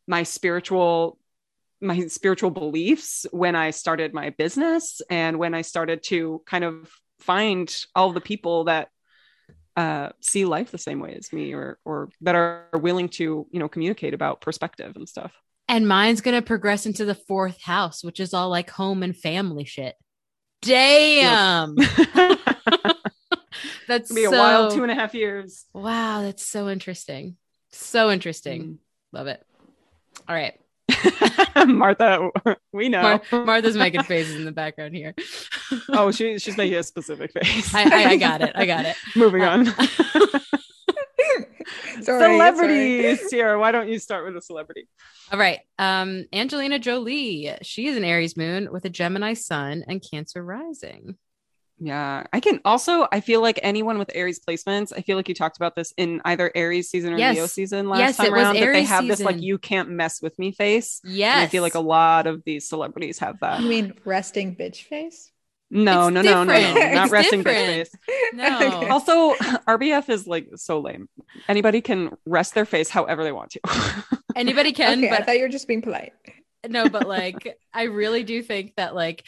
my 0.08 0.24
spiritual 0.24 1.18
my 1.82 2.08
spiritual 2.08 2.52
beliefs 2.52 3.26
when 3.32 3.56
I 3.56 3.72
started 3.72 4.14
my 4.14 4.30
business 4.30 5.02
and 5.10 5.38
when 5.38 5.54
I 5.54 5.64
started 5.64 6.04
to 6.04 6.42
kind 6.46 6.64
of 6.64 6.92
find 7.20 7.76
all 7.96 8.14
the 8.14 8.22
people 8.22 8.66
that 8.66 8.90
uh, 9.76 10.10
see 10.22 10.46
life 10.46 10.72
the 10.72 10.78
same 10.78 11.00
way 11.00 11.16
as 11.16 11.34
me 11.34 11.54
or 11.54 11.80
or 11.84 12.10
that 12.22 12.36
are 12.36 12.70
willing 12.74 13.10
to 13.10 13.48
you 13.52 13.60
know 13.60 13.68
communicate 13.68 14.14
about 14.14 14.42
perspective 14.42 14.96
and 14.96 15.10
stuff. 15.10 15.34
And 15.70 15.88
mine's 15.88 16.22
gonna 16.22 16.42
progress 16.42 16.86
into 16.86 17.06
the 17.06 17.16
fourth 17.16 17.62
house 17.62 18.04
which 18.04 18.20
is 18.20 18.34
all 18.34 18.50
like 18.50 18.70
home 18.70 19.04
and 19.04 19.16
family 19.18 19.66
shit 19.66 19.96
damn 20.62 21.76
that's 23.88 24.12
It'll 24.12 24.16
be 24.16 24.26
a 24.26 24.30
so- 24.30 24.38
wild 24.38 24.74
two 24.74 24.84
and 24.84 24.92
a 24.92 24.96
half 24.96 25.14
years. 25.14 25.66
Wow, 25.74 26.22
that's 26.24 26.46
so 26.46 26.70
interesting. 26.70 27.38
So 27.72 28.12
interesting. 28.12 28.64
Mm. 28.64 28.78
Love 29.14 29.28
it. 29.28 29.46
All 30.28 30.36
right. 30.36 30.60
Martha, 31.68 32.30
we 32.74 32.90
know. 32.90 33.22
Mar- 33.32 33.46
Martha's 33.46 33.78
making 33.78 34.04
faces 34.04 34.36
in 34.36 34.46
the 34.46 34.52
background 34.52 34.96
here. 34.96 35.14
oh, 35.90 36.12
she, 36.12 36.38
she's 36.40 36.58
making 36.58 36.78
a 36.78 36.84
specific 36.84 37.32
face. 37.32 37.74
I, 37.74 37.84
I, 37.84 38.10
I 38.12 38.18
got 38.18 38.42
it. 38.42 38.52
I 38.56 38.66
got 38.66 38.86
it. 38.86 38.96
Moving 39.16 39.44
Uh, 39.44 39.50
on. 39.52 39.66
Sorry, 42.02 42.34
Celebrities, 42.34 43.30
Sierra. 43.30 43.60
Why 43.60 43.72
don't 43.72 43.90
you 43.90 44.00
start 44.00 44.26
with 44.26 44.36
a 44.38 44.42
celebrity? 44.42 44.88
All 45.32 45.40
right. 45.40 45.60
Um, 45.80 46.26
Angelina 46.34 46.80
Jolie. 46.80 47.54
She 47.62 47.88
is 47.88 47.98
an 47.98 48.04
Aries 48.04 48.38
moon 48.38 48.70
with 48.72 48.86
a 48.86 48.90
Gemini 48.90 49.34
sun 49.34 49.84
and 49.88 50.04
Cancer 50.08 50.44
rising. 50.44 51.18
Yeah, 51.80 52.26
I 52.34 52.40
can 52.40 52.60
also. 52.66 53.08
I 53.12 53.20
feel 53.22 53.40
like 53.42 53.60
anyone 53.62 54.00
with 54.00 54.10
Aries 54.16 54.40
placements. 54.40 54.92
I 54.96 55.02
feel 55.02 55.16
like 55.16 55.30
you 55.30 55.36
talked 55.36 55.58
about 55.58 55.76
this 55.76 55.94
in 55.96 56.22
either 56.26 56.52
Aries 56.56 56.90
season 56.90 57.14
or 57.14 57.18
Yes. 57.20 57.36
Leo 57.36 57.46
season 57.46 57.88
last 57.88 58.00
Yes, 58.00 58.18
time 58.18 58.34
around. 58.34 58.56
That 58.56 58.62
they 58.62 58.66
Aries 58.66 58.90
have 58.90 59.08
this 59.08 59.20
like 59.20 59.40
"you 59.40 59.60
can't 59.60 59.90
mess 59.90 60.20
with 60.20 60.40
me" 60.40 60.52
face. 60.52 61.00
Yes. 61.04 61.36
And 61.36 61.44
I 61.44 61.48
feel 61.48 61.62
like 61.62 61.76
a 61.76 61.80
lot 61.80 62.26
of 62.26 62.44
these 62.46 62.68
celebrities 62.68 63.20
have 63.20 63.40
that. 63.42 63.62
You 63.62 63.70
mean 63.70 63.94
resting 64.06 64.56
bitch 64.56 64.84
face? 64.84 65.32
No, 65.70 66.08
It's 66.08 66.14
no, 66.14 66.22
no, 66.22 66.44
no, 66.44 66.74
no, 66.74 66.74
not 66.94 67.04
It's 67.06 67.12
resting 67.12 67.44
bitch 67.44 67.88
face. 67.88 67.92
No. 68.34 68.56
Okay. 68.78 68.88
Also, 68.90 69.34
RBF 69.68 70.10
is 70.10 70.26
like 70.26 70.48
so 70.56 70.80
lame. 70.80 71.10
Anybody 71.50 71.82
can 71.82 72.16
rest 72.26 72.54
their 72.54 72.66
face 72.66 72.90
however 72.90 73.24
they 73.24 73.32
want 73.34 73.52
to. 73.52 73.60
Anybody 74.36 74.72
can, 74.72 75.00
okay, 75.00 75.10
I 75.10 75.18
but 75.18 75.26
thought 75.26 75.36
you 75.38 75.44
were 75.44 75.50
just 75.50 75.68
being 75.68 75.82
polite. 75.82 76.14
no, 76.68 76.88
but 76.88 77.08
like 77.18 77.58
I 77.74 77.84
really 77.84 78.24
do 78.24 78.42
think 78.42 78.76
that 78.78 78.96
like 78.96 79.24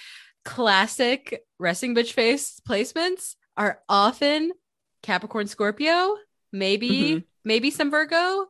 classic 0.45 1.41
resting 1.59 1.93
bitch 1.93 2.13
face 2.13 2.61
placements 2.67 3.35
are 3.57 3.79
often 3.89 4.51
Capricorn 5.03 5.47
Scorpio, 5.47 6.15
maybe 6.53 6.89
Mhm. 6.89 7.23
maybe 7.43 7.69
some 7.71 7.91
Virgo, 7.91 8.47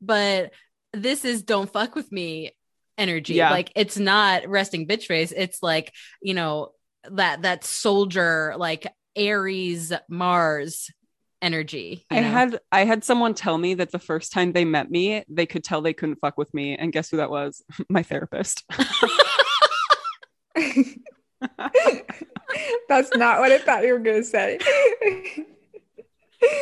but 0.00 0.52
this 0.92 1.24
is 1.24 1.42
don't 1.42 1.72
fuck 1.72 1.94
with 1.94 2.10
me 2.12 2.54
energy. 2.98 3.34
Yeah. 3.34 3.50
Like 3.50 3.72
it's 3.76 3.96
not 3.98 4.46
resting 4.46 4.86
bitch 4.86 5.06
face. 5.06 5.32
It's 5.34 5.62
like, 5.62 5.92
you 6.20 6.34
know, 6.34 6.72
that 7.10 7.42
that 7.42 7.64
soldier 7.64 8.54
like 8.56 8.86
Aries 9.16 9.92
Mars 10.08 10.90
energy. 11.42 12.04
you 12.10 12.16
I 12.18 12.20
know? 12.20 12.28
had 12.28 12.60
I 12.70 12.84
had 12.84 13.02
someone 13.04 13.34
tell 13.34 13.56
me 13.58 13.74
that 13.74 13.90
the 13.92 13.98
first 13.98 14.32
time 14.32 14.52
they 14.52 14.64
met 14.64 14.90
me, 14.90 15.24
they 15.28 15.46
could 15.46 15.64
tell 15.64 15.80
they 15.80 15.94
couldn't 15.94 16.16
fuck 16.20 16.36
with 16.36 16.52
me, 16.52 16.76
and 16.76 16.92
guess 16.92 17.10
who 17.10 17.16
that 17.18 17.30
was? 17.30 17.62
My 17.88 18.02
therapist. 18.02 18.64
That's 22.88 23.14
not 23.16 23.38
what 23.40 23.52
I 23.52 23.58
thought 23.58 23.84
you 23.84 23.92
were 23.92 23.98
gonna 24.00 24.24
say. 24.24 24.58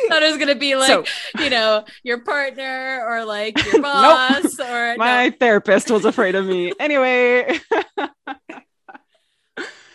thought 0.07 0.21
it 0.23 0.29
was 0.29 0.37
gonna 0.37 0.55
be 0.55 0.75
like, 0.75 0.87
So- 0.87 1.03
you 1.43 1.49
know, 1.49 1.83
your 2.03 2.19
partner 2.23 3.03
or 3.07 3.25
like 3.25 3.61
your 3.65 3.81
boss 3.81 4.59
or 4.59 4.91
no. 4.93 4.97
My 4.97 5.31
therapist 5.39 5.89
was 5.91 6.05
afraid 6.05 6.35
of 6.35 6.45
me. 6.45 6.71
Anyway, 6.79 7.59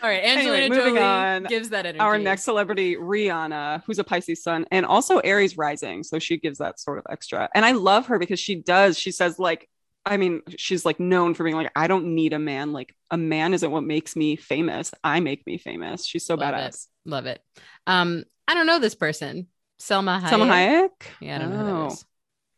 All 0.05 0.11
right, 0.11 0.23
Angelina 0.23 0.53
Anyway, 0.65 0.69
moving 0.69 0.95
Jolie 0.97 1.07
on. 1.07 1.45
gives 1.45 1.71
that 1.71 1.87
energy. 1.87 1.99
our 1.99 2.19
next 2.19 2.43
celebrity, 2.45 2.95
Rihanna, 2.95 3.85
who's 3.87 3.99
a 3.99 4.05
Pisces 4.05 4.43
sun 4.43 4.67
and 4.71 4.85
also 4.85 5.19
Aries 5.21 5.57
rising, 5.57 6.03
so 6.03 6.19
she 6.19 6.37
gives 6.37 6.59
that 6.59 6.79
sort 6.79 6.99
of 6.99 7.07
extra. 7.09 7.49
And 7.55 7.65
I 7.65 7.73
love 7.73 8.09
her 8.09 8.19
because 8.19 8.39
she 8.39 8.57
does. 8.57 8.99
She 8.99 9.11
says 9.11 9.39
like. 9.39 9.69
I 10.07 10.19
mean, 10.19 10.43
she's 10.59 10.85
like 10.85 11.01
known 11.01 11.33
for 11.33 11.45
being 11.45 11.57
like, 11.57 11.73
I 11.75 11.87
don't 11.87 12.15
need 12.15 12.35
a 12.35 12.39
man. 12.39 12.75
Like, 12.75 12.95
a 13.11 13.17
man 13.17 13.55
isn't 13.55 13.71
what 13.71 13.85
makes 13.85 14.15
me 14.15 14.37
famous. 14.37 14.93
I 15.03 15.21
make 15.21 15.47
me 15.47 15.57
famous. 15.57 16.05
She's 16.05 16.27
so 16.27 16.35
Love 16.35 16.53
it. 16.53 16.59
badass. 16.59 16.89
Love 17.07 17.25
it. 17.25 17.41
Um, 17.87 18.25
I 18.47 18.53
don't 18.53 18.67
know 18.67 18.79
this 18.79 18.95
person. 18.95 19.47
Salma 19.81 20.21
Hayek. 20.21 20.29
Salma 20.29 20.47
Hayek? 20.51 20.91
Yeah, 21.23 21.37
I 21.37 21.39
don't 21.39 21.51
know 21.53 21.57
who 21.57 21.89
that 21.89 22.05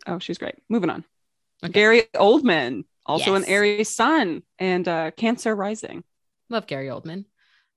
Oh. 0.08 0.14
Oh, 0.14 0.18
she's 0.18 0.38
great. 0.38 0.56
Moving 0.68 0.90
on. 0.90 1.04
Okay. 1.62 1.72
Gary 1.72 2.02
Oldman, 2.16 2.82
also 3.06 3.34
an 3.36 3.44
Aries 3.44 3.90
sun 3.90 4.42
and 4.58 4.88
uh, 4.88 5.12
Cancer 5.12 5.54
rising. 5.54 6.02
Love 6.50 6.66
Gary 6.66 6.88
Oldman. 6.88 7.26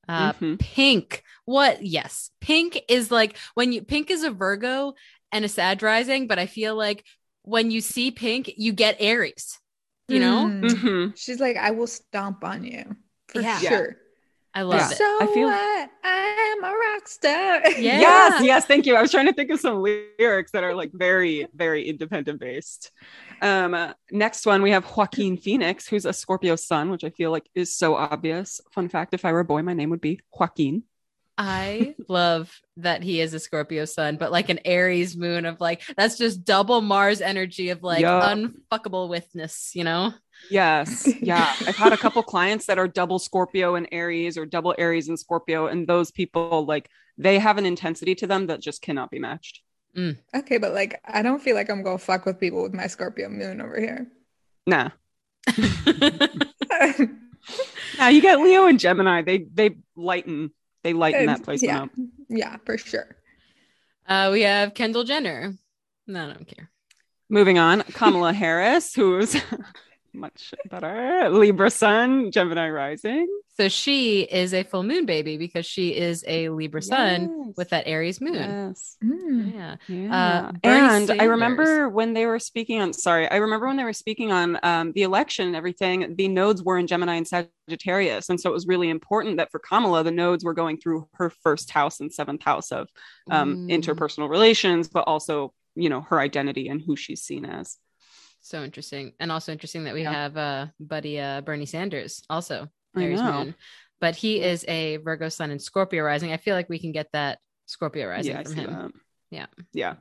Uh, 0.10 0.34
Mhm. 0.34 0.60
Pink. 0.60 1.24
What? 1.46 1.86
Yes. 1.86 2.32
Pink 2.42 2.80
is 2.90 3.12
like 3.12 3.38
when 3.54 3.72
you 3.72 3.84
Pink 3.84 4.10
is 4.10 4.24
a 4.24 4.32
Virgo 4.32 4.94
and 5.32 5.46
a 5.46 5.48
Sag 5.50 5.84
rising, 5.84 6.28
but 6.28 6.40
I 6.40 6.48
feel 6.48 6.76
like 6.76 7.06
when 7.44 7.70
you 7.72 7.80
see 7.80 8.12
Pink, 8.12 8.52
you 8.58 8.74
get 8.74 8.98
Aries. 9.00 9.60
You 10.08 10.20
know, 10.20 10.46
Mm. 10.46 10.64
Mhm. 10.72 11.14
She's 11.16 11.40
like, 11.40 11.56
I 11.56 11.70
will 11.72 11.86
stomp 11.88 12.44
on 12.44 12.64
you 12.64 12.96
for 13.28 13.42
Yeah. 13.42 13.62
Yeah. 13.62 13.70
sure. 13.70 13.98
I 14.54 14.64
love 14.64 14.80
Yeah. 14.80 14.92
it. 14.92 14.98
So 14.98 15.18
I 15.22 15.28
feel- 15.34 15.48
what? 15.48 15.90
I 16.04 16.56
am 16.58 16.64
a 16.64 16.68
rock 16.76 17.08
star. 17.08 17.62
Yeah. 17.80 18.00
Yes, 18.00 18.44
yes, 18.44 18.66
thank 18.66 18.86
you. 18.86 18.96
I 18.96 19.02
was 19.02 19.12
trying 19.12 19.28
to 19.28 19.34
think 19.34 19.52
of 19.52 19.60
some 19.60 19.82
lyrics 19.82 20.52
that 20.52 20.64
are 20.64 20.74
like 20.76 20.92
very, 20.94 21.48
very 21.54 21.88
independent 21.88 22.40
based. 22.40 22.92
Um, 23.42 23.74
uh, 23.74 23.94
next 24.12 24.46
one 24.46 24.62
we 24.62 24.72
have 24.72 24.86
Joaquin 24.86 25.38
Phoenix, 25.38 25.88
who's 25.88 26.06
a 26.06 26.14
Scorpio 26.14 26.56
sun, 26.56 26.90
which 26.90 27.04
I 27.04 27.10
feel 27.12 27.32
like 27.32 27.48
is 27.56 27.76
so 27.76 27.96
obvious. 27.96 28.60
Fun 28.74 28.90
fact: 28.90 29.14
if 29.14 29.24
I 29.24 29.32
were 29.32 29.40
a 29.42 29.46
boy, 29.46 29.62
my 29.62 29.74
name 29.74 29.92
would 29.92 30.02
be 30.02 30.20
Joaquin. 30.38 30.84
I 31.40 31.96
love 32.10 32.54
that 32.78 33.02
he 33.02 33.22
is 33.22 33.34
a 33.34 33.40
Scorpio 33.40 33.86
sun, 33.86 34.18
but 34.18 34.32
like 34.32 34.50
an 34.50 34.60
Aries 34.66 35.16
moon 35.16 35.46
of 35.46 35.62
like 35.62 35.82
that's 35.96 36.18
just 36.18 36.44
double 36.44 36.82
Mars 36.82 37.22
energy 37.22 37.70
of 37.70 37.82
like 37.82 38.02
Yup. 38.02 38.24
unfuckable 38.24 39.08
withness, 39.08 39.72
you 39.74 39.86
know? 39.86 40.14
Yes, 40.52 41.08
yeah. 41.22 41.56
I've 41.68 41.78
had 41.78 41.94
a 41.94 41.98
couple 41.98 42.22
clients 42.24 42.66
that 42.66 42.78
are 42.78 42.90
double 42.90 43.20
Scorpio 43.20 43.76
and 43.76 43.88
Aries, 43.92 44.38
or 44.38 44.46
double 44.46 44.76
Aries 44.78 45.08
and 45.08 45.18
Scorpio, 45.18 45.68
and 45.68 45.88
those 45.88 46.12
people 46.12 46.66
like 46.66 46.90
they 47.18 47.40
have 47.40 47.58
an 47.58 47.66
intensity 47.66 48.16
to 48.16 48.28
them 48.28 48.48
that 48.48 48.62
just 48.62 48.82
cannot 48.82 49.10
be 49.10 49.20
matched. 49.20 49.62
Mm. 49.96 50.18
Okay, 50.36 50.58
but 50.58 50.74
like, 50.74 51.02
I 51.06 51.22
don't 51.22 51.42
feel 51.42 51.56
like 51.56 51.70
I'm 51.70 51.84
gonna 51.84 51.98
fuck 51.98 52.26
with 52.26 52.40
people 52.40 52.64
with 52.64 52.74
my 52.74 52.88
Scorpio 52.88 53.30
moon 53.30 53.62
over 53.62 53.80
here. 53.80 54.08
Nah, 54.68 54.90
nah. 57.98 58.08
You 58.08 58.22
get 58.22 58.40
Leo 58.40 58.68
and 58.68 58.80
Gemini. 58.80 59.22
They 59.22 59.40
they 59.40 59.78
lighten. 59.96 60.52
They 60.84 60.94
lighten 60.94 61.26
that 61.26 61.44
place 61.44 61.62
yeah, 61.62 61.84
up. 61.84 61.90
yeah, 62.30 62.58
for 62.66 62.78
sure. 62.78 63.16
uh, 64.08 64.30
we 64.32 64.42
have 64.42 64.74
Kendall 64.74 65.04
Jenner. 65.04 65.54
No, 66.08 66.30
I 66.30 66.34
don't 66.34 66.48
care. 66.48 66.70
Moving 67.30 67.60
on, 67.60 67.84
Kamala 67.84 68.34
Harris, 68.34 68.96
who's 68.96 69.36
much 70.20 70.54
better. 70.70 71.30
Libra 71.30 71.70
Sun, 71.72 72.32
Gemini 72.32 72.70
Rising. 72.70 73.28
So 73.58 73.68
she 73.68 74.22
is 74.22 74.54
a 74.54 74.64
full 74.64 74.84
moon 74.84 75.06
baby 75.06 75.38
because 75.38 75.66
she 75.66 75.90
is 75.96 76.24
a 76.28 76.48
Libra 76.50 76.82
sun 76.82 77.30
Yes. 77.48 77.58
with 77.58 77.70
that 77.72 77.88
Aries 77.88 78.22
moon. 78.22 78.36
Yes. 78.36 78.96
Mm. 79.04 79.54
Yeah. 79.54 79.76
Yeah. 79.90 80.52
Bernie 80.64 80.88
and 80.88 81.12
I 81.22 81.26
remember 81.26 81.90
when 81.90 82.14
they 82.14 82.26
were 82.26 82.40
speaking 82.40 82.80
on, 82.80 82.94
sorry, 82.94 83.30
I 83.30 83.36
remember 83.38 83.68
when 83.68 83.76
they 83.76 83.84
were 83.84 83.92
speaking 83.92 84.32
on 84.32 84.58
um, 84.64 84.94
the 84.94 85.02
election 85.04 85.46
and 85.48 85.58
everything, 85.58 86.16
the 86.16 86.30
nodes 86.30 86.64
were 86.64 86.78
in 86.78 86.88
Gemini 86.88 87.16
and 87.16 87.28
Sagittarius. 87.28 88.30
And 88.30 88.40
so 88.40 88.50
it 88.50 88.54
was 88.54 88.66
really 88.66 88.90
important 88.90 89.38
that 89.38 89.52
for 89.52 89.60
Kamala, 89.60 90.04
the 90.06 90.12
nodes 90.12 90.46
were 90.46 90.54
going 90.54 90.78
through 90.78 91.10
her 91.16 91.30
first 91.30 91.70
house 91.72 92.00
and 92.00 92.14
seventh 92.14 92.44
house 92.44 92.72
of 92.72 92.88
um, 93.30 93.68
Mm, 93.68 93.70
interpersonal 93.82 94.30
relations, 94.30 94.88
but 94.88 95.04
also, 95.06 95.54
you 95.76 95.90
know, 95.90 96.02
her 96.02 96.20
identity 96.20 96.70
and 96.70 96.82
who 96.82 96.96
she's 96.96 97.24
seen 97.24 97.44
as. 97.46 97.78
So 98.42 98.64
interesting. 98.64 99.14
And 99.20 99.32
also 99.32 99.52
interesting 99.52 99.84
that 99.86 99.94
we 99.94 100.04
Yeah. 100.04 100.12
have 100.14 100.38
uh 100.38 100.68
buddy 100.80 101.20
uh 101.20 101.42
Bernie 101.42 101.66
Sanders 101.66 102.24
also 102.30 102.70
Aries 102.98 103.22
moon. 103.22 103.56
But 104.02 104.16
he 104.16 104.42
is 104.42 104.64
a 104.68 104.98
Virgo 104.98 105.28
sun 105.30 105.52
and 105.52 105.62
Scorpio 105.62 106.04
rising. 106.04 106.32
I 106.32 106.38
feel 106.38 106.56
like 106.56 106.70
we 106.70 106.80
can 106.80 106.92
get 106.94 107.12
that 107.12 107.40
Scorpio 107.66 108.08
rising 108.08 108.32
yeah, 108.36 108.44
from 108.44 108.54
him. 108.56 108.72
that. 108.72 108.92
Yeah. 109.30 109.46
Yeah. 109.74 109.96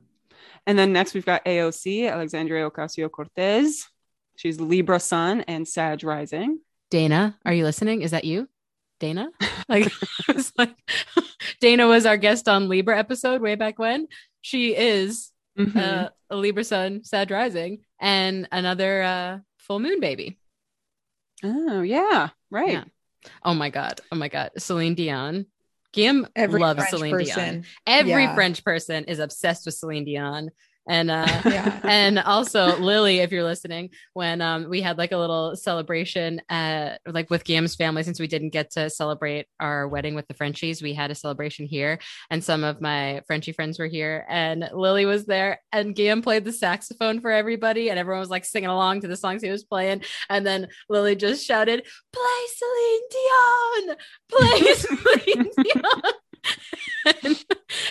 And 0.67 0.79
then 0.79 0.93
next 0.93 1.15
we've 1.15 1.27
got 1.27 1.45
AOC, 1.45 2.09
Alexandria 2.11 2.71
Ocasio 2.71 3.11
Cortez. 3.11 3.89
She's 4.37 4.61
Libra 4.61 5.01
Sun 5.01 5.41
and 5.43 5.67
Sag 5.67 6.05
Rising. 6.05 6.61
Dana, 6.91 7.37
are 7.45 7.53
you 7.53 7.65
listening? 7.65 8.03
Is 8.03 8.13
that 8.13 8.25
you? 8.25 8.49
Dana? 9.01 9.29
Like, 9.69 9.93
like 10.57 10.75
Dana 11.61 11.87
was 11.87 12.07
our 12.07 12.17
guest 12.17 12.49
on 12.49 12.71
Libra 12.71 12.99
episode 12.99 13.43
way 13.43 13.55
back 13.55 13.79
when. 13.79 14.07
She 14.41 14.75
is 14.75 15.31
Mhm. 15.59 15.77
uh, 15.77 16.11
a 16.31 16.37
Libra 16.37 16.63
sun, 16.65 17.03
Sag 17.05 17.31
rising, 17.31 17.81
and 18.01 18.47
another 18.53 19.03
uh, 19.03 19.39
full 19.59 19.81
moon 19.81 20.01
baby. 20.01 20.39
oh, 21.43 21.83
yeah. 21.83 22.29
Right. 22.51 22.73
Yeah. 22.73 22.85
Oh 23.45 23.55
my 23.55 23.71
god! 23.71 24.01
Oh 24.13 24.17
my 24.17 24.29
god! 24.29 24.53
Celine 24.59 24.95
Dion. 24.95 25.47
Guillaume 25.93 26.27
Every 26.37 26.61
loves 26.61 26.79
French 26.79 26.91
Celine 26.91 27.25
Dion. 27.25 27.65
Every 27.87 28.25
Yeah. 28.25 28.35
French 28.35 28.63
person 28.65 29.05
is 29.05 29.19
obsessed 29.19 29.67
with 29.67 29.75
Celine 29.75 30.05
Dion. 30.05 30.51
And 30.89 31.11
uh 31.11 31.27
Yeah. 31.45 31.81
and 31.85 32.19
also 32.19 32.79
Lily, 32.79 33.19
if 33.19 33.31
you're 33.31 33.45
listening, 33.45 33.91
when 34.15 34.41
um 34.41 34.69
we 34.69 34.81
had 34.81 34.99
like 34.99 35.13
a 35.13 35.17
little 35.17 35.55
celebration 35.57 36.41
at 36.49 37.01
like 37.07 37.31
with 37.31 37.45
Guillaume's 37.45 37.75
family, 37.75 38.03
since 38.03 38.19
we 38.19 38.27
didn't 38.27 38.51
get 38.51 38.71
to 38.73 38.91
celebrate 38.91 39.47
our 39.61 39.87
wedding 39.87 40.15
with 40.15 40.27
the 40.29 40.35
Frenchies, 40.35 40.83
we 40.83 40.95
had 40.95 41.11
a 41.11 41.15
celebration 41.15 41.67
here, 41.67 41.99
and 42.31 42.43
some 42.43 42.65
of 42.65 42.81
my 42.81 43.23
Frenchie 43.27 43.53
friends 43.53 43.79
were 43.79 43.87
here, 43.87 44.27
and 44.29 44.69
Lily 44.73 45.05
was 45.05 45.27
there, 45.27 45.61
and 45.73 45.95
Guillaume 45.95 46.23
played 46.23 46.45
the 46.45 46.53
saxophone 46.53 47.21
for 47.21 47.31
everybody, 47.31 47.91
and 47.91 47.99
everyone 47.99 48.21
was 48.21 48.31
like 48.31 48.45
singing 48.45 48.71
along 48.71 49.03
to 49.03 49.09
the 49.09 49.17
songs 49.17 49.43
he 49.43 49.51
was 49.51 49.65
playing, 49.65 50.03
and 50.29 50.47
then 50.47 50.69
Lily 50.89 51.17
just 51.17 51.45
shouted, 51.45 51.85
"Play 52.13 52.43
Celine 52.57 53.09
Dion, 53.11 53.97
play 54.31 54.75
Celine 54.75 55.51
Dion." 55.63 56.13
and, 57.25 57.45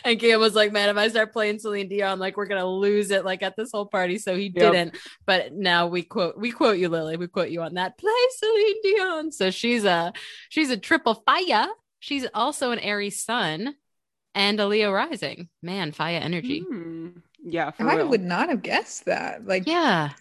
and 0.03 0.19
Guillaume 0.19 0.41
was 0.41 0.55
like, 0.55 0.71
"Man, 0.71 0.89
if 0.89 0.97
I 0.97 1.07
start 1.07 1.33
playing 1.33 1.59
Celine 1.59 1.87
Dion, 1.89 2.19
like 2.19 2.37
we're 2.37 2.45
gonna 2.47 2.65
lose 2.67 3.11
it, 3.11 3.25
like 3.25 3.43
at 3.43 3.55
this 3.55 3.71
whole 3.71 3.85
party." 3.85 4.17
So 4.17 4.35
he 4.35 4.45
Yep. 4.45 4.53
didn't. 4.55 4.97
But 5.25 5.53
now 5.53 5.87
we 5.87 6.03
quote, 6.03 6.37
we 6.37 6.51
quote 6.51 6.77
you, 6.77 6.89
Lily. 6.89 7.17
We 7.17 7.27
quote 7.27 7.49
you 7.49 7.61
on 7.61 7.75
that. 7.75 7.97
Play 7.97 8.11
Celine 8.37 8.81
Dion. 8.83 9.31
So 9.31 9.51
she's 9.51 9.85
a 9.85 10.13
she's 10.49 10.69
a 10.69 10.77
triple 10.77 11.15
fire. 11.15 11.67
She's 11.99 12.25
also 12.33 12.71
an 12.71 12.79
Aries 12.79 13.23
sun 13.23 13.75
and 14.35 14.59
a 14.59 14.67
Leo 14.67 14.91
rising. 14.91 15.49
Man, 15.63 15.91
fire 15.91 16.19
energy. 16.19 16.59
Hmm. 16.67 17.09
Yeah, 17.43 17.71
for 17.71 17.87
I 17.89 17.95
real. 17.95 18.09
would 18.09 18.23
not 18.23 18.49
have 18.49 18.61
guessed 18.61 19.05
that. 19.05 19.45
Like 19.45 19.65
Yeah, 19.67 20.11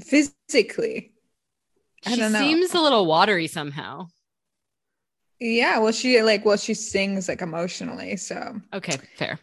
physically. 0.00 1.12
I 2.04 2.10
she 2.14 2.16
don't 2.20 2.32
know. 2.32 2.38
seems 2.38 2.74
a 2.74 2.80
little 2.80 3.06
watery 3.06 3.46
somehow. 3.48 4.08
Yeah, 5.40 5.78
well, 5.78 5.92
she 5.92 6.22
like 6.22 6.44
well, 6.44 6.56
she 6.56 6.74
sings 6.74 7.28
like 7.28 7.42
emotionally, 7.42 8.16
so 8.16 8.60
Okay, 8.72 8.96
fair. 9.16 9.38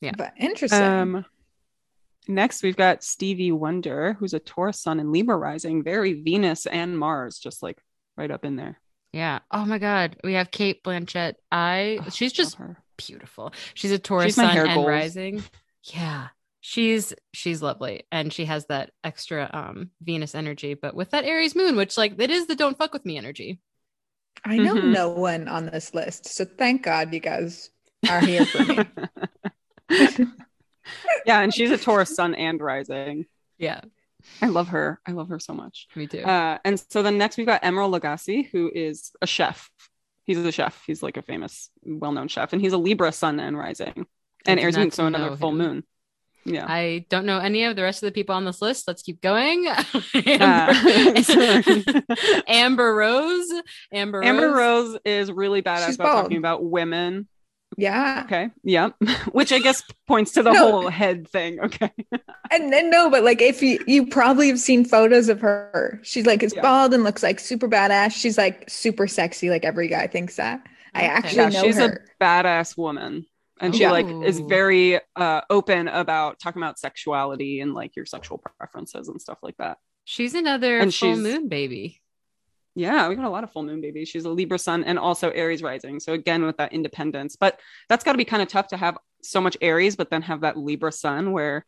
Yeah. 0.00 0.12
but 0.16 0.34
interesting. 0.38 0.82
Um, 0.82 1.24
next, 2.28 2.62
we've 2.62 2.76
got 2.76 3.02
Stevie 3.02 3.52
Wonder, 3.52 4.14
who's 4.14 4.34
a 4.34 4.38
Taurus 4.38 4.80
Sun 4.80 5.00
and 5.00 5.10
Libra 5.12 5.36
rising, 5.36 5.82
very 5.82 6.22
Venus 6.22 6.66
and 6.66 6.98
Mars, 6.98 7.38
just 7.38 7.62
like 7.62 7.78
right 8.16 8.30
up 8.30 8.44
in 8.44 8.56
there. 8.56 8.78
Yeah. 9.12 9.38
Oh 9.50 9.64
my 9.64 9.78
God, 9.78 10.16
we 10.24 10.34
have 10.34 10.50
Cate 10.50 10.82
Blanchett. 10.84 11.34
I 11.50 11.98
Oh, 12.04 12.10
she's 12.10 12.32
just 12.32 12.56
her. 12.56 12.76
beautiful. 12.98 13.52
She's 13.74 13.92
a 13.92 13.98
Taurus 13.98 14.26
She's 14.26 14.34
sun 14.34 14.56
and 14.58 14.74
goals. 14.74 14.86
rising. 14.88 15.42
Yeah. 15.84 16.28
she's 16.60 17.12
she's 17.34 17.60
lovely 17.60 18.04
and 18.10 18.32
she 18.32 18.46
has 18.46 18.64
that 18.66 18.90
extra 19.04 19.50
um 19.52 19.90
venus 20.02 20.34
energy 20.34 20.72
but 20.72 20.94
with 20.94 21.10
that 21.10 21.24
aries 21.26 21.54
moon 21.54 21.76
which 21.76 21.98
like 21.98 22.18
it 22.18 22.30
is 22.30 22.46
the 22.46 22.56
don't 22.56 22.78
fuck 22.78 22.94
with 22.94 23.04
me 23.04 23.18
energy 23.18 23.60
I 24.44 24.56
know 24.58 24.74
Mhm. 24.74 24.92
no 24.92 25.08
one 25.10 25.48
on 25.48 25.66
this 25.66 25.94
list, 25.94 26.26
so 26.26 26.44
thank 26.44 26.82
God 26.82 27.12
you 27.14 27.20
guys 27.20 27.70
are 28.08 28.20
here 28.20 28.44
for 28.46 28.64
me. 28.64 28.78
yeah, 31.26 31.40
and 31.40 31.52
she's 31.52 31.70
a 31.70 31.78
Taurus 31.78 32.14
sun 32.14 32.34
and 32.34 32.60
rising. 32.60 33.26
yeah 33.58 33.80
I 34.40 34.46
love 34.46 34.68
her. 34.68 35.00
I 35.06 35.12
love 35.12 35.28
her 35.28 35.38
so 35.38 35.52
much. 35.52 35.86
me 35.94 36.06
too 36.06 36.22
Uh, 36.22 36.58
and 36.64 36.80
so 36.90 37.02
then 37.02 37.18
next 37.18 37.36
we've 37.36 37.46
got 37.46 37.62
Emeril 37.62 37.90
Lagasse, 37.98 38.48
who 38.50 38.70
is 38.74 39.12
a 39.20 39.26
chef. 39.26 39.70
He's 40.24 40.38
a 40.38 40.50
chef. 40.52 40.82
He's 40.86 41.02
like 41.02 41.18
a 41.18 41.22
famous, 41.22 41.68
well-known 41.84 42.28
chef, 42.28 42.52
and 42.54 42.62
he's 42.62 42.72
a 42.72 42.78
Libra 42.78 43.12
sun 43.12 43.38
and 43.38 43.56
rising, 43.58 44.06
I 44.46 44.50
and 44.50 44.58
do 44.58 44.62
Aries 44.64 44.78
moon, 44.78 44.90
so 44.90 45.06
another 45.06 45.30
know 45.30 45.36
full 45.36 45.50
him. 45.50 45.58
moon. 45.58 45.84
Yeah. 46.46 46.66
I 46.68 47.06
don't 47.08 47.24
know 47.24 47.38
any 47.38 47.64
of 47.64 47.74
the 47.76 47.82
rest 47.82 48.02
of 48.02 48.06
the 48.06 48.12
people 48.12 48.34
on 48.34 48.44
this 48.44 48.60
list. 48.60 48.86
Let's 48.86 49.02
keep 49.02 49.20
going. 49.20 49.66
Uh, 50.14 50.74
Amber, 52.08 52.44
Amber 52.46 52.94
Rose. 52.94 53.52
Amber 53.92 54.18
Rose. 54.20 54.26
Amber 54.28 54.50
Rose 54.52 54.98
is 55.04 55.32
really 55.32 55.62
badass 55.62 55.86
She's 55.86 55.94
about 55.96 56.12
bald. 56.12 56.24
talking 56.24 56.38
about 56.38 56.64
women. 56.64 57.28
Yeah. 57.76 58.22
Okay. 58.26 58.50
Yeah. 58.62 58.90
Which 59.32 59.52
I 59.52 59.58
guess 59.58 59.82
points 60.06 60.32
to 60.32 60.42
the 60.42 60.52
No. 60.52 60.70
whole 60.70 60.88
head 60.88 61.28
thing. 61.28 61.60
Okay. 61.60 61.90
And 62.50 62.72
then 62.72 62.90
no, 62.90 63.10
but 63.10 63.24
like 63.24 63.40
if 63.42 63.62
you 63.62 63.82
you 63.86 64.06
probably 64.06 64.48
have 64.48 64.60
seen 64.60 64.84
photos 64.84 65.28
of 65.28 65.40
her. 65.40 65.98
She's 66.04 66.26
like 66.26 66.42
is 66.42 66.54
Yeah. 66.54 66.62
bald 66.62 66.94
and 66.94 67.02
looks 67.04 67.22
like 67.22 67.40
super 67.40 67.68
badass. 67.68 68.12
She's 68.12 68.38
like 68.38 68.64
super 68.68 69.06
sexy, 69.08 69.50
like 69.50 69.64
every 69.64 69.88
guy 69.88 70.06
thinks 70.06 70.36
that. 70.36 70.62
I 70.94 71.02
actually 71.02 71.38
Yeah, 71.38 71.48
know 71.48 71.62
she's 71.62 71.76
her. 71.78 72.06
a 72.20 72.24
badass 72.24 72.76
woman. 72.78 73.26
And 73.60 73.74
she 73.74 73.82
Yeah. 73.82 73.92
like 73.92 74.06
is 74.06 74.40
very 74.40 75.00
uh 75.16 75.40
open 75.50 75.88
about 75.88 76.38
talking 76.40 76.60
about 76.62 76.78
sexuality 76.78 77.60
and 77.60 77.72
like 77.74 77.94
your 77.96 78.04
sexual 78.06 78.38
preferences 78.58 79.08
and 79.08 79.20
stuff 79.20 79.38
like 79.42 79.56
that. 79.58 79.78
She's 80.04 80.34
another 80.34 80.78
And 80.78 80.94
full 80.94 81.14
she's- 81.14 81.18
moon 81.18 81.48
baby. 81.48 82.00
Yeah, 82.76 83.08
we 83.08 83.14
got 83.14 83.24
a 83.24 83.30
lot 83.30 83.44
of 83.44 83.52
full 83.52 83.62
moon 83.62 83.80
babies. 83.80 84.08
She's 84.08 84.24
a 84.24 84.30
Libra 84.30 84.58
sun 84.58 84.82
and 84.82 84.98
also 84.98 85.30
Aries 85.30 85.62
rising. 85.62 86.00
So 86.00 86.12
again, 86.12 86.44
with 86.44 86.56
that 86.56 86.72
independence, 86.72 87.36
but 87.36 87.60
that's 87.88 88.02
got 88.02 88.12
to 88.12 88.18
be 88.18 88.24
kind 88.24 88.42
of 88.42 88.48
tough 88.48 88.66
to 88.68 88.76
have 88.76 88.98
so 89.22 89.40
much 89.40 89.56
Aries, 89.60 89.94
but 89.94 90.10
then 90.10 90.22
have 90.22 90.40
that 90.40 90.56
Libra 90.58 90.90
sun 90.90 91.30
where 91.30 91.64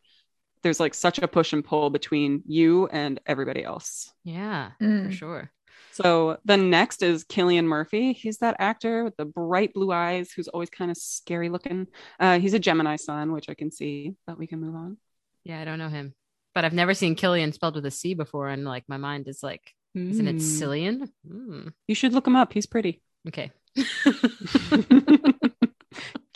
there's 0.64 0.80
like 0.80 0.94
such 0.94 1.20
a 1.20 1.28
push 1.28 1.52
and 1.52 1.64
pull 1.64 1.90
between 1.90 2.42
you 2.48 2.88
and 2.88 3.20
everybody 3.24 3.62
else. 3.62 4.12
Yeah, 4.24 4.72
for 4.80 4.84
Mm. 4.84 5.12
sure. 5.12 5.52
So 5.96 6.36
the 6.44 6.58
next 6.58 7.02
is 7.02 7.24
Cillian 7.24 7.64
Murphy. 7.64 8.12
He's 8.12 8.36
that 8.38 8.56
actor 8.58 9.02
with 9.02 9.16
the 9.16 9.24
bright 9.24 9.72
blue 9.72 9.90
eyes 9.92 10.30
who's 10.30 10.46
always 10.46 10.68
kind 10.68 10.90
of 10.90 10.98
scary 10.98 11.48
looking. 11.48 11.86
Uh, 12.20 12.38
he's 12.38 12.52
a 12.52 12.58
Gemini 12.58 12.96
sun, 12.96 13.32
which 13.32 13.48
I 13.48 13.54
can 13.54 13.70
see, 13.70 14.14
but 14.26 14.36
we 14.38 14.46
can 14.46 14.60
move 14.60 14.74
on. 14.74 14.98
Yeah, 15.44 15.58
I 15.58 15.64
don't 15.64 15.78
know 15.78 15.88
him, 15.88 16.12
but 16.54 16.66
I've 16.66 16.74
never 16.74 16.92
seen 16.92 17.14
Killian 17.14 17.52
spelled 17.54 17.76
with 17.76 17.86
a 17.86 17.90
C 17.90 18.12
before, 18.12 18.50
and 18.50 18.66
like 18.66 18.84
my 18.88 18.98
mind 18.98 19.26
is 19.26 19.42
like, 19.42 19.72
isn't 19.94 20.28
it 20.28 20.36
Mm. 20.36 20.40
Cillian? 20.60 21.08
Mm, 21.26 21.72
You 21.88 21.94
should 21.94 22.12
look 22.12 22.26
him 22.26 22.36
up. 22.36 22.52
He's 22.52 22.66
pretty. 22.66 23.00
Okay, 23.28 23.50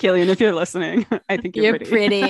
Cillian, 0.00 0.28
if 0.28 0.40
you're 0.40 0.54
listening, 0.54 1.04
I 1.28 1.36
think 1.36 1.54
you're, 1.54 1.76
you're 1.76 1.78
pretty. 1.80 2.22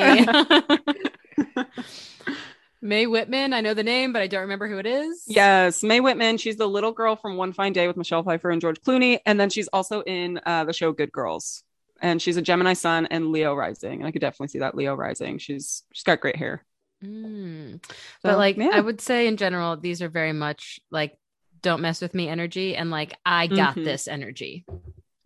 Mae 2.82 3.06
Whitman, 3.06 3.52
I 3.52 3.60
know 3.60 3.74
the 3.74 3.82
name, 3.82 4.12
but 4.12 4.22
I 4.22 4.26
don't 4.26 4.40
remember 4.42 4.66
who 4.68 4.78
it 4.78 4.86
is. 4.86 5.24
Yes, 5.26 5.82
Mae 5.82 6.00
Whitman. 6.00 6.38
She's 6.38 6.56
the 6.56 6.66
little 6.68 6.92
girl 6.92 7.14
from 7.14 7.36
One 7.36 7.52
Fine 7.52 7.74
Day 7.74 7.86
with 7.86 7.96
Michelle 7.96 8.22
Pfeiffer 8.22 8.50
and 8.50 8.60
George 8.60 8.80
Clooney, 8.80 9.18
and 9.26 9.38
then 9.38 9.50
she's 9.50 9.68
also 9.68 10.00
in 10.02 10.40
uh, 10.46 10.64
the 10.64 10.72
show 10.72 10.90
Good 10.92 11.12
Girls. 11.12 11.62
And 12.00 12.22
she's 12.22 12.38
a 12.38 12.42
Gemini 12.42 12.72
Sun 12.72 13.06
and 13.06 13.30
Leo 13.30 13.54
Rising, 13.54 13.98
and 14.00 14.06
I 14.06 14.10
could 14.10 14.22
definitely 14.22 14.48
see 14.48 14.60
that 14.60 14.74
Leo 14.74 14.94
Rising. 14.94 15.36
She's 15.36 15.82
she's 15.92 16.02
got 16.04 16.20
great 16.20 16.36
hair. 16.36 16.64
Mm. 17.04 17.84
So, 17.84 17.94
but 18.22 18.38
like 18.38 18.56
yeah. 18.56 18.70
I 18.72 18.80
would 18.80 19.02
say 19.02 19.26
in 19.26 19.36
general, 19.36 19.76
these 19.76 20.00
are 20.00 20.08
very 20.08 20.32
much 20.32 20.80
like 20.90 21.18
don't 21.60 21.82
mess 21.82 22.00
with 22.00 22.14
me 22.14 22.26
energy 22.28 22.74
and 22.74 22.90
like 22.90 23.14
I 23.26 23.46
got 23.46 23.74
Mhm. 23.76 23.84
this 23.84 24.08
energy. 24.08 24.64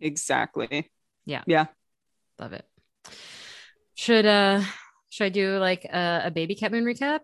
exactly. 0.01 0.91
Yeah. 1.25 1.43
Yeah. 1.47 1.67
Love 2.39 2.51
it. 2.51 2.65
Should 3.93 4.25
uh 4.25 4.61
should 5.09 5.25
I 5.25 5.29
do 5.29 5.57
like 5.57 5.85
a, 5.85 6.23
a 6.25 6.31
baby 6.31 6.55
cat 6.55 6.73
moon 6.73 6.83
recap? 6.83 7.21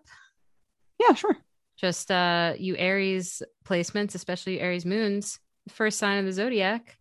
Yeah, 1.06 1.14
sure. 1.14 1.36
Just 1.76 2.10
uh 2.10 2.54
you 2.58 2.76
Aries 2.76 3.42
placements, 3.64 4.14
especially 4.14 4.60
Aries 4.60 4.86
moons, 4.86 5.38
first 5.68 5.98
sign 5.98 6.18
of 6.18 6.24
the 6.24 6.32
zodiac. 6.32 6.96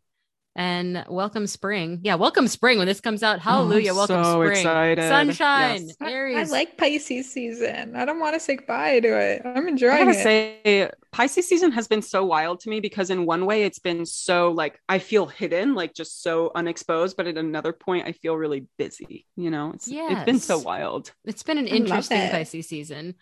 And 0.54 1.06
welcome 1.08 1.48
spring. 1.48 2.02
Yeah, 2.04 2.16
welcome 2.16 2.46
spring 2.50 2.78
when 2.78 2.86
this 2.86 3.00
comes 3.00 3.24
out. 3.24 3.40
Hallelujah. 3.40 3.94
Oh, 3.94 3.96
welcome 3.96 4.22
so 4.22 4.34
spring. 4.34 4.52
excited. 4.52 5.08
Sunshine. 5.08 5.88
Yes. 5.88 5.96
I, 6.02 6.42
I 6.42 6.44
like 6.44 6.78
Pisces 6.78 7.32
season. 7.32 7.96
I 7.96 8.04
don't 8.04 8.20
want 8.20 8.34
to 8.34 8.40
say 8.42 8.58
goodbye 8.58 9.00
to 9.00 9.08
it. 9.08 9.44
I'm 9.46 9.70
enjoying 9.70 9.94
I 9.94 10.00
enjoying 10.00 10.06
gotta 10.08 10.20
it. 10.20 10.62
say, 10.66 10.92
Pisces 11.14 11.48
season 11.48 11.72
has 11.72 11.88
been 11.88 12.02
so 12.02 12.26
wild 12.26 12.60
to 12.62 12.70
me 12.70 12.82
because 12.82 13.10
in 13.10 13.26
one 13.26 13.46
way 13.46 13.64
it's 13.64 13.80
been 13.80 14.06
so 14.06 14.52
like 14.52 14.78
I 14.90 15.00
feel 15.00 15.26
hidden, 15.26 15.74
like 15.74 15.94
just 15.94 16.22
so 16.22 16.52
unexposed, 16.54 17.16
but 17.16 17.28
at 17.28 17.38
another 17.38 17.72
point 17.72 18.06
I 18.08 18.12
feel 18.12 18.36
really 18.36 18.68
busy. 18.78 19.26
You 19.38 19.52
know, 19.52 19.72
it's 19.74 19.88
it's 19.90 20.26
been 20.26 20.40
so 20.40 20.58
wild. 20.58 21.14
it's 21.24 21.44
been 21.44 21.60
an 21.60 21.68
interesting 21.68 22.18
it. 22.18 22.32
Pisces 22.32 22.68
season. 22.68 23.16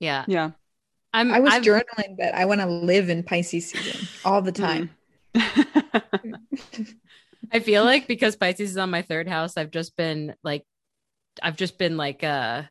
Yeah. 0.00 0.24
Yeah. 0.28 0.50
I'm 1.12 1.32
I 1.32 1.40
was 1.40 1.54
I've- 1.54 1.66
journaling 1.66 2.16
but 2.18 2.34
I 2.34 2.44
want 2.44 2.60
to 2.60 2.66
live 2.66 3.08
in 3.08 3.22
Pisces 3.22 3.70
season 3.70 4.06
all 4.24 4.42
the 4.42 4.52
time. 4.52 4.90
Mm. 5.34 6.34
I 7.52 7.60
feel 7.60 7.84
like 7.84 8.06
because 8.08 8.36
Pisces 8.36 8.70
is 8.72 8.76
on 8.76 8.90
my 8.90 9.02
third 9.02 9.28
house, 9.28 9.56
I've 9.56 9.70
just 9.70 9.96
been 9.96 10.34
like, 10.42 10.64
I've 11.42 11.56
just 11.56 11.78
been 11.78 11.96
like 11.96 12.24
uh 12.24 12.62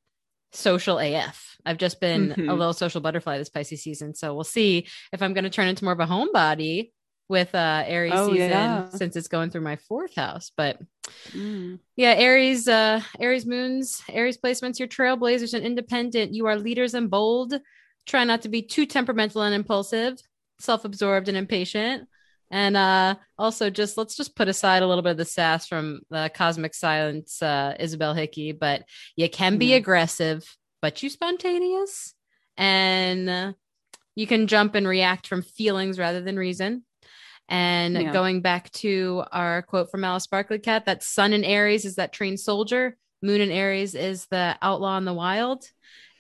social 0.52 1.00
AF. 1.00 1.58
I've 1.66 1.78
just 1.78 2.00
been 2.00 2.32
a 2.32 2.36
Mhm. 2.36 2.58
little 2.58 2.74
social 2.74 3.02
butterfly 3.02 3.38
this 3.38 3.50
Pisces 3.50 3.82
season. 3.84 4.14
So 4.16 4.34
we'll 4.34 4.44
see 4.44 4.88
if 5.12 5.22
I'm 5.22 5.34
going 5.34 5.44
to 5.44 5.50
turn 5.50 5.68
into 5.68 5.84
more 5.84 5.94
of 5.94 6.00
a 6.00 6.06
homebody 6.06 6.92
with 7.28 7.54
uh 7.56 7.84
Aries 7.86 8.14
Oh, 8.14 8.28
season 8.28 8.50
yeah. 8.50 8.90
since 8.90 9.16
it's 9.16 9.28
going 9.28 9.50
through 9.50 9.62
my 9.62 9.76
fourth 9.78 10.16
house. 10.16 10.52
But 10.56 10.80
Mm. 11.36 11.80
yeah, 11.96 12.14
Aries, 12.14 12.68
uh 12.68 13.02
Aries 13.20 13.46
moons, 13.46 14.02
Aries 14.10 14.38
placements, 14.38 14.80
you're 14.80 14.88
trailblazers 14.88 15.54
and 15.54 15.66
independent. 15.66 16.34
You 16.34 16.48
are 16.48 16.56
leaders 16.58 16.94
and 16.94 17.10
bold. 17.10 17.54
Try 18.06 18.24
not 18.24 18.42
to 18.44 18.50
be 18.50 18.62
too 18.62 18.86
temperamental 18.86 19.42
and 19.42 19.56
impulsive, 19.56 20.18
self-absorbed 20.60 21.28
and 21.28 21.38
impatient. 21.38 22.08
And 22.52 22.78
uh 22.78 23.16
also 23.38 23.70
just 23.70 23.98
let's 23.98 24.16
just 24.16 24.36
put 24.36 24.48
aside 24.48 24.84
a 24.84 24.88
little 24.88 25.02
bit 25.04 25.12
of 25.12 25.18
the 25.18 25.26
sass 25.26 25.68
from 25.68 26.02
the 26.10 26.32
Cosmic 26.34 26.74
Science 26.74 27.42
uh 27.42 27.76
Isabel 27.80 28.14
Hickey, 28.14 28.52
but 28.52 28.84
you 29.16 29.30
can 29.30 29.58
be 29.58 29.72
Yeah. 29.72 29.78
aggressive, 29.78 30.44
but 30.82 31.02
you 31.04 31.10
spontaneous 31.10 32.14
and 32.58 33.30
uh, 33.30 33.52
you 34.16 34.28
can 34.28 34.48
jump 34.48 34.76
and 34.76 34.88
react 34.88 35.28
from 35.28 35.42
feelings 35.42 36.00
rather 36.00 36.22
than 36.22 36.38
reason. 36.38 36.86
And 37.48 37.96
Yeah. 37.96 38.12
going 38.12 38.42
back 38.42 38.72
to 38.72 39.24
our 39.32 39.62
quote 39.62 39.92
from 39.92 40.04
Alice 40.04 40.24
Sparkly 40.24 40.60
Kat, 40.60 40.86
that 40.86 41.04
sun 41.04 41.34
in 41.34 41.44
Aries 41.44 41.86
is 41.86 41.96
that 41.96 42.12
trained 42.14 42.40
soldier, 42.40 42.98
moon 43.22 43.42
in 43.42 43.52
Aries 43.52 43.94
is 43.96 44.26
the 44.28 44.58
outlaw 44.62 44.98
in 44.98 45.06
the 45.06 45.14
wild. 45.14 45.64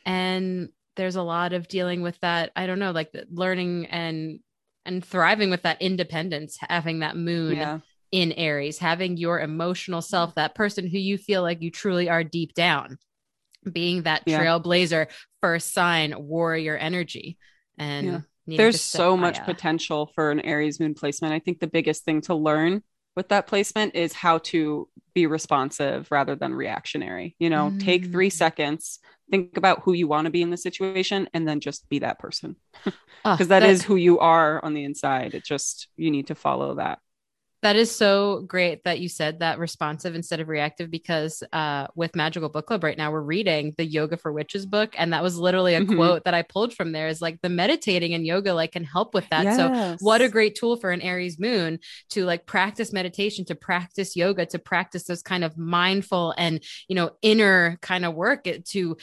And 0.05 0.69
there's 0.95 1.15
a 1.15 1.23
lot 1.23 1.53
of 1.53 1.67
dealing 1.67 2.01
with 2.01 2.19
that. 2.21 2.51
I 2.55 2.67
don't 2.67 2.80
know, 2.80 2.91
like 2.91 3.11
the 3.11 3.26
learning 3.30 3.88
and 3.88 4.39
and 4.86 5.03
thriving 5.03 5.49
with 5.49 5.63
that 5.63 5.82
independence, 5.82 6.57
having 6.61 6.99
that 6.99 7.17
moon 7.17 7.57
Yeah. 7.57 7.80
in 8.11 8.32
Aries, 8.34 8.78
having 8.78 9.17
your 9.17 9.41
emotional 9.41 10.03
self, 10.03 10.36
that 10.36 10.53
person 10.53 10.88
who 10.88 10.99
you 10.99 11.17
feel 11.17 11.41
like 11.41 11.63
you 11.63 11.71
truly 11.71 12.07
are 12.07 12.23
deep 12.23 12.53
down, 12.53 12.99
being 13.69 14.03
that 14.03 14.21
Yeah. 14.28 14.39
trailblazer, 14.39 15.07
first 15.41 15.73
sign, 15.73 16.13
warrior 16.17 16.78
energy. 16.78 17.39
And 17.80 18.07
Yeah. 18.07 18.11
needing 18.11 18.21
to 18.21 18.35
There's 18.48 18.80
so 18.82 19.18
much 19.18 19.43
potential 19.46 20.12
for 20.16 20.32
an 20.32 20.39
Aries 20.41 20.80
moon 20.80 20.93
placement. 20.93 21.34
I 21.34 21.39
think 21.39 21.60
the 21.60 21.68
biggest 21.68 22.04
thing 22.06 22.22
to 22.22 22.36
learn 22.36 22.84
with 23.16 23.30
that 23.30 23.48
placement 23.48 23.96
is 23.96 24.14
how 24.14 24.39
to 24.39 24.88
be 25.14 25.26
responsive 25.26 26.08
rather 26.12 26.36
than 26.36 26.54
reactionary. 26.54 27.36
You 27.39 27.50
know, 27.50 27.74
take 27.80 28.12
three 28.12 28.30
Mm. 28.30 28.34
seconds, 28.34 29.00
think 29.32 29.58
about 29.58 29.82
who 29.84 29.93
you 29.93 30.08
want 30.08 30.26
to 30.26 30.32
be 30.32 30.41
in 30.41 30.50
the 30.50 30.58
situation, 30.58 31.30
and 31.34 31.48
then 31.48 31.60
just 31.60 31.88
be 31.89 32.00
that 32.00 32.20
person. 32.20 32.56
Oh, 33.28 33.32
Because 33.32 33.48
that 33.48 33.64
is 33.64 33.84
who 33.84 33.96
you 33.96 34.20
are 34.20 34.64
on 34.64 34.74
the 34.76 34.84
inside. 34.84 35.34
It 35.34 35.43
just, 35.43 35.88
you 35.98 36.12
need 36.12 36.28
to 36.28 36.36
follow 36.36 36.76
that. 36.76 37.00
That 37.66 37.78
is 37.78 37.89
so 37.95 38.41
great 38.41 38.84
that 38.84 38.99
you 38.99 39.09
said 39.09 39.39
that 39.39 39.57
responsive 39.57 40.13
instead 40.13 40.39
of 40.39 40.49
reactive 40.49 40.91
because 40.91 41.41
uh, 41.51 41.88
with 41.95 42.16
Magical 42.16 42.47
Book 42.47 42.68
Club 42.68 42.84
right 42.84 42.95
now, 42.95 43.11
we're 43.11 43.22
reading 43.22 43.74
the 43.76 43.84
Yoga 43.84 44.18
for 44.18 44.32
Witches 44.32 44.68
book. 44.68 44.93
And 44.95 45.13
that 45.13 45.24
was 45.24 45.36
literally 45.36 45.74
a 45.74 45.82
Mhm. 45.82 45.95
quote 45.95 46.26
that 46.26 46.36
I 46.36 46.43
pulled 46.43 46.76
from 46.76 46.91
there 46.91 47.07
is 47.07 47.24
like 47.24 47.41
the 47.41 47.49
meditating 47.49 48.13
and 48.13 48.24
yoga 48.24 48.53
like 48.53 48.74
can 48.74 48.84
help 48.84 49.16
with 49.16 49.28
that. 49.30 49.45
So 49.55 49.95
what 49.99 50.22
a 50.22 50.30
great 50.30 50.53
tool 50.53 50.78
for 50.78 50.91
an 50.91 51.01
Aries 51.01 51.39
moon 51.39 51.80
to 52.11 52.24
like 52.24 52.45
practice 52.45 52.93
meditation, 52.93 53.45
to 53.45 53.55
practice 53.55 54.16
yoga, 54.16 54.45
to 54.45 54.59
practice 54.59 55.05
those 55.05 55.24
kind 55.24 55.43
of 55.43 55.57
mindful 55.57 56.36
and, 56.38 56.63
you 56.88 56.95
know, 56.95 57.13
inner 57.24 57.80
kind 57.82 58.05
of 58.05 58.13
work 58.13 58.47
to 58.74 58.95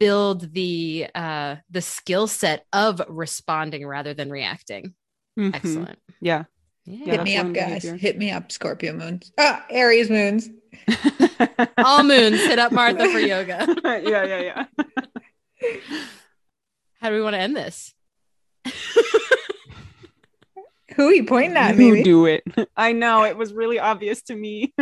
build 0.00 0.54
the 0.54 1.06
uh 1.14 1.56
the 1.70 1.82
skill 1.82 2.26
set 2.26 2.64
of 2.72 3.02
responding 3.10 3.86
rather 3.86 4.14
than 4.14 4.30
reacting. 4.30 4.94
Mhm. 5.38 5.54
Excellent. 5.54 5.98
Yeah. 6.22 6.44
Yeah. 6.86 7.12
Hit 7.16 7.22
me 7.24 7.36
up, 7.36 7.52
guys. 7.52 7.82
behavior. 7.82 7.96
Hit 7.96 8.16
me 8.18 8.30
up, 8.30 8.52
Scorpio 8.52 8.92
moons. 8.92 9.32
Ah, 9.38 9.64
Aries 9.70 10.08
moons. 10.08 10.48
All 11.78 12.04
moons 12.04 12.40
hit 12.44 12.58
up 12.60 12.70
Martha 12.70 13.10
for 13.10 13.18
yoga. 13.18 13.66
yeah, 13.84 14.24
yeah, 14.24 14.40
yeah. 14.40 14.64
How 17.00 17.08
do 17.10 17.16
we 17.16 17.22
want 17.22 17.34
to 17.34 17.40
end 17.40 17.56
this? 17.56 17.92
Who 20.94 21.08
are 21.08 21.12
you 21.12 21.24
pointing 21.24 21.56
at? 21.56 21.76
you 21.76 21.92
Maybe. 21.92 22.02
do 22.04 22.26
it. 22.26 22.44
I 22.76 22.92
know 22.92 23.24
it 23.24 23.36
was 23.36 23.52
really 23.52 23.78
obvious 23.78 24.22
to 24.22 24.34
me. 24.36 24.72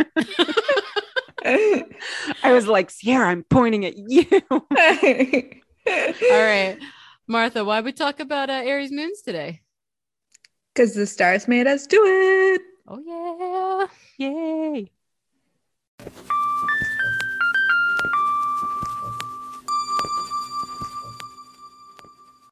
I 1.43 1.83
was 2.45 2.67
like, 2.67 2.89
Sierra, 2.89 3.27
I'm 3.29 3.43
pointing 3.43 3.85
at 3.85 3.95
you. 3.97 4.25
All 4.51 4.61
right. 6.31 6.77
Martha, 7.27 7.65
why 7.65 7.81
we 7.81 7.91
talk 7.91 8.19
about 8.19 8.49
uh, 8.49 8.61
Aries 8.63 8.91
moons 8.91 9.21
today? 9.21 9.61
Because 10.75 10.93
the 10.93 11.07
stars 11.07 11.47
made 11.47 11.67
us 11.67 11.87
do 11.87 12.03
it. 12.05 12.61
Oh, 12.85 13.87
yeah. 14.19 14.27
Yay. 14.27 14.91